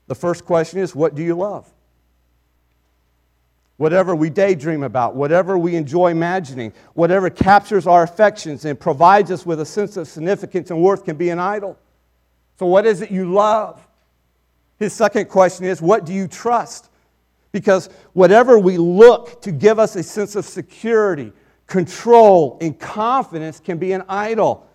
The 0.07 0.15
first 0.15 0.45
question 0.45 0.81
is 0.81 0.95
What 0.95 1.15
do 1.15 1.23
you 1.23 1.35
love? 1.35 1.71
Whatever 3.77 4.17
we 4.17 4.31
daydream 4.31 4.83
about, 4.83 5.15
whatever 5.15 5.59
we 5.59 5.77
enjoy 5.77 6.11
imagining, 6.11 6.73
whatever 6.95 7.29
captures 7.29 7.87
our 7.87 8.05
affections 8.05 8.65
and 8.65 8.81
provides 8.81 9.31
us 9.31 9.45
with 9.45 9.61
a 9.61 9.67
sense 9.67 9.99
of 9.99 10.09
significance 10.09 10.71
and 10.71 10.81
worth 10.81 11.05
can 11.05 11.17
be 11.17 11.29
an 11.29 11.39
idol. 11.39 11.77
So, 12.59 12.65
what 12.65 12.87
is 12.87 13.03
it 13.03 13.11
you 13.11 13.31
love? 13.31 13.86
His 14.79 14.93
second 14.93 15.29
question 15.29 15.65
is, 15.65 15.81
What 15.81 16.05
do 16.05 16.13
you 16.13 16.29
trust? 16.29 16.91
Because 17.53 17.89
whatever 18.13 18.59
we 18.59 18.77
look 18.77 19.41
to 19.43 19.53
give 19.53 19.79
us 19.79 19.97
a 19.97 20.03
sense 20.03 20.37
of 20.37 20.45
security, 20.45 21.33
control, 21.67 22.59
and 22.61 22.79
confidence 22.79 23.61
can 23.61 23.79
be 23.79 23.93
an 23.93 24.03
idol. 24.09 24.69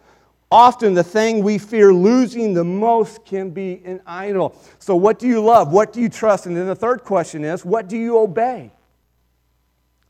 Often, 0.50 0.96
the 0.96 1.04
thing 1.04 1.44
we 1.44 1.58
fear 1.58 1.94
losing 1.94 2.54
the 2.54 2.64
most 2.64 3.24
can 3.24 3.52
be 3.52 3.82
an 3.86 4.02
idol. 4.06 4.56
So, 4.80 4.96
what 4.96 5.20
do 5.20 5.28
you 5.28 5.42
love? 5.42 5.72
What 5.72 5.94
do 5.94 6.02
you 6.02 6.10
trust? 6.10 6.46
And 6.46 6.58
then 6.58 6.68
the 6.68 6.76
third 6.76 7.04
question 7.04 7.46
is, 7.46 7.64
What 7.64 7.88
do 7.88 7.98
you 7.98 8.18
obey? 8.18 8.72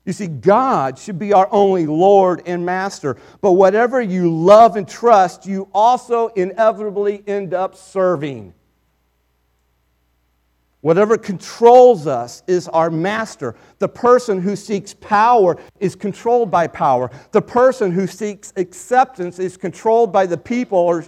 You 0.04 0.12
see, 0.12 0.26
God 0.26 0.98
should 0.98 1.18
be 1.18 1.32
our 1.32 1.48
only 1.52 1.86
Lord 1.86 2.42
and 2.44 2.66
Master. 2.66 3.16
But 3.40 3.52
whatever 3.52 4.00
you 4.00 4.34
love 4.34 4.74
and 4.74 4.88
trust, 4.88 5.46
you 5.46 5.68
also 5.72 6.28
inevitably 6.28 7.22
end 7.26 7.54
up 7.54 7.76
serving. 7.76 8.52
Whatever 10.82 11.16
controls 11.16 12.08
us 12.08 12.42
is 12.48 12.68
our 12.68 12.90
master. 12.90 13.54
The 13.78 13.88
person 13.88 14.42
who 14.42 14.56
seeks 14.56 14.92
power 14.94 15.56
is 15.78 15.94
controlled 15.94 16.50
by 16.50 16.66
power. 16.66 17.08
The 17.30 17.40
person 17.40 17.92
who 17.92 18.08
seeks 18.08 18.52
acceptance 18.56 19.38
is 19.38 19.56
controlled 19.56 20.12
by 20.12 20.26
the 20.26 20.36
people 20.36 20.78
or 20.78 21.04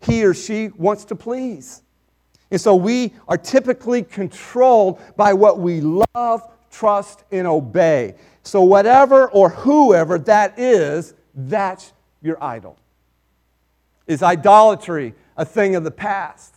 he 0.00 0.24
or 0.24 0.32
she 0.32 0.68
wants 0.68 1.04
to 1.06 1.16
please. 1.16 1.82
And 2.52 2.60
so 2.60 2.76
we 2.76 3.14
are 3.26 3.36
typically 3.36 4.04
controlled 4.04 5.00
by 5.16 5.32
what 5.32 5.58
we 5.58 5.80
love, 5.80 6.48
trust, 6.70 7.24
and 7.32 7.48
obey. 7.48 8.14
So, 8.44 8.62
whatever 8.62 9.28
or 9.30 9.48
whoever 9.48 10.18
that 10.20 10.56
is, 10.56 11.14
that's 11.34 11.92
your 12.22 12.42
idol. 12.42 12.78
Is 14.06 14.22
idolatry 14.22 15.14
a 15.36 15.44
thing 15.44 15.74
of 15.74 15.82
the 15.82 15.90
past? 15.90 16.55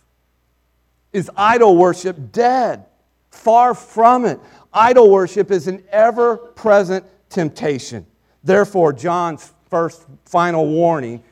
Is 1.12 1.30
idol 1.36 1.76
worship 1.76 2.32
dead? 2.32 2.86
Far 3.30 3.74
from 3.74 4.24
it. 4.24 4.40
Idol 4.72 5.10
worship 5.10 5.50
is 5.50 5.66
an 5.66 5.82
ever 5.90 6.36
present 6.36 7.04
temptation. 7.28 8.06
Therefore, 8.44 8.92
John's 8.92 9.52
first 9.68 10.06
final 10.24 10.66
warning 10.66 11.22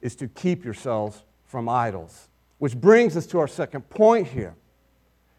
is 0.00 0.14
to 0.16 0.28
keep 0.28 0.64
yourselves 0.64 1.22
from 1.46 1.68
idols. 1.68 2.28
Which 2.58 2.76
brings 2.76 3.16
us 3.16 3.26
to 3.28 3.38
our 3.38 3.48
second 3.48 3.88
point 3.90 4.28
here, 4.28 4.54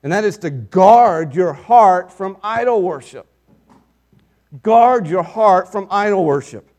and 0.03 0.11
that 0.11 0.25
is 0.25 0.37
to 0.39 0.49
guard 0.49 1.33
your 1.33 1.53
heart 1.53 2.11
from 2.11 2.37
idol 2.43 2.81
worship. 2.81 3.27
Guard 4.61 5.07
your 5.07 5.23
heart 5.23 5.71
from 5.71 5.87
idol 5.89 6.25
worship. 6.25 6.69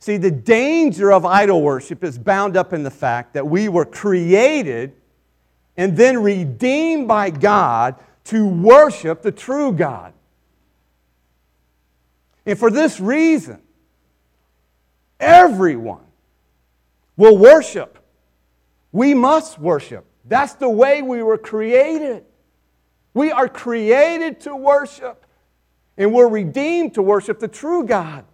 See, 0.00 0.16
the 0.16 0.30
danger 0.30 1.12
of 1.12 1.24
idol 1.24 1.62
worship 1.62 2.04
is 2.04 2.18
bound 2.18 2.56
up 2.56 2.72
in 2.72 2.82
the 2.82 2.90
fact 2.90 3.34
that 3.34 3.46
we 3.46 3.68
were 3.68 3.84
created 3.84 4.92
and 5.76 5.96
then 5.96 6.22
redeemed 6.22 7.08
by 7.08 7.30
God 7.30 7.96
to 8.24 8.46
worship 8.46 9.22
the 9.22 9.32
true 9.32 9.72
God. 9.72 10.12
And 12.44 12.58
for 12.58 12.70
this 12.70 13.00
reason, 13.00 13.60
everyone 15.18 16.04
will 17.16 17.36
worship. 17.36 17.98
We 18.90 19.14
must 19.14 19.58
worship. 19.58 20.04
That's 20.24 20.54
the 20.54 20.68
way 20.68 21.02
we 21.02 21.22
were 21.22 21.38
created. 21.38 22.24
We 23.14 23.30
are 23.30 23.48
created 23.48 24.40
to 24.42 24.56
worship, 24.56 25.26
and 25.96 26.12
we're 26.12 26.28
redeemed 26.28 26.94
to 26.94 27.02
worship 27.02 27.38
the 27.38 27.48
true 27.48 27.84
God. 27.84 28.24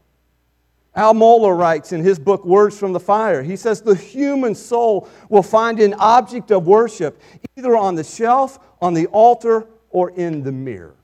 Al 0.98 1.14
Mohler 1.14 1.56
writes 1.56 1.92
in 1.92 2.02
his 2.02 2.18
book, 2.18 2.44
Words 2.44 2.76
from 2.76 2.92
the 2.92 2.98
Fire, 2.98 3.40
he 3.40 3.54
says, 3.54 3.80
The 3.80 3.94
human 3.94 4.52
soul 4.56 5.08
will 5.28 5.44
find 5.44 5.78
an 5.78 5.94
object 5.94 6.50
of 6.50 6.66
worship 6.66 7.22
either 7.56 7.76
on 7.76 7.94
the 7.94 8.02
shelf, 8.02 8.58
on 8.82 8.94
the 8.94 9.06
altar, 9.06 9.68
or 9.90 10.10
in 10.10 10.42
the 10.42 10.50
mirror. 10.50 10.96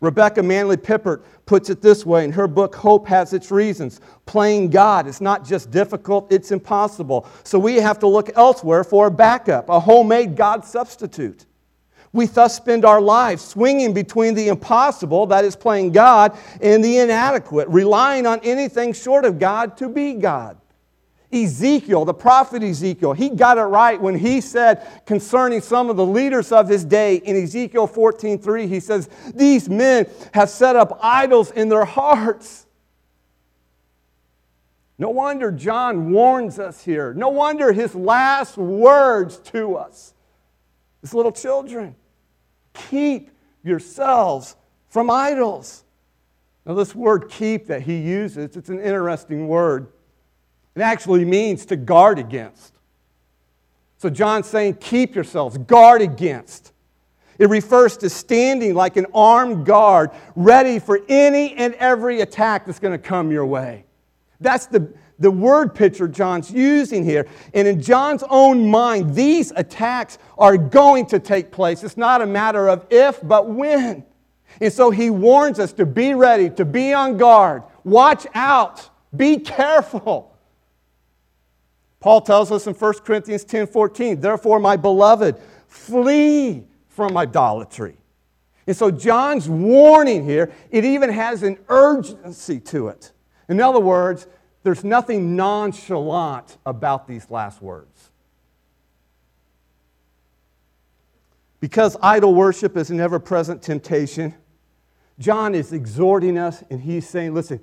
Rebecca 0.00 0.42
Manley 0.42 0.76
Pippert 0.76 1.22
puts 1.46 1.70
it 1.70 1.80
this 1.80 2.04
way 2.04 2.24
in 2.24 2.32
her 2.32 2.48
book, 2.48 2.74
Hope 2.74 3.06
Has 3.06 3.32
Its 3.32 3.52
Reasons. 3.52 4.00
Playing 4.26 4.68
God 4.68 5.06
is 5.06 5.20
not 5.20 5.46
just 5.46 5.70
difficult, 5.70 6.32
it's 6.32 6.50
impossible. 6.50 7.24
So 7.44 7.56
we 7.56 7.76
have 7.76 8.00
to 8.00 8.08
look 8.08 8.30
elsewhere 8.36 8.82
for 8.82 9.06
a 9.06 9.12
backup, 9.12 9.68
a 9.68 9.78
homemade 9.78 10.34
God 10.34 10.64
substitute. 10.64 11.46
We 12.12 12.26
thus 12.26 12.56
spend 12.56 12.84
our 12.84 13.00
lives 13.00 13.44
swinging 13.44 13.92
between 13.92 14.34
the 14.34 14.48
impossible, 14.48 15.26
that 15.26 15.44
is 15.44 15.56
playing 15.56 15.92
God, 15.92 16.36
and 16.60 16.82
the 16.82 16.98
inadequate, 16.98 17.68
relying 17.68 18.26
on 18.26 18.40
anything 18.42 18.92
short 18.92 19.24
of 19.24 19.38
God 19.38 19.76
to 19.78 19.88
be 19.88 20.14
God. 20.14 20.58
Ezekiel, 21.30 22.06
the 22.06 22.14
prophet 22.14 22.62
Ezekiel, 22.62 23.12
he 23.12 23.28
got 23.28 23.58
it 23.58 23.62
right 23.62 24.00
when 24.00 24.18
he 24.18 24.40
said 24.40 24.86
concerning 25.04 25.60
some 25.60 25.90
of 25.90 25.96
the 25.96 26.06
leaders 26.06 26.52
of 26.52 26.68
his 26.68 26.86
day 26.86 27.16
in 27.16 27.36
Ezekiel 27.36 27.86
14:3, 27.86 28.66
he 28.66 28.80
says, 28.80 29.10
These 29.34 29.68
men 29.68 30.06
have 30.32 30.48
set 30.48 30.74
up 30.74 30.98
idols 31.02 31.50
in 31.50 31.68
their 31.68 31.84
hearts. 31.84 32.66
No 34.96 35.10
wonder 35.10 35.52
John 35.52 36.10
warns 36.10 36.58
us 36.58 36.82
here. 36.82 37.12
No 37.12 37.28
wonder 37.28 37.72
his 37.72 37.94
last 37.94 38.56
words 38.56 39.36
to 39.38 39.76
us 39.76 40.14
as 41.02 41.12
little 41.12 41.30
children 41.30 41.94
keep 42.90 43.30
yourselves 43.62 44.56
from 44.88 45.10
idols. 45.10 45.84
Now, 46.64 46.74
this 46.74 46.94
word 46.94 47.30
keep 47.30 47.66
that 47.66 47.82
he 47.82 47.98
uses, 47.98 48.56
it's 48.56 48.68
an 48.68 48.80
interesting 48.80 49.48
word. 49.48 49.88
It 50.74 50.82
actually 50.82 51.24
means 51.24 51.64
to 51.66 51.76
guard 51.76 52.18
against. 52.18 52.74
So 53.96 54.08
John's 54.08 54.46
saying, 54.46 54.74
keep 54.74 55.14
yourselves, 55.14 55.58
guard 55.58 56.02
against. 56.02 56.72
It 57.38 57.48
refers 57.48 57.96
to 57.98 58.10
standing 58.10 58.74
like 58.74 58.96
an 58.96 59.06
armed 59.14 59.64
guard, 59.64 60.10
ready 60.36 60.78
for 60.78 61.00
any 61.08 61.54
and 61.54 61.74
every 61.74 62.20
attack 62.20 62.66
that's 62.66 62.78
going 62.78 62.92
to 62.92 62.98
come 62.98 63.30
your 63.30 63.46
way. 63.46 63.84
That's 64.40 64.66
the, 64.66 64.92
the 65.18 65.30
word 65.30 65.74
picture 65.74 66.06
John's 66.06 66.50
using 66.50 67.04
here. 67.04 67.26
And 67.54 67.66
in 67.66 67.82
John's 67.82 68.22
own 68.30 68.70
mind, 68.70 69.14
these 69.14 69.52
attacks 69.56 70.18
are 70.36 70.56
going 70.56 71.06
to 71.06 71.18
take 71.18 71.50
place. 71.50 71.82
It's 71.82 71.96
not 71.96 72.22
a 72.22 72.26
matter 72.26 72.68
of 72.68 72.86
if, 72.90 73.20
but 73.22 73.48
when. 73.48 74.04
And 74.60 74.72
so 74.72 74.90
he 74.90 75.10
warns 75.10 75.58
us 75.58 75.72
to 75.74 75.86
be 75.86 76.14
ready, 76.14 76.50
to 76.50 76.64
be 76.64 76.92
on 76.92 77.16
guard, 77.16 77.62
watch 77.84 78.26
out, 78.34 78.88
be 79.16 79.38
careful. 79.38 80.36
Paul 82.00 82.20
tells 82.20 82.52
us 82.52 82.66
in 82.66 82.74
1 82.74 82.94
Corinthians 83.04 83.44
10 83.44 83.66
14, 83.66 84.20
therefore, 84.20 84.60
my 84.60 84.76
beloved, 84.76 85.36
flee 85.66 86.64
from 86.88 87.16
idolatry. 87.16 87.96
And 88.66 88.76
so 88.76 88.90
John's 88.90 89.48
warning 89.48 90.24
here, 90.24 90.52
it 90.70 90.84
even 90.84 91.10
has 91.10 91.42
an 91.42 91.58
urgency 91.68 92.60
to 92.60 92.88
it. 92.88 93.12
In 93.48 93.60
other 93.60 93.80
words, 93.80 94.26
there's 94.68 94.84
nothing 94.84 95.34
nonchalant 95.34 96.58
about 96.66 97.08
these 97.08 97.30
last 97.30 97.62
words. 97.62 98.10
Because 101.58 101.96
idol 102.02 102.34
worship 102.34 102.76
is 102.76 102.90
an 102.90 103.00
ever 103.00 103.18
present 103.18 103.62
temptation, 103.62 104.34
John 105.18 105.54
is 105.54 105.72
exhorting 105.72 106.36
us 106.36 106.62
and 106.68 106.82
he's 106.82 107.08
saying, 107.08 107.32
listen, 107.32 107.60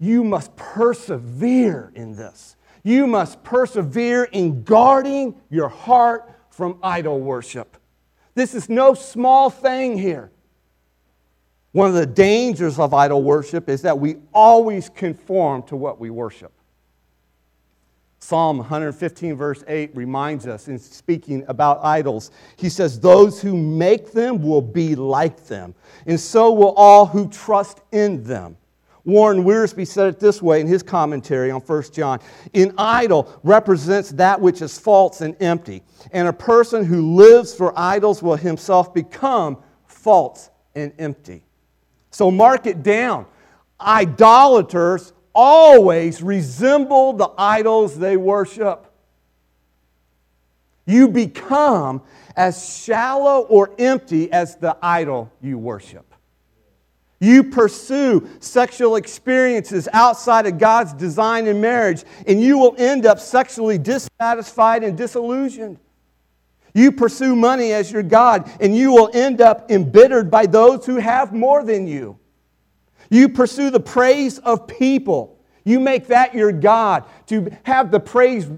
you 0.00 0.24
must 0.24 0.56
persevere 0.56 1.92
in 1.94 2.16
this. 2.16 2.56
You 2.82 3.06
must 3.06 3.44
persevere 3.44 4.24
in 4.24 4.64
guarding 4.64 5.36
your 5.48 5.68
heart 5.68 6.28
from 6.50 6.80
idol 6.82 7.20
worship. 7.20 7.76
This 8.34 8.56
is 8.56 8.68
no 8.68 8.94
small 8.94 9.48
thing 9.48 9.96
here. 9.96 10.32
One 11.72 11.88
of 11.88 11.94
the 11.94 12.06
dangers 12.06 12.78
of 12.78 12.92
idol 12.92 13.22
worship 13.22 13.68
is 13.68 13.82
that 13.82 13.98
we 13.98 14.16
always 14.34 14.88
conform 14.88 15.62
to 15.64 15.76
what 15.76 16.00
we 16.00 16.10
worship. 16.10 16.52
Psalm 18.18 18.58
115, 18.58 19.34
verse 19.34 19.64
8, 19.66 19.96
reminds 19.96 20.46
us 20.46 20.68
in 20.68 20.78
speaking 20.78 21.44
about 21.48 21.82
idols. 21.82 22.30
He 22.56 22.68
says, 22.68 23.00
Those 23.00 23.40
who 23.40 23.56
make 23.56 24.12
them 24.12 24.42
will 24.42 24.60
be 24.60 24.94
like 24.94 25.46
them, 25.46 25.74
and 26.06 26.20
so 26.20 26.52
will 26.52 26.74
all 26.74 27.06
who 27.06 27.28
trust 27.28 27.80
in 27.92 28.22
them. 28.24 28.56
Warren 29.04 29.44
Wiersbe 29.44 29.86
said 29.86 30.08
it 30.08 30.20
this 30.20 30.42
way 30.42 30.60
in 30.60 30.66
his 30.66 30.82
commentary 30.82 31.50
on 31.50 31.62
1 31.62 31.82
John 31.92 32.20
An 32.52 32.74
idol 32.76 33.40
represents 33.42 34.10
that 34.10 34.38
which 34.38 34.60
is 34.60 34.78
false 34.78 35.22
and 35.22 35.34
empty, 35.40 35.82
and 36.12 36.28
a 36.28 36.32
person 36.32 36.84
who 36.84 37.14
lives 37.16 37.54
for 37.54 37.72
idols 37.78 38.22
will 38.22 38.36
himself 38.36 38.92
become 38.92 39.56
false 39.86 40.50
and 40.74 40.92
empty. 40.98 41.42
So 42.20 42.30
mark 42.30 42.66
it 42.66 42.82
down. 42.82 43.24
Idolaters 43.80 45.14
always 45.34 46.22
resemble 46.22 47.14
the 47.14 47.30
idols 47.38 47.98
they 47.98 48.18
worship. 48.18 48.92
You 50.84 51.08
become 51.08 52.02
as 52.36 52.76
shallow 52.84 53.46
or 53.48 53.70
empty 53.78 54.30
as 54.30 54.56
the 54.56 54.76
idol 54.82 55.32
you 55.40 55.56
worship. 55.56 56.14
You 57.20 57.42
pursue 57.42 58.28
sexual 58.38 58.96
experiences 58.96 59.88
outside 59.90 60.44
of 60.44 60.58
God's 60.58 60.92
design 60.92 61.46
in 61.46 61.58
marriage, 61.58 62.04
and 62.26 62.38
you 62.38 62.58
will 62.58 62.74
end 62.76 63.06
up 63.06 63.18
sexually 63.18 63.78
dissatisfied 63.78 64.84
and 64.84 64.94
disillusioned. 64.94 65.78
You 66.74 66.92
pursue 66.92 67.34
money 67.34 67.72
as 67.72 67.90
your 67.90 68.02
God, 68.02 68.50
and 68.60 68.76
you 68.76 68.92
will 68.92 69.10
end 69.12 69.40
up 69.40 69.70
embittered 69.70 70.30
by 70.30 70.46
those 70.46 70.86
who 70.86 70.96
have 70.96 71.32
more 71.32 71.64
than 71.64 71.86
you. 71.86 72.18
You 73.10 73.28
pursue 73.28 73.70
the 73.70 73.80
praise 73.80 74.38
of 74.38 74.66
people. 74.66 75.38
You 75.64 75.80
make 75.80 76.06
that 76.06 76.34
your 76.34 76.52
God, 76.52 77.04
to 77.26 77.50
have 77.64 77.90
the 77.90 78.00
praise 78.00 78.48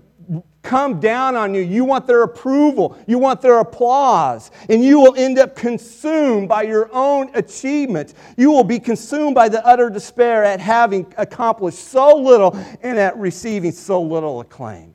come 0.63 1.01
down 1.01 1.35
on 1.35 1.55
you. 1.55 1.61
You 1.61 1.85
want 1.85 2.07
their 2.07 2.23
approval, 2.23 2.97
you 3.07 3.19
want 3.19 3.41
their 3.41 3.59
applause, 3.59 4.51
and 4.69 4.83
you 4.85 5.01
will 5.01 5.15
end 5.17 5.39
up 5.39 5.57
consumed 5.57 6.49
by 6.49 6.63
your 6.63 6.89
own 6.93 7.31
achievements. 7.35 8.15
You 8.37 8.51
will 8.51 8.65
be 8.65 8.79
consumed 8.79 9.35
by 9.35 9.49
the 9.49 9.65
utter 9.67 9.91
despair 9.91 10.45
at 10.45 10.61
having 10.61 11.13
accomplished 11.19 11.81
so 11.81 12.17
little 12.17 12.57
and 12.83 12.99
at 12.99 13.17
receiving 13.17 13.73
so 13.73 14.01
little 14.01 14.41
acclaim. 14.41 14.95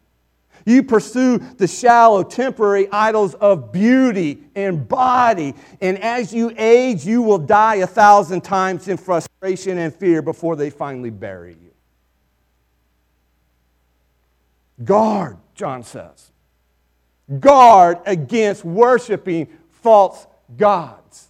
You 0.67 0.83
pursue 0.83 1.37
the 1.37 1.65
shallow, 1.65 2.23
temporary 2.23 2.89
idols 2.91 3.35
of 3.35 3.71
beauty 3.71 4.43
and 4.53 4.85
body. 4.85 5.55
And 5.79 5.97
as 5.99 6.33
you 6.33 6.51
age, 6.57 7.05
you 7.05 7.21
will 7.21 7.37
die 7.37 7.75
a 7.75 7.87
thousand 7.87 8.41
times 8.41 8.89
in 8.89 8.97
frustration 8.97 9.77
and 9.77 9.95
fear 9.95 10.21
before 10.21 10.57
they 10.57 10.69
finally 10.69 11.09
bury 11.09 11.53
you. 11.53 11.71
Guard, 14.83 15.37
John 15.55 15.83
says. 15.83 16.31
Guard 17.39 17.99
against 18.05 18.65
worshiping 18.65 19.47
false 19.69 20.27
gods. 20.57 21.29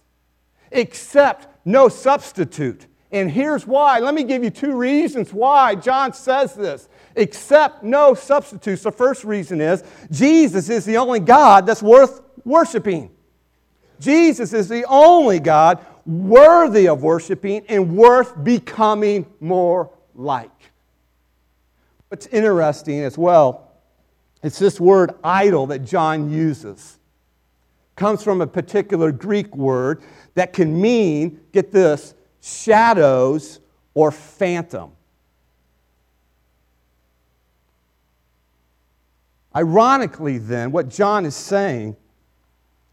Accept 0.72 1.46
no 1.64 1.88
substitute. 1.88 2.88
And 3.12 3.30
here's 3.30 3.68
why. 3.68 4.00
Let 4.00 4.14
me 4.14 4.24
give 4.24 4.42
you 4.42 4.50
two 4.50 4.76
reasons 4.76 5.32
why 5.32 5.76
John 5.76 6.12
says 6.12 6.54
this. 6.54 6.88
Accept 7.18 7.82
no 7.82 8.14
substitutes. 8.14 8.82
The 8.82 8.92
first 8.92 9.24
reason 9.24 9.60
is 9.60 9.82
Jesus 10.10 10.70
is 10.70 10.84
the 10.84 10.96
only 10.96 11.20
God 11.20 11.66
that's 11.66 11.82
worth 11.82 12.20
worshiping. 12.44 13.10
Jesus 14.00 14.52
is 14.52 14.68
the 14.68 14.84
only 14.84 15.40
God 15.40 15.84
worthy 16.06 16.88
of 16.88 17.02
worshiping 17.02 17.64
and 17.68 17.96
worth 17.96 18.42
becoming 18.42 19.26
more 19.40 19.90
like. 20.14 20.50
What's 22.08 22.26
interesting 22.28 23.00
as 23.00 23.18
well, 23.18 23.72
it's 24.42 24.58
this 24.58 24.80
word 24.80 25.12
idol 25.22 25.66
that 25.66 25.80
John 25.80 26.30
uses. 26.30 26.98
Comes 27.96 28.22
from 28.22 28.40
a 28.40 28.46
particular 28.46 29.10
Greek 29.10 29.54
word 29.56 30.02
that 30.34 30.52
can 30.52 30.80
mean, 30.80 31.40
get 31.52 31.72
this, 31.72 32.14
shadows 32.40 33.60
or 33.94 34.12
phantom. 34.12 34.92
Ironically, 39.54 40.38
then, 40.38 40.72
what 40.72 40.88
John 40.88 41.24
is 41.24 41.34
saying 41.34 41.96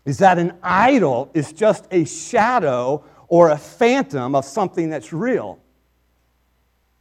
is 0.06 0.20
that 0.20 0.38
an 0.38 0.54
idol 0.64 1.32
is 1.34 1.52
just 1.52 1.88
a 1.92 2.06
shadow 2.06 3.04
or 3.28 3.50
a 3.50 3.58
phantom 3.58 4.36
of 4.36 4.46
something 4.46 4.90
that's 4.90 5.12
real. 5.12 5.60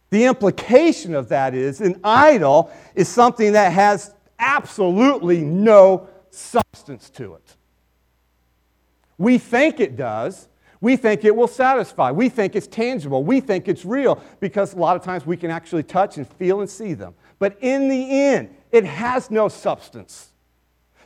The 0.09 0.25
implication 0.25 1.13
of 1.13 1.29
that 1.29 1.53
is 1.53 1.81
an 1.81 1.99
idol 2.03 2.71
is 2.95 3.07
something 3.07 3.53
that 3.53 3.71
has 3.71 4.13
absolutely 4.39 5.41
no 5.41 6.09
substance 6.29 7.09
to 7.11 7.35
it. 7.35 7.55
We 9.17 9.37
think 9.37 9.79
it 9.79 9.95
does. 9.95 10.49
We 10.81 10.97
think 10.97 11.23
it 11.23 11.35
will 11.35 11.47
satisfy. 11.47 12.11
We 12.11 12.29
think 12.29 12.55
it's 12.55 12.67
tangible. 12.67 13.23
We 13.23 13.39
think 13.39 13.67
it's 13.67 13.85
real 13.85 14.21
because 14.39 14.73
a 14.73 14.77
lot 14.77 14.95
of 14.95 15.03
times 15.03 15.25
we 15.25 15.37
can 15.37 15.49
actually 15.49 15.83
touch 15.83 16.17
and 16.17 16.27
feel 16.27 16.59
and 16.59 16.69
see 16.69 16.93
them. 16.93 17.15
But 17.39 17.57
in 17.61 17.87
the 17.87 18.11
end, 18.11 18.55
it 18.75 18.85
has 18.85 19.31
no 19.31 19.47
substance. 19.47 20.29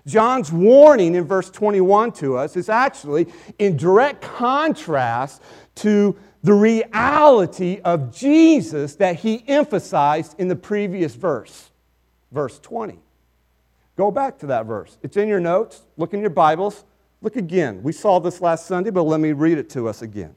John's 0.06 0.52
warning 0.52 1.16
in 1.16 1.26
verse 1.26 1.50
21 1.50 2.14
to 2.14 2.36
us 2.36 2.56
is 2.56 2.68
actually 2.68 3.28
in 3.60 3.78
direct 3.78 4.22
contrast 4.22 5.42
to 5.76 6.18
the 6.42 6.54
reality 6.54 7.80
of 7.84 8.16
Jesus 8.16 8.96
that 8.96 9.18
he 9.18 9.44
emphasized 9.48 10.36
in 10.40 10.48
the 10.48 10.56
previous 10.56 11.14
verse, 11.14 11.70
verse 12.32 12.60
20. 12.60 12.98
Go 13.98 14.10
back 14.10 14.40
to 14.40 14.48
that 14.48 14.66
verse. 14.66 14.98
It's 15.04 15.18
in 15.18 15.28
your 15.28 15.42
notes. 15.42 15.82
Look 15.98 16.14
in 16.14 16.22
your 16.22 16.30
Bibles. 16.30 16.86
Look 17.22 17.36
again. 17.36 17.84
We 17.84 17.92
saw 17.92 18.20
this 18.20 18.40
last 18.42 18.66
Sunday, 18.66 18.90
but 18.90 19.04
let 19.04 19.20
me 19.20 19.34
read 19.34 19.58
it 19.58 19.70
to 19.72 19.90
us 19.90 20.02
again. 20.02 20.34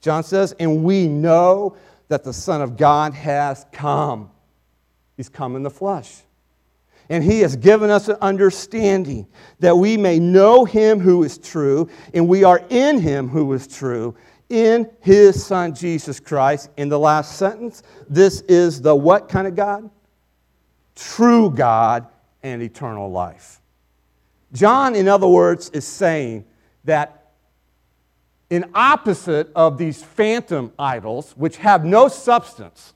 John 0.00 0.24
says, 0.24 0.52
And 0.58 0.82
we 0.82 1.06
know 1.06 1.76
that 2.08 2.24
the 2.24 2.32
Son 2.32 2.60
of 2.60 2.76
God 2.76 3.14
has 3.14 3.64
come. 3.72 4.30
He's 5.16 5.28
come 5.28 5.56
in 5.56 5.62
the 5.62 5.70
flesh. 5.70 6.22
And 7.08 7.22
he 7.22 7.40
has 7.40 7.56
given 7.56 7.90
us 7.90 8.08
an 8.08 8.16
understanding 8.20 9.26
that 9.60 9.76
we 9.76 9.96
may 9.96 10.18
know 10.18 10.64
him 10.64 10.98
who 10.98 11.22
is 11.22 11.38
true, 11.38 11.88
and 12.12 12.28
we 12.28 12.42
are 12.44 12.62
in 12.68 12.98
him 12.98 13.28
who 13.28 13.52
is 13.52 13.66
true, 13.66 14.16
in 14.48 14.90
his 15.00 15.44
Son 15.44 15.74
Jesus 15.74 16.18
Christ. 16.20 16.70
In 16.76 16.88
the 16.88 16.98
last 16.98 17.36
sentence, 17.36 17.82
this 18.08 18.40
is 18.42 18.80
the 18.80 18.94
what 18.94 19.28
kind 19.28 19.46
of 19.46 19.54
God? 19.54 19.88
True 20.94 21.50
God 21.50 22.06
and 22.42 22.62
eternal 22.62 23.10
life. 23.10 23.60
John, 24.52 24.94
in 24.94 25.08
other 25.08 25.28
words, 25.28 25.70
is 25.70 25.86
saying 25.86 26.44
that 26.84 27.32
in 28.48 28.70
opposite 28.74 29.50
of 29.54 29.76
these 29.76 30.02
phantom 30.02 30.72
idols, 30.78 31.32
which 31.36 31.56
have 31.58 31.84
no 31.84 32.08
substance, 32.08 32.94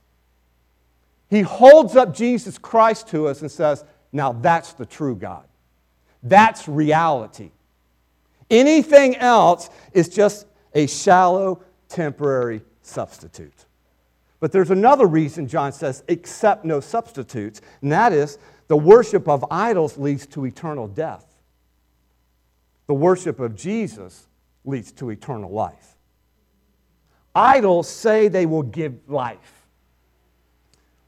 he 1.29 1.42
holds 1.42 1.96
up 1.96 2.14
Jesus 2.14 2.59
Christ 2.59 3.09
to 3.09 3.27
us 3.27 3.40
and 3.40 3.51
says, 3.51 3.85
Now 4.12 4.33
that's 4.33 4.73
the 4.73 4.87
true 4.87 5.16
God. 5.16 5.44
That's 6.23 6.68
reality. 6.68 7.51
Anything 8.51 9.16
else 9.16 9.70
is 9.92 10.09
just 10.09 10.46
a 10.75 10.87
shallow, 10.87 11.62
temporary 11.88 12.62
substitute. 12.83 13.66
But 14.40 14.53
there's 14.53 14.70
another 14.70 15.07
reason 15.07 15.46
John 15.46 15.73
says, 15.73 16.03
accept 16.09 16.64
no 16.64 16.81
substitutes, 16.81 17.61
and 17.83 17.92
that 17.92 18.12
is 18.12 18.38
the 18.68 18.77
worship 18.77 19.29
of 19.29 19.44
idols 19.51 19.99
leads 19.99 20.27
to 20.29 20.46
eternal 20.46 20.88
death. 20.88 21.27
The 22.87 22.94
worship 22.94 23.38
of 23.38 23.55
Jesus 23.55 24.27
leads 24.64 24.92
to 24.92 25.11
eternal 25.11 25.51
life. 25.51 25.96
Idols 27.35 27.88
say 27.88 28.29
they 28.29 28.46
will 28.46 28.62
give 28.62 29.09
life. 29.09 29.60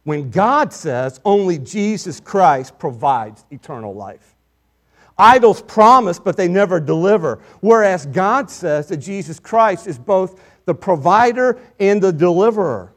When 0.05 0.31
God 0.31 0.73
says 0.73 1.21
only 1.25 1.59
Jesus 1.59 2.21
Christ 2.21 2.79
provides 2.79 3.45
eternal 3.51 3.95
life. 3.95 4.35
Idols 5.19 5.62
promise, 5.62 6.19
but 6.19 6.37
they 6.37 6.49
never 6.49 6.81
deliver. 6.81 7.41
Whereas 7.61 8.07
God 8.07 8.51
says 8.51 8.88
that 8.88 8.97
Jesus 8.97 9.38
Christ 9.38 9.87
is 9.87 9.99
both 9.99 10.41
the 10.65 10.75
provider 10.75 11.59
and 11.79 12.03
the 12.03 12.12
deliverer. 12.12 12.93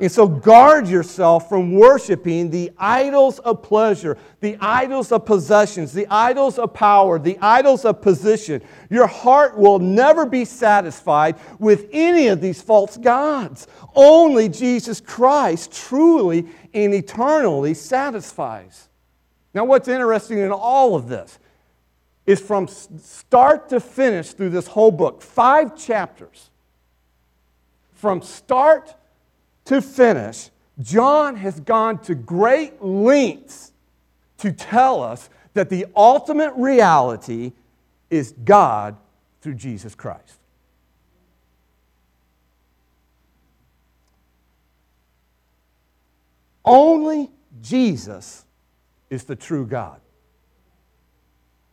And 0.00 0.10
so 0.10 0.26
guard 0.26 0.88
yourself 0.88 1.50
from 1.50 1.72
worshiping 1.72 2.48
the 2.48 2.72
idols 2.78 3.38
of 3.40 3.62
pleasure, 3.62 4.16
the 4.40 4.56
idols 4.58 5.12
of 5.12 5.26
possessions, 5.26 5.92
the 5.92 6.06
idols 6.08 6.58
of 6.58 6.72
power, 6.72 7.18
the 7.18 7.38
idols 7.42 7.84
of 7.84 8.00
position. 8.00 8.62
Your 8.88 9.06
heart 9.06 9.58
will 9.58 9.78
never 9.78 10.24
be 10.24 10.46
satisfied 10.46 11.36
with 11.58 11.86
any 11.92 12.28
of 12.28 12.40
these 12.40 12.62
false 12.62 12.96
gods. 12.96 13.66
Only 13.94 14.48
Jesus 14.48 15.02
Christ 15.02 15.70
truly 15.70 16.46
and 16.72 16.94
eternally 16.94 17.74
satisfies. 17.74 18.88
Now, 19.52 19.66
what's 19.66 19.86
interesting 19.86 20.38
in 20.38 20.50
all 20.50 20.94
of 20.94 21.08
this 21.08 21.38
is 22.24 22.40
from 22.40 22.68
start 22.68 23.68
to 23.68 23.80
finish 23.80 24.32
through 24.32 24.50
this 24.50 24.68
whole 24.68 24.92
book, 24.92 25.20
five 25.20 25.76
chapters, 25.76 26.48
from 27.92 28.22
start 28.22 28.94
to 29.66 29.80
finish, 29.80 30.50
John 30.80 31.36
has 31.36 31.60
gone 31.60 31.98
to 32.02 32.14
great 32.14 32.82
lengths 32.82 33.72
to 34.38 34.52
tell 34.52 35.02
us 35.02 35.28
that 35.54 35.68
the 35.68 35.86
ultimate 35.94 36.52
reality 36.56 37.52
is 38.08 38.32
God 38.44 38.96
through 39.42 39.54
Jesus 39.54 39.94
Christ. 39.94 40.38
Only 46.64 47.30
Jesus 47.60 48.44
is 49.08 49.24
the 49.24 49.36
true 49.36 49.66
God. 49.66 50.00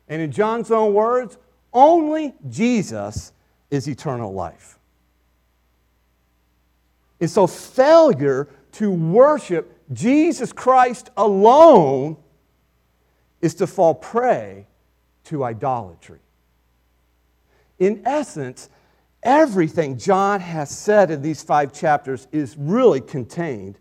And 0.07 0.21
in 0.21 0.31
John's 0.31 0.71
own 0.71 0.93
words, 0.93 1.37
only 1.73 2.33
Jesus 2.49 3.33
is 3.69 3.87
eternal 3.87 4.33
life. 4.33 4.76
And 7.19 7.29
so, 7.29 7.47
failure 7.47 8.47
to 8.73 8.91
worship 8.91 9.73
Jesus 9.91 10.51
Christ 10.53 11.09
alone 11.17 12.17
is 13.41 13.55
to 13.55 13.67
fall 13.67 13.95
prey 13.95 14.67
to 15.25 15.43
idolatry. 15.43 16.19
In 17.79 18.01
essence, 18.05 18.69
everything 19.23 19.97
John 19.97 20.39
has 20.39 20.69
said 20.69 21.11
in 21.11 21.21
these 21.21 21.43
five 21.43 21.73
chapters 21.73 22.27
is 22.31 22.55
really 22.57 23.01
contained 23.01 23.77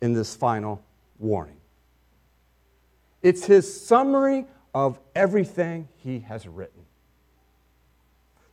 in 0.00 0.12
this 0.12 0.34
final 0.34 0.82
warning. 1.18 1.56
It's 3.22 3.44
his 3.44 3.86
summary 3.86 4.46
of 4.74 4.98
everything 5.14 5.88
he 5.96 6.20
has 6.20 6.46
written. 6.46 6.82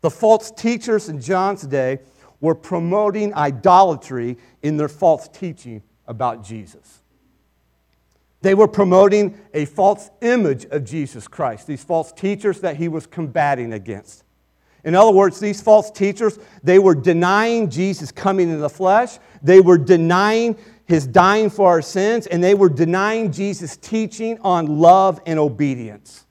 The 0.02 0.10
false 0.10 0.52
teachers 0.52 1.10
in 1.10 1.22
John's 1.22 1.62
day 1.64 2.00
were 2.40 2.56
promoting 2.56 3.34
idolatry 3.34 4.38
in 4.62 4.78
their 4.78 4.90
false 4.90 5.28
teaching 5.28 5.82
about 6.08 6.44
Jesus. 6.44 7.02
They 8.42 8.54
were 8.54 8.68
promoting 8.68 9.38
a 9.54 9.66
false 9.66 10.10
image 10.22 10.66
of 10.66 10.84
Jesus 10.86 11.28
Christ, 11.28 11.68
these 11.68 11.84
false 11.84 12.12
teachers 12.12 12.62
that 12.62 12.78
he 12.78 12.88
was 12.88 13.08
combating 13.08 13.74
against. 13.74 14.24
In 14.84 14.96
other 14.96 15.12
words, 15.12 15.40
these 15.40 15.62
false 15.62 15.92
teachers, 15.92 16.40
they 16.64 16.80
were 16.80 16.96
denying 16.96 17.70
Jesus 17.70 18.12
coming 18.12 18.50
in 18.50 18.60
the 18.60 18.70
flesh. 18.70 19.18
They 19.42 19.60
were 19.60 19.78
denying 19.78 20.56
his 20.86 21.06
dying 21.06 21.50
for 21.50 21.68
our 21.68 21.82
sins, 21.82 22.28
and 22.28 22.42
they 22.42 22.54
were 22.54 22.70
denying 22.70 23.32
Jesus' 23.32 23.76
teaching 23.76 24.40
on 24.42 24.80
love 24.80 25.20
and 25.26 25.40
obedience. 25.40 26.26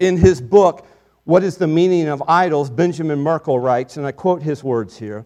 In 0.00 0.16
his 0.16 0.40
book, 0.40 0.86
What 1.24 1.44
is 1.44 1.56
the 1.56 1.68
Meaning 1.68 2.08
of 2.08 2.22
Idols? 2.26 2.68
Benjamin 2.68 3.20
Merkle 3.20 3.58
writes, 3.60 3.96
and 3.96 4.06
I 4.06 4.12
quote 4.12 4.42
his 4.42 4.64
words 4.64 4.98
here 4.98 5.24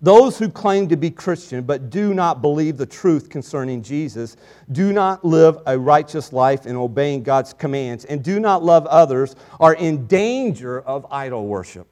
Those 0.00 0.38
who 0.38 0.48
claim 0.48 0.88
to 0.88 0.96
be 0.96 1.10
Christian 1.10 1.64
but 1.64 1.90
do 1.90 2.14
not 2.14 2.40
believe 2.40 2.76
the 2.76 2.86
truth 2.86 3.28
concerning 3.28 3.82
Jesus, 3.82 4.36
do 4.70 4.92
not 4.92 5.24
live 5.24 5.58
a 5.66 5.76
righteous 5.76 6.32
life 6.32 6.66
in 6.66 6.76
obeying 6.76 7.24
God's 7.24 7.52
commands, 7.52 8.04
and 8.04 8.22
do 8.22 8.38
not 8.38 8.62
love 8.62 8.86
others, 8.86 9.34
are 9.58 9.74
in 9.74 10.06
danger 10.06 10.80
of 10.80 11.04
idol 11.10 11.46
worship. 11.46 11.88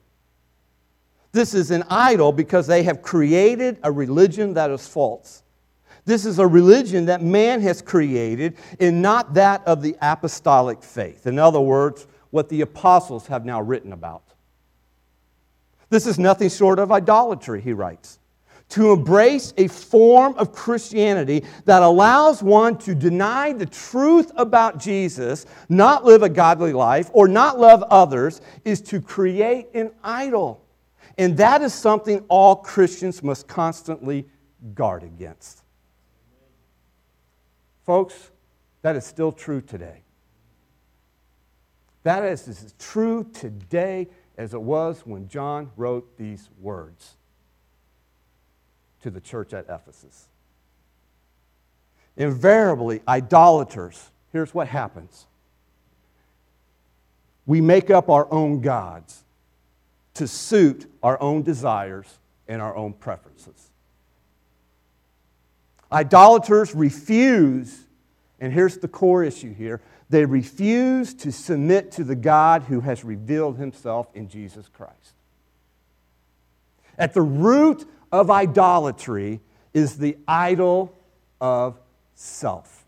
This 1.33 1.53
is 1.53 1.71
an 1.71 1.83
idol 1.89 2.31
because 2.31 2.65
they 2.65 2.83
have 2.83 3.01
created 3.01 3.77
a 3.83 3.91
religion 3.91 4.53
that 4.53 4.71
is 4.71 4.87
false. 4.87 5.43
This 6.05 6.25
is 6.25 6.39
a 6.39 6.47
religion 6.47 7.07
that 7.07 7.21
man 7.21 7.59
has 7.59 7.81
created 7.81 8.55
and 8.79 9.01
not 9.01 9.33
that 9.33 9.67
of 9.67 9.81
the 9.81 9.97
apostolic 10.01 10.81
faith. 10.81 11.27
In 11.27 11.37
other 11.37 11.59
words, 11.59 12.07
what 12.35 12.49
the 12.49 12.59
apostles 12.59 13.27
have 13.27 13.45
now 13.45 13.61
written 13.61 13.93
about. 13.93 14.33
This 15.89 16.05
is 16.05 16.19
nothing 16.19 16.49
short 16.49 16.79
of 16.79 16.91
idolatry, 16.91 17.61
he 17.61 17.71
writes. 17.71 18.19
To 18.69 18.91
embrace 18.91 19.53
a 19.55 19.69
form 19.69 20.35
of 20.35 20.51
Christianity 20.51 21.45
that 21.63 21.81
allows 21.81 22.43
one 22.43 22.77
to 22.79 22.93
deny 22.93 23.53
the 23.53 23.65
truth 23.65 24.33
about 24.35 24.79
Jesus, 24.79 25.45
not 25.69 26.03
live 26.03 26.23
a 26.23 26.29
godly 26.29 26.73
life, 26.73 27.09
or 27.13 27.29
not 27.29 27.57
love 27.57 27.83
others, 27.83 28.41
is 28.65 28.81
to 28.81 28.99
create 28.99 29.67
an 29.73 29.91
idol. 30.03 30.61
And 31.17 31.37
that 31.37 31.61
is 31.61 31.73
something 31.73 32.25
all 32.27 32.57
Christians 32.57 33.23
must 33.23 33.47
constantly 33.47 34.27
guard 34.73 35.03
against. 35.03 35.63
Folks, 37.85 38.31
that 38.81 38.97
is 38.97 39.05
still 39.05 39.31
true 39.31 39.61
today. 39.61 40.01
That 42.05 42.23
is 42.23 42.47
as 42.47 42.75
true 42.77 43.23
today 43.33 44.07
as 44.37 44.53
it 44.53 44.61
was 44.61 45.01
when 45.07 45.27
John 45.27 45.71
wrote 45.75 46.19
these 46.19 46.49
words 46.61 47.15
to 49.01 49.09
the 49.09 49.19
church 49.19 49.53
at 49.53 49.65
Ephesus. 49.67 50.27
Invariably, 52.15 53.01
idolaters, 53.07 54.11
here's 54.31 54.53
what 54.53 54.67
happens 54.67 55.25
we 57.47 57.59
make 57.59 57.89
up 57.89 58.07
our 58.07 58.31
own 58.31 58.61
gods 58.61 59.23
to 60.13 60.27
suit 60.27 60.85
our 61.01 61.19
own 61.19 61.41
desires 61.41 62.19
and 62.47 62.61
our 62.61 62.75
own 62.75 62.93
preferences. 62.93 63.71
Idolaters 65.91 66.75
refuse, 66.75 67.85
and 68.39 68.53
here's 68.53 68.77
the 68.77 68.87
core 68.87 69.23
issue 69.23 69.53
here 69.55 69.81
they 70.09 70.25
refuse 70.25 71.13
to 71.15 71.31
submit 71.31 71.91
to 71.93 72.03
the 72.03 72.15
God 72.15 72.63
who 72.63 72.81
has 72.81 73.03
revealed 73.03 73.57
himself 73.57 74.07
in 74.13 74.27
Jesus 74.29 74.69
Christ. 74.69 75.13
At 76.97 77.13
the 77.13 77.21
root 77.21 77.87
of 78.11 78.29
idolatry 78.29 79.41
is 79.73 79.97
the 79.97 80.17
idol 80.27 80.97
of 81.41 81.79
self. 82.13 82.85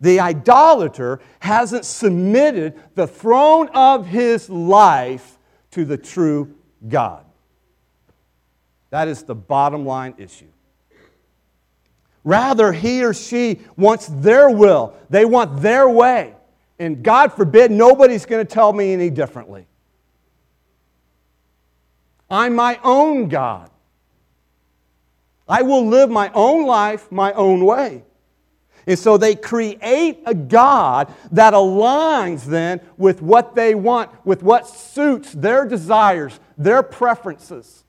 The 0.00 0.20
idolater 0.20 1.20
hasn't 1.40 1.84
submitted 1.84 2.80
the 2.94 3.06
throne 3.06 3.68
of 3.74 4.06
his 4.06 4.48
life 4.48 5.38
to 5.72 5.84
the 5.84 5.96
true 5.96 6.54
God. 6.88 7.24
That 8.90 9.08
is 9.08 9.24
the 9.24 9.34
bottom 9.34 9.84
line 9.84 10.14
issue. 10.18 10.46
Rather, 12.24 12.72
he 12.72 13.04
or 13.04 13.14
she 13.14 13.60
wants 13.76 14.06
their 14.06 14.50
will, 14.50 14.94
they 15.08 15.24
want 15.24 15.62
their 15.62 15.88
way. 15.88 16.34
And 16.78 17.02
God 17.02 17.32
forbid, 17.32 17.70
nobody's 17.70 18.26
going 18.26 18.46
to 18.46 18.52
tell 18.52 18.72
me 18.72 18.92
any 18.92 19.10
differently. 19.10 19.66
I'm 22.30 22.54
my 22.54 22.78
own 22.84 23.28
God. 23.28 23.70
I 25.48 25.62
will 25.62 25.86
live 25.86 26.10
my 26.10 26.30
own 26.34 26.66
life 26.66 27.10
my 27.10 27.32
own 27.32 27.64
way. 27.64 28.04
And 28.86 28.98
so 28.98 29.18
they 29.18 29.34
create 29.34 30.20
a 30.24 30.34
God 30.34 31.12
that 31.32 31.52
aligns 31.52 32.44
then 32.44 32.80
with 32.96 33.20
what 33.20 33.54
they 33.54 33.74
want, 33.74 34.10
with 34.24 34.42
what 34.42 34.66
suits 34.66 35.32
their 35.32 35.66
desires, 35.66 36.38
their 36.56 36.82
preferences, 36.82 37.84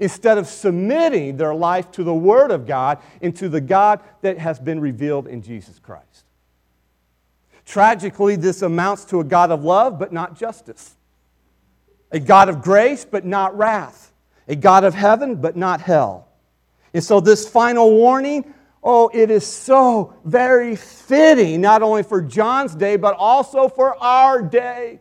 instead 0.00 0.38
of 0.38 0.48
submitting 0.48 1.36
their 1.36 1.54
life 1.54 1.92
to 1.92 2.02
the 2.02 2.14
Word 2.14 2.50
of 2.50 2.66
God 2.66 2.98
and 3.22 3.36
to 3.36 3.48
the 3.48 3.60
God 3.60 4.00
that 4.22 4.38
has 4.38 4.58
been 4.58 4.80
revealed 4.80 5.28
in 5.28 5.42
Jesus 5.42 5.78
Christ. 5.78 6.24
Tragically, 7.64 8.34
this 8.34 8.62
amounts 8.62 9.04
to 9.06 9.20
a 9.20 9.24
God 9.24 9.52
of 9.52 9.62
love, 9.62 9.98
but 9.98 10.12
not 10.12 10.36
justice, 10.36 10.96
a 12.10 12.18
God 12.18 12.48
of 12.48 12.62
grace, 12.62 13.04
but 13.04 13.24
not 13.24 13.56
wrath, 13.56 14.12
a 14.48 14.56
God 14.56 14.82
of 14.82 14.94
heaven, 14.94 15.36
but 15.36 15.54
not 15.56 15.80
hell. 15.80 16.26
And 16.92 17.04
so, 17.04 17.20
this 17.20 17.48
final 17.48 17.90
warning 17.90 18.54
Oh, 18.82 19.10
it 19.12 19.30
is 19.30 19.46
so 19.46 20.14
very 20.24 20.74
fitting, 20.74 21.60
not 21.60 21.82
only 21.82 22.02
for 22.02 22.22
John's 22.22 22.74
day, 22.74 22.96
but 22.96 23.14
also 23.14 23.68
for 23.68 24.02
our 24.02 24.40
day. 24.40 25.00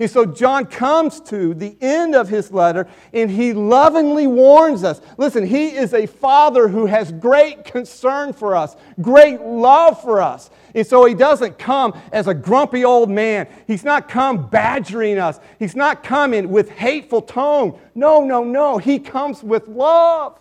And 0.00 0.10
so 0.10 0.24
John 0.24 0.64
comes 0.64 1.20
to 1.20 1.52
the 1.52 1.76
end 1.82 2.14
of 2.14 2.30
his 2.30 2.50
letter 2.50 2.88
and 3.12 3.30
he 3.30 3.52
lovingly 3.52 4.26
warns 4.26 4.82
us. 4.82 4.98
Listen, 5.18 5.44
he 5.46 5.76
is 5.76 5.92
a 5.92 6.06
father 6.06 6.68
who 6.68 6.86
has 6.86 7.12
great 7.12 7.66
concern 7.66 8.32
for 8.32 8.56
us, 8.56 8.76
great 9.02 9.42
love 9.42 10.00
for 10.00 10.22
us. 10.22 10.48
And 10.74 10.86
so 10.86 11.04
he 11.04 11.12
doesn't 11.12 11.58
come 11.58 11.92
as 12.12 12.28
a 12.28 12.34
grumpy 12.34 12.82
old 12.82 13.10
man. 13.10 13.46
He's 13.66 13.84
not 13.84 14.08
come 14.08 14.48
badgering 14.48 15.18
us. 15.18 15.38
He's 15.58 15.76
not 15.76 16.02
coming 16.02 16.48
with 16.48 16.70
hateful 16.70 17.20
tone. 17.20 17.78
No, 17.94 18.24
no, 18.24 18.42
no. 18.42 18.78
He 18.78 18.98
comes 18.98 19.42
with 19.42 19.68
love 19.68 20.39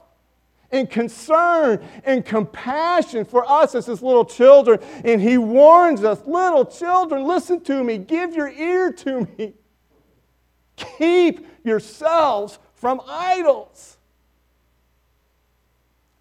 and 0.71 0.89
concern 0.89 1.83
and 2.03 2.25
compassion 2.25 3.25
for 3.25 3.49
us 3.49 3.75
as 3.75 3.85
his 3.85 4.01
little 4.01 4.25
children. 4.25 4.79
And 5.03 5.21
he 5.21 5.37
warns 5.37 6.03
us 6.03 6.21
little 6.25 6.65
children, 6.65 7.25
listen 7.25 7.61
to 7.61 7.83
me, 7.83 7.97
give 7.97 8.35
your 8.35 8.49
ear 8.49 8.91
to 8.91 9.27
me. 9.37 9.53
Keep 10.97 11.45
yourselves 11.63 12.59
from 12.75 13.01
idols. 13.07 13.97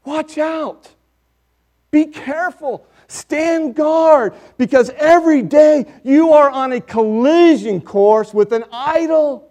Watch 0.04 0.38
out. 0.38 0.88
Be 1.90 2.06
careful. 2.06 2.86
Stand 3.06 3.74
guard 3.74 4.34
because 4.58 4.90
every 4.90 5.42
day 5.42 5.86
you 6.04 6.32
are 6.32 6.50
on 6.50 6.72
a 6.72 6.80
collision 6.80 7.80
course 7.80 8.34
with 8.34 8.52
an 8.52 8.64
idol. 8.72 9.50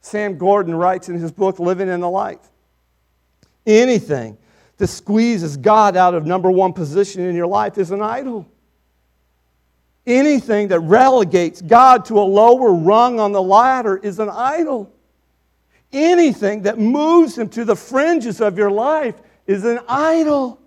Sam 0.00 0.38
Gordon 0.38 0.74
writes 0.74 1.08
in 1.08 1.18
his 1.18 1.32
book, 1.32 1.58
Living 1.58 1.88
in 1.88 2.00
the 2.00 2.08
Light 2.08 2.40
anything 3.68 4.36
that 4.78 4.86
squeezes 4.88 5.56
God 5.56 5.96
out 5.96 6.14
of 6.14 6.26
number 6.26 6.50
one 6.50 6.72
position 6.72 7.22
in 7.22 7.36
your 7.36 7.46
life 7.46 7.78
is 7.78 7.90
an 7.90 8.00
idol. 8.00 8.48
Anything 10.06 10.68
that 10.68 10.80
relegates 10.80 11.60
God 11.60 12.06
to 12.06 12.18
a 12.18 12.22
lower 12.22 12.72
rung 12.72 13.20
on 13.20 13.32
the 13.32 13.42
ladder 13.42 13.96
is 13.98 14.18
an 14.18 14.30
idol. 14.30 14.90
Anything 15.92 16.62
that 16.62 16.78
moves 16.78 17.36
him 17.36 17.48
to 17.50 17.64
the 17.64 17.76
fringes 17.76 18.40
of 18.40 18.56
your 18.56 18.70
life 18.70 19.16
is 19.46 19.64
an 19.64 19.80
idol. 19.86 20.60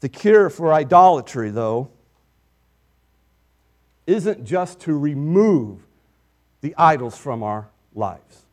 The 0.00 0.08
cure 0.08 0.48
for 0.50 0.72
idolatry, 0.72 1.50
though, 1.50 1.90
isn't 4.10 4.44
just 4.44 4.80
to 4.80 4.98
remove 4.98 5.78
the 6.62 6.74
idols 6.76 7.16
from 7.16 7.42
our 7.42 7.68
lives, 7.94 8.44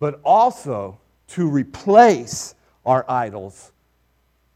but 0.00 0.20
also 0.24 0.98
to 1.28 1.48
replace 1.48 2.54
our 2.84 3.08
idols 3.08 3.72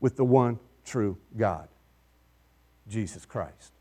with 0.01 0.17
the 0.17 0.25
one 0.25 0.59
true 0.85 1.17
God, 1.37 1.69
Jesus 2.89 3.25
Christ. 3.25 3.73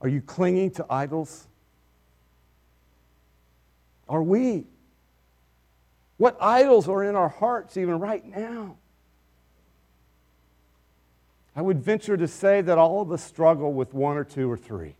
Are 0.00 0.08
you 0.08 0.20
clinging 0.20 0.70
to 0.72 0.86
idols? 0.88 1.48
Are 4.08 4.22
we? 4.22 4.64
What 6.18 6.36
idols 6.40 6.88
are 6.88 7.02
in 7.02 7.16
our 7.16 7.28
hearts 7.28 7.76
even 7.76 7.98
right 7.98 8.24
now? 8.24 8.76
I 11.56 11.62
would 11.62 11.82
venture 11.82 12.18
to 12.18 12.28
say 12.28 12.60
that 12.60 12.76
all 12.76 13.00
of 13.00 13.10
us 13.10 13.24
struggle 13.24 13.72
with 13.72 13.94
one 13.94 14.18
or 14.18 14.24
two 14.24 14.50
or 14.50 14.58
three. 14.58 14.94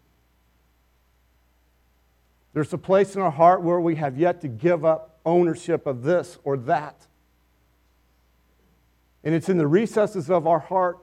There's 2.55 2.73
a 2.73 2.79
place 2.79 3.15
in 3.15 3.21
our 3.21 3.31
heart 3.31 3.63
where 3.63 3.79
we 3.79 3.97
have 3.97 4.17
yet 4.17 4.41
to 4.41 4.49
give 4.49 4.83
up 4.83 5.21
ownership 5.27 5.87
of 5.87 6.03
this 6.03 6.39
or 6.43 6.57
that. 6.57 7.07
and 9.23 9.35
it's 9.35 9.49
in 9.49 9.59
the 9.59 9.67
recesses 9.67 10.31
of 10.31 10.47
our 10.47 10.61
heart. 10.61 10.99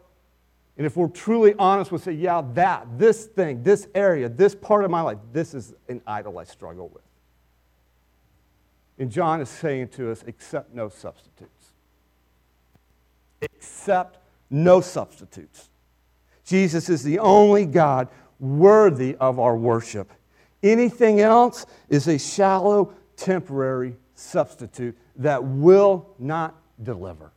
And 0.77 0.87
if 0.87 0.95
we're 0.95 1.09
truly 1.09 1.53
honest, 1.59 1.91
we'll 1.91 1.99
say, 1.99 2.13
yeah, 2.13 2.41
that, 2.53 2.97
this 2.97 3.25
thing, 3.25 3.61
this 3.61 3.87
area, 3.93 4.29
this 4.29 4.55
part 4.55 4.85
of 4.85 4.89
my 4.89 5.01
life, 5.01 5.17
this 5.33 5.53
is 5.53 5.73
an 5.89 6.01
idol 6.07 6.39
I 6.39 6.45
struggle 6.45 6.87
with. 6.87 7.03
And 8.97 9.11
John 9.11 9.41
is 9.41 9.49
saying 9.49 9.89
to 9.89 10.09
us, 10.09 10.23
accept 10.25 10.73
no 10.73 10.87
substitutes. 10.87 11.73
Accept 13.41 14.17
no 14.49 14.81
substitutes. 14.81 15.69
Jesus 16.45 16.89
is 16.89 17.03
the 17.03 17.19
only 17.19 17.65
God 17.65 18.09
worthy 18.39 19.15
of 19.15 19.39
our 19.39 19.55
worship. 19.55 20.11
Anything 20.61 21.21
else 21.21 21.65
is 21.89 22.07
a 22.07 22.17
shallow, 22.17 22.93
temporary 23.15 23.95
substitute 24.15 24.97
that 25.17 25.43
will 25.43 26.15
not 26.19 26.55
deliver. 26.81 27.31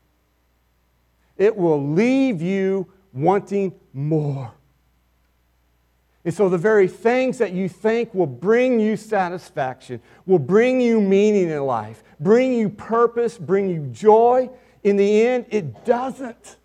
It 1.36 1.56
will 1.56 1.92
leave 1.92 2.40
you 2.40 2.86
wanting 3.12 3.74
more. 3.92 4.52
And 6.24 6.34
so, 6.34 6.48
the 6.48 6.58
very 6.58 6.88
things 6.88 7.38
that 7.38 7.52
you 7.52 7.68
think 7.68 8.12
will 8.12 8.26
bring 8.26 8.80
you 8.80 8.96
satisfaction, 8.96 10.00
will 10.26 10.40
bring 10.40 10.80
you 10.80 11.00
meaning 11.00 11.50
in 11.50 11.62
life, 11.64 12.02
bring 12.18 12.52
you 12.52 12.68
purpose, 12.68 13.38
bring 13.38 13.68
you 13.68 13.86
joy, 13.92 14.50
in 14.82 14.96
the 14.96 15.26
end, 15.26 15.46
it 15.50 15.84
doesn't. 15.84 16.56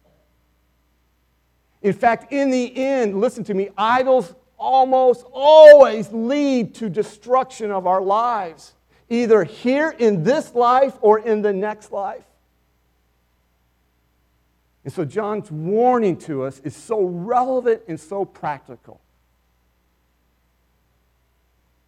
In 1.81 1.93
fact, 1.93 2.31
in 2.31 2.51
the 2.51 2.75
end, 2.77 3.19
listen 3.19 3.43
to 3.45 3.53
me, 3.53 3.69
idols 3.77 4.33
almost 4.57 5.25
always 5.31 6.11
lead 6.11 6.75
to 6.75 6.89
destruction 6.89 7.71
of 7.71 7.87
our 7.87 8.01
lives, 8.01 8.73
either 9.09 9.43
here 9.43 9.89
in 9.97 10.23
this 10.23 10.53
life 10.53 10.93
or 11.01 11.19
in 11.19 11.41
the 11.41 11.51
next 11.51 11.91
life. 11.91 12.23
And 14.83 14.93
so 14.93 15.05
John's 15.05 15.51
warning 15.51 16.17
to 16.19 16.43
us 16.43 16.59
is 16.59 16.75
so 16.75 17.01
relevant 17.03 17.81
and 17.87 17.99
so 17.99 18.25
practical. 18.25 18.99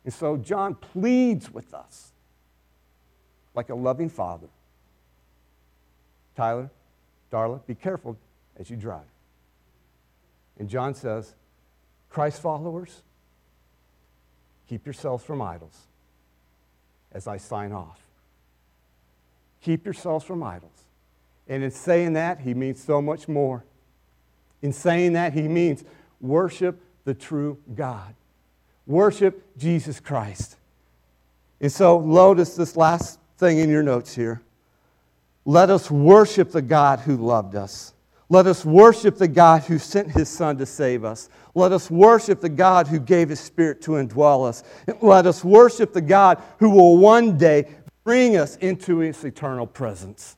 And 0.04 0.14
so 0.14 0.38
John 0.38 0.76
pleads 0.76 1.52
with 1.52 1.74
us 1.74 2.12
like 3.56 3.70
a 3.70 3.76
loving 3.76 4.10
father. 4.10 4.48
Tyler, 6.36 6.70
Darla, 7.32 7.66
be 7.66 7.76
careful 7.76 8.18
as 8.58 8.70
you 8.70 8.76
drive. 8.76 9.13
And 10.60 10.70
John 10.70 10.94
says, 10.94 11.34
Christ 12.10 12.42
followers, 12.42 13.02
keep 14.70 14.86
yourselves 14.86 15.24
from 15.24 15.42
idols 15.42 15.78
as 17.12 17.28
I 17.28 17.38
sign 17.38 17.72
off. 17.72 18.00
Keep 19.62 19.86
yourselves 19.86 20.26
from 20.26 20.44
idols. 20.44 20.84
And 21.48 21.64
in 21.64 21.72
saying 21.72 22.14
that, 22.14 22.40
he 22.42 22.54
means 22.54 22.84
so 22.84 23.02
much 23.02 23.28
more. 23.28 23.64
In 24.62 24.74
saying 24.74 25.14
that, 25.14 25.34
he 25.34 25.48
means 25.48 25.84
worship 26.22 26.82
the 27.04 27.14
true 27.14 27.58
God, 27.76 28.14
worship 28.88 29.58
Jesus 29.58 30.00
Christ. 30.00 30.58
And 31.60 31.72
so, 31.72 32.00
notice 32.00 32.56
this 32.56 32.76
last 32.76 33.20
thing 33.38 33.60
in 33.60 33.70
your 33.70 33.84
notes 33.84 34.16
here. 34.16 34.42
Let 35.46 35.70
us 35.70 35.92
worship 35.92 36.52
the 36.52 36.62
God 36.62 37.00
who 37.00 37.18
loved 37.18 37.56
us. 37.56 37.94
Let 38.30 38.48
us 38.48 38.66
worship 38.66 39.18
the 39.18 39.28
God 39.28 39.64
who 39.64 39.78
sent 39.78 40.12
his 40.12 40.30
Son 40.30 40.58
to 40.58 40.66
save 40.66 41.04
us. 41.04 41.30
Let 41.56 41.72
us 41.72 41.92
worship 41.92 42.42
the 42.42 42.50
God 42.50 42.88
who 42.88 43.00
gave 43.00 43.30
his 43.30 43.40
Spirit 43.40 43.82
to 43.84 43.92
indwell 43.92 44.48
us. 44.48 44.64
Let 45.02 45.28
us 45.28 45.44
worship 45.44 45.94
the 45.94 46.02
God 46.02 46.42
who 46.60 46.70
will 46.70 46.98
one 46.98 47.38
day 47.38 47.68
bring 48.04 48.38
us 48.38 48.56
into 48.58 49.00
his 49.00 49.24
eternal 49.24 49.68
presence. 49.68 50.36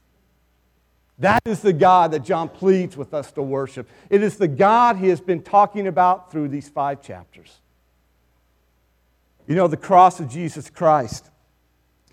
That 1.20 1.42
is 1.46 1.62
the 1.62 1.74
God 1.74 2.12
that 2.12 2.24
John 2.24 2.50
pleads 2.50 2.98
with 2.98 3.14
us 3.14 3.32
to 3.34 3.42
worship. 3.42 3.88
It 4.10 4.22
is 4.22 4.38
the 4.38 4.50
God 4.50 4.98
he 4.98 5.08
has 5.08 5.22
been 5.22 5.42
talking 5.42 5.88
about 5.88 6.32
through 6.32 6.50
these 6.50 6.68
five 6.68 7.02
chapters. 7.02 7.62
You 9.48 9.56
know, 9.56 9.68
the 9.68 9.78
cross 9.78 10.20
of 10.20 10.28
Jesus 10.28 10.70
Christ 10.70 11.30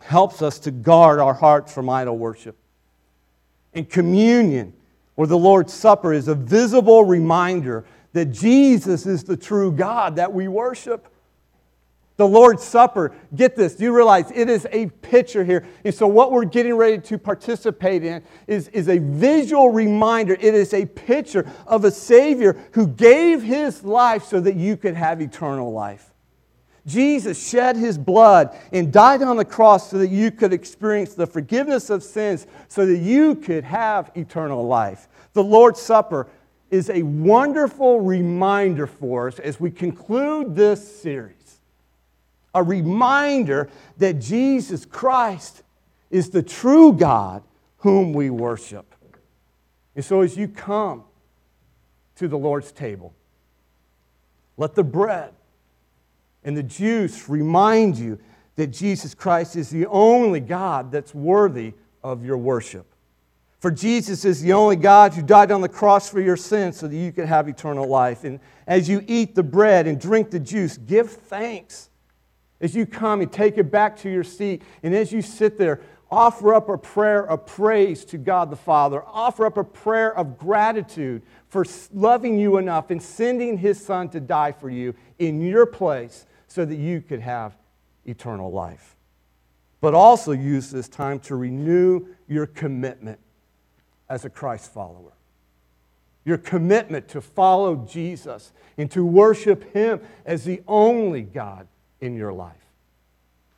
helps 0.01 0.43
us 0.43 0.59
to 0.61 0.71
guard 0.71 1.19
our 1.19 1.35
hearts 1.35 1.73
from 1.73 1.89
idol 1.89 2.17
worship. 2.19 2.57
And 3.75 3.89
communion, 3.89 4.75
or 5.17 5.27
the 5.27 5.39
Lord's 5.39 5.73
Supper, 5.73 6.13
is 6.13 6.29
a 6.29 6.35
visible 6.35 7.05
reminder 7.05 7.85
that 8.13 8.27
Jesus 8.27 9.07
is 9.07 9.25
the 9.25 9.37
true 9.37 9.73
God 9.73 10.17
that 10.17 10.33
we 10.33 10.49
worship. 10.49 11.09
The 12.17 12.29
Lord's 12.29 12.63
Supper, 12.63 13.13
get 13.35 13.57
this, 13.57 13.75
do 13.75 13.85
you 13.85 13.97
realize 13.97 14.31
it 14.31 14.49
is 14.49 14.67
a 14.71 14.87
picture 14.87 15.45
here? 15.45 15.67
And 15.83 15.95
so, 15.95 16.07
what 16.07 16.31
we're 16.31 16.45
getting 16.45 16.75
ready 16.75 16.99
to 16.99 17.19
participate 17.19 18.05
in 18.05 18.23
is, 18.47 18.69
is 18.69 18.89
a 18.89 18.99
visual 18.99 19.71
reminder. 19.71 20.35
It 20.35 20.55
is 20.55 20.75
a 20.75 20.85
picture 20.85 21.51
of 21.67 21.85
a 21.85 21.91
Savior 21.91 22.57
who 22.73 22.87
gave 22.87 23.43
his 23.43 23.83
life 23.83 24.25
so 24.25 24.41
that 24.41 24.57
you 24.57 24.77
could 24.77 24.95
have 24.95 25.23
eternal 25.23 25.73
life. 25.73 26.12
Jesus 26.87 27.49
shed 27.49 27.77
his 27.77 27.97
blood 27.97 28.57
and 28.73 28.93
died 28.93 29.23
on 29.23 29.37
the 29.37 29.45
cross 29.45 29.91
so 29.91 29.99
that 29.99 30.09
you 30.09 30.31
could 30.31 30.53
experience 30.53 31.15
the 31.15 31.27
forgiveness 31.27 31.91
of 31.91 32.03
sins, 32.03 32.47
so 32.69 32.85
that 32.85 32.99
you 32.99 33.37
could 33.37 33.65
have 33.65 34.11
eternal 34.17 34.67
life. 34.67 35.09
The 35.33 35.45
Lord's 35.45 35.81
Supper 35.81 36.27
is 36.71 36.91
a 36.91 37.03
wonderful 37.03 38.01
reminder 38.01 38.87
for 38.87 39.29
us 39.29 39.39
as 39.39 39.61
we 39.61 39.71
conclude 39.71 40.57
this 40.57 41.01
series. 41.01 41.61
A 42.55 42.63
reminder 42.63 43.69
that 43.99 44.19
Jesus 44.19 44.85
Christ 44.85 45.63
is 46.11 46.31
the 46.31 46.43
true 46.43 46.93
God 46.93 47.43
whom 47.79 48.13
we 48.13 48.31
worship. 48.31 48.95
And 49.95 50.05
so 50.05 50.23
as 50.23 50.37
you 50.37 50.49
come 50.49 51.05
to 52.17 52.29
the 52.29 52.39
Lord's 52.39 52.73
table, 52.73 53.15
let 54.57 54.75
the 54.75 54.85
bread 54.85 55.33
and 56.45 56.57
the 56.57 56.63
juice 56.63 57.29
remind 57.29 57.97
you 57.97 58.19
that 58.57 58.69
Jesus 58.69 59.15
Christ 59.15 59.57
is 59.57 59.71
the 59.71 59.87
only 59.87 60.41
God 60.41 60.91
that's 60.91 61.15
worthy 61.15 61.75
of 62.03 62.25
your 62.25 62.37
worship. 62.37 62.87
For 63.61 63.71
Jesus 63.71 64.25
is 64.25 64.43
the 64.43 64.53
only 64.53 64.75
God 64.75 65.15
who 65.15 65.23
died 65.23 65.53
on 65.53 65.61
the 65.61 65.69
cross 65.69 66.11
for 66.11 66.21
your 66.21 66.37
sins 66.37 66.79
so 66.79 66.89
that 66.89 66.97
you 66.97 67.13
could 67.13 67.27
have 67.27 67.49
eternal 67.49 67.87
life. 67.87 68.25
And 68.25 68.41
as 68.67 68.89
you 68.89 69.05
eat 69.07 69.37
the 69.37 69.45
bread 69.45 69.87
and 69.87 70.01
drink 70.01 70.33
the 70.33 70.41
juice, 70.41 70.77
give 70.77 71.11
thanks. 71.11 71.89
As 72.61 72.75
you 72.75 72.87
come 72.87 73.21
and 73.21 73.31
take 73.31 73.59
it 73.59 73.71
back 73.71 73.97
to 73.99 74.11
your 74.11 74.25
seat, 74.25 74.63
and 74.83 74.95
as 74.95 75.13
you 75.13 75.23
sit 75.23 75.59
there, 75.59 75.81
offer 76.11 76.55
up 76.55 76.69
a 76.69 76.77
prayer 76.77 77.25
of 77.25 77.47
praise 77.47 78.05
to 78.07 78.19
God 78.19 78.51
the 78.51 78.57
Father. 78.57 79.03
Offer 79.07 79.47
up 79.47 79.57
a 79.57 79.65
prayer 79.65 80.17
of 80.17 80.39
gratitude 80.39 81.23
for 81.47 81.65
loving 81.93 82.39
you 82.39 82.57
enough 82.57 82.91
and 82.91 83.01
sending 83.01 83.57
His 83.57 83.85
Son 83.85 84.09
to 84.09 84.19
die 84.19 84.53
for 84.53 84.71
you 84.71 84.93
in 85.21 85.41
your 85.41 85.67
place 85.67 86.27
so 86.53 86.67
that 86.67 86.77
you 86.77 87.01
could 87.01 87.21
have 87.21 87.57
eternal 88.05 88.53
life. 88.53 88.95
But 89.81 89.95
also 89.95 90.33
use 90.33 90.71
this 90.71 90.87
time 90.87 91.19
to 91.21 91.35
renew 91.35 92.07
your 92.29 92.47
commitment 92.47 93.19
as 94.09 94.27
a 94.27 94.31
Christ 94.31 94.71
follower. 94.71 95.15
Your 96.27 96.37
commitment 96.37 97.09
to 97.09 97.23
follow 97.23 97.77
Jesus 97.77 98.53
and 98.77 98.91
to 98.91 99.05
worship 99.05 99.73
Him 99.73 100.01
as 100.27 100.45
the 100.45 100.63
only 100.69 101.23
God 101.23 101.69
in 102.01 102.15
your 102.17 102.35
life. 102.35 102.53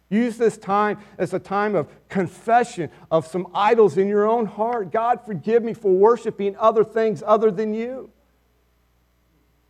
Use 0.09 0.37
this 0.37 0.57
time 0.57 0.99
as 1.19 1.35
a 1.35 1.41
time 1.41 1.75
of 1.75 1.89
confession 2.09 2.91
of 3.11 3.27
some 3.27 3.49
idols 3.53 3.99
in 3.99 4.07
your 4.07 4.25
own 4.25 4.47
heart. 4.47 4.93
God, 4.93 5.27
forgive 5.27 5.65
me 5.65 5.75
for 5.75 5.91
worshiping 5.91 6.57
other 6.59 6.85
things 6.85 7.25
other 7.27 7.51
than 7.51 7.75
you. 7.75 8.11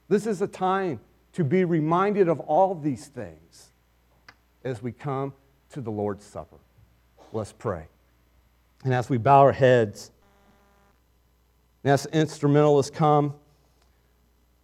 This 0.09 0.27
is 0.27 0.43
a 0.43 0.47
time 0.47 1.01
to 1.35 1.45
be 1.45 1.65
reminded 1.65 2.29
of 2.29 2.41
all 2.41 2.75
these 2.75 3.07
things 3.07 3.71
as 4.65 4.83
we 4.83 4.93
come 4.93 5.33
to 5.71 5.81
the 5.81 5.91
Lord's 5.91 6.25
Supper. 6.25 6.57
Let's 7.33 7.53
pray. 7.53 7.87
And 8.85 8.95
as 8.95 9.11
we 9.11 9.19
bow 9.19 9.41
our 9.41 9.53
heads, 9.53 10.13
and 11.83 11.93
as 11.93 12.05
the 12.05 12.17
instrumentalists 12.17 12.97
come 12.97 13.35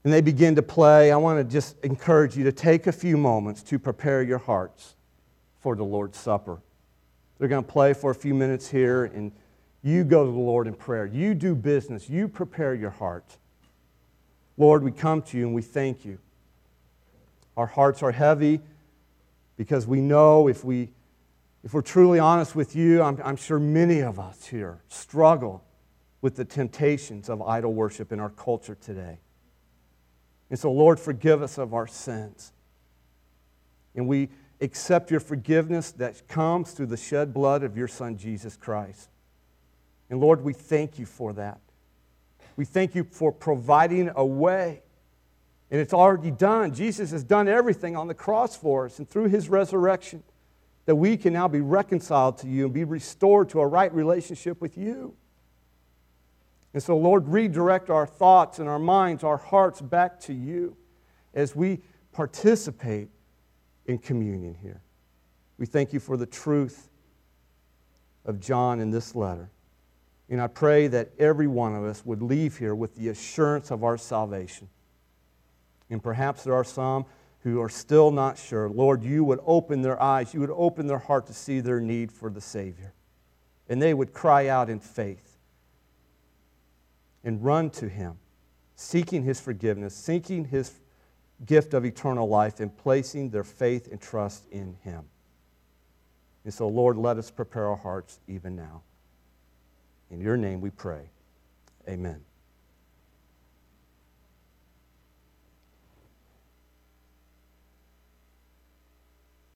and 0.04 0.12
they 0.12 0.20
begin 0.20 0.54
to 0.54 0.62
play, 0.62 1.10
I 1.10 1.16
want 1.16 1.38
to 1.38 1.44
just 1.44 1.76
encourage 1.84 2.36
you 2.36 2.44
to 2.44 2.52
take 2.52 2.86
a 2.86 2.92
few 2.92 3.16
moments 3.16 3.62
to 3.64 3.78
prepare 3.78 4.22
your 4.22 4.38
hearts 4.38 4.94
for 5.58 5.74
the 5.74 5.84
Lord's 5.84 6.18
Supper. 6.18 6.62
They're 7.38 7.48
going 7.48 7.64
to 7.64 7.70
play 7.70 7.94
for 7.94 8.10
a 8.10 8.14
few 8.14 8.34
minutes 8.34 8.68
here, 8.68 9.04
and 9.06 9.32
you 9.82 10.04
go 10.04 10.24
to 10.24 10.30
the 10.30 10.38
Lord 10.38 10.66
in 10.66 10.74
prayer. 10.74 11.06
You 11.06 11.34
do 11.34 11.54
business. 11.54 12.08
You 12.08 12.28
prepare 12.28 12.74
your 12.74 12.90
heart. 12.90 13.38
Lord, 14.56 14.84
we 14.84 14.92
come 14.92 15.22
to 15.22 15.38
you 15.38 15.46
and 15.46 15.54
we 15.54 15.62
thank 15.62 16.04
you. 16.04 16.18
Our 17.56 17.66
hearts 17.66 18.02
are 18.02 18.12
heavy 18.12 18.60
because 19.56 19.86
we 19.86 20.00
know 20.00 20.48
if, 20.48 20.64
we, 20.64 20.90
if 21.62 21.74
we're 21.74 21.82
truly 21.82 22.18
honest 22.18 22.54
with 22.54 22.74
you, 22.74 23.02
I'm, 23.02 23.20
I'm 23.24 23.36
sure 23.36 23.58
many 23.58 24.00
of 24.00 24.18
us 24.18 24.46
here 24.46 24.80
struggle 24.88 25.62
with 26.22 26.36
the 26.36 26.44
temptations 26.44 27.28
of 27.28 27.42
idol 27.42 27.72
worship 27.72 28.12
in 28.12 28.20
our 28.20 28.30
culture 28.30 28.74
today. 28.74 29.18
And 30.50 30.58
so, 30.58 30.72
Lord, 30.72 30.98
forgive 30.98 31.42
us 31.42 31.58
of 31.58 31.74
our 31.74 31.86
sins. 31.86 32.52
And 33.94 34.06
we 34.06 34.28
accept 34.60 35.10
your 35.10 35.20
forgiveness 35.20 35.92
that 35.92 36.28
comes 36.28 36.72
through 36.72 36.86
the 36.86 36.96
shed 36.96 37.32
blood 37.32 37.62
of 37.62 37.76
your 37.76 37.88
Son, 37.88 38.16
Jesus 38.16 38.56
Christ. 38.56 39.08
And 40.10 40.20
Lord, 40.20 40.42
we 40.42 40.52
thank 40.52 40.98
you 40.98 41.06
for 41.06 41.32
that. 41.34 41.60
We 42.56 42.64
thank 42.64 42.94
you 42.94 43.04
for 43.04 43.32
providing 43.32 44.10
a 44.14 44.24
way. 44.24 44.82
And 45.70 45.80
it's 45.80 45.94
already 45.94 46.30
done. 46.30 46.74
Jesus 46.74 47.12
has 47.12 47.22
done 47.22 47.46
everything 47.46 47.96
on 47.96 48.08
the 48.08 48.14
cross 48.14 48.56
for 48.56 48.86
us 48.86 48.98
and 48.98 49.08
through 49.08 49.28
his 49.28 49.48
resurrection 49.48 50.22
that 50.86 50.96
we 50.96 51.16
can 51.16 51.32
now 51.32 51.46
be 51.46 51.60
reconciled 51.60 52.38
to 52.38 52.48
you 52.48 52.64
and 52.64 52.74
be 52.74 52.84
restored 52.84 53.48
to 53.50 53.60
a 53.60 53.66
right 53.66 53.92
relationship 53.94 54.60
with 54.60 54.76
you. 54.76 55.14
And 56.74 56.82
so, 56.82 56.96
Lord, 56.96 57.28
redirect 57.28 57.90
our 57.90 58.06
thoughts 58.06 58.58
and 58.58 58.68
our 58.68 58.78
minds, 58.78 59.22
our 59.22 59.36
hearts 59.36 59.80
back 59.80 60.18
to 60.20 60.32
you 60.32 60.76
as 61.34 61.54
we 61.54 61.80
participate 62.12 63.08
in 63.86 63.98
communion 63.98 64.56
here. 64.60 64.80
We 65.58 65.66
thank 65.66 65.92
you 65.92 66.00
for 66.00 66.16
the 66.16 66.26
truth 66.26 66.88
of 68.24 68.40
John 68.40 68.80
in 68.80 68.90
this 68.90 69.14
letter. 69.14 69.50
And 70.28 70.40
I 70.40 70.46
pray 70.46 70.86
that 70.88 71.10
every 71.18 71.48
one 71.48 71.74
of 71.74 71.84
us 71.84 72.06
would 72.06 72.22
leave 72.22 72.56
here 72.56 72.74
with 72.74 72.94
the 72.94 73.08
assurance 73.08 73.70
of 73.70 73.82
our 73.82 73.98
salvation. 73.98 74.68
And 75.90 76.02
perhaps 76.02 76.44
there 76.44 76.54
are 76.54 76.64
some 76.64 77.04
who 77.42 77.60
are 77.60 77.68
still 77.68 78.10
not 78.10 78.38
sure. 78.38 78.68
Lord, 78.68 79.02
you 79.02 79.24
would 79.24 79.40
open 79.44 79.82
their 79.82 80.00
eyes, 80.00 80.32
you 80.32 80.40
would 80.40 80.50
open 80.50 80.86
their 80.86 80.98
heart 80.98 81.26
to 81.26 81.34
see 81.34 81.60
their 81.60 81.80
need 81.80 82.12
for 82.12 82.30
the 82.30 82.40
Savior. 82.40 82.94
And 83.68 83.80
they 83.80 83.94
would 83.94 84.12
cry 84.12 84.48
out 84.48 84.68
in 84.68 84.80
faith 84.80 85.38
and 87.24 87.42
run 87.42 87.70
to 87.70 87.88
Him, 87.88 88.18
seeking 88.74 89.22
His 89.22 89.40
forgiveness, 89.40 89.94
seeking 89.94 90.46
His 90.46 90.72
gift 91.46 91.74
of 91.74 91.84
eternal 91.84 92.28
life, 92.28 92.60
and 92.60 92.76
placing 92.76 93.30
their 93.30 93.44
faith 93.44 93.88
and 93.90 94.00
trust 94.00 94.46
in 94.50 94.76
Him. 94.82 95.04
And 96.44 96.52
so, 96.52 96.68
Lord, 96.68 96.96
let 96.96 97.16
us 97.16 97.30
prepare 97.30 97.68
our 97.68 97.76
hearts 97.76 98.20
even 98.28 98.56
now. 98.56 98.82
In 100.10 100.20
your 100.20 100.36
name 100.36 100.60
we 100.60 100.70
pray. 100.70 101.10
Amen. 101.88 102.22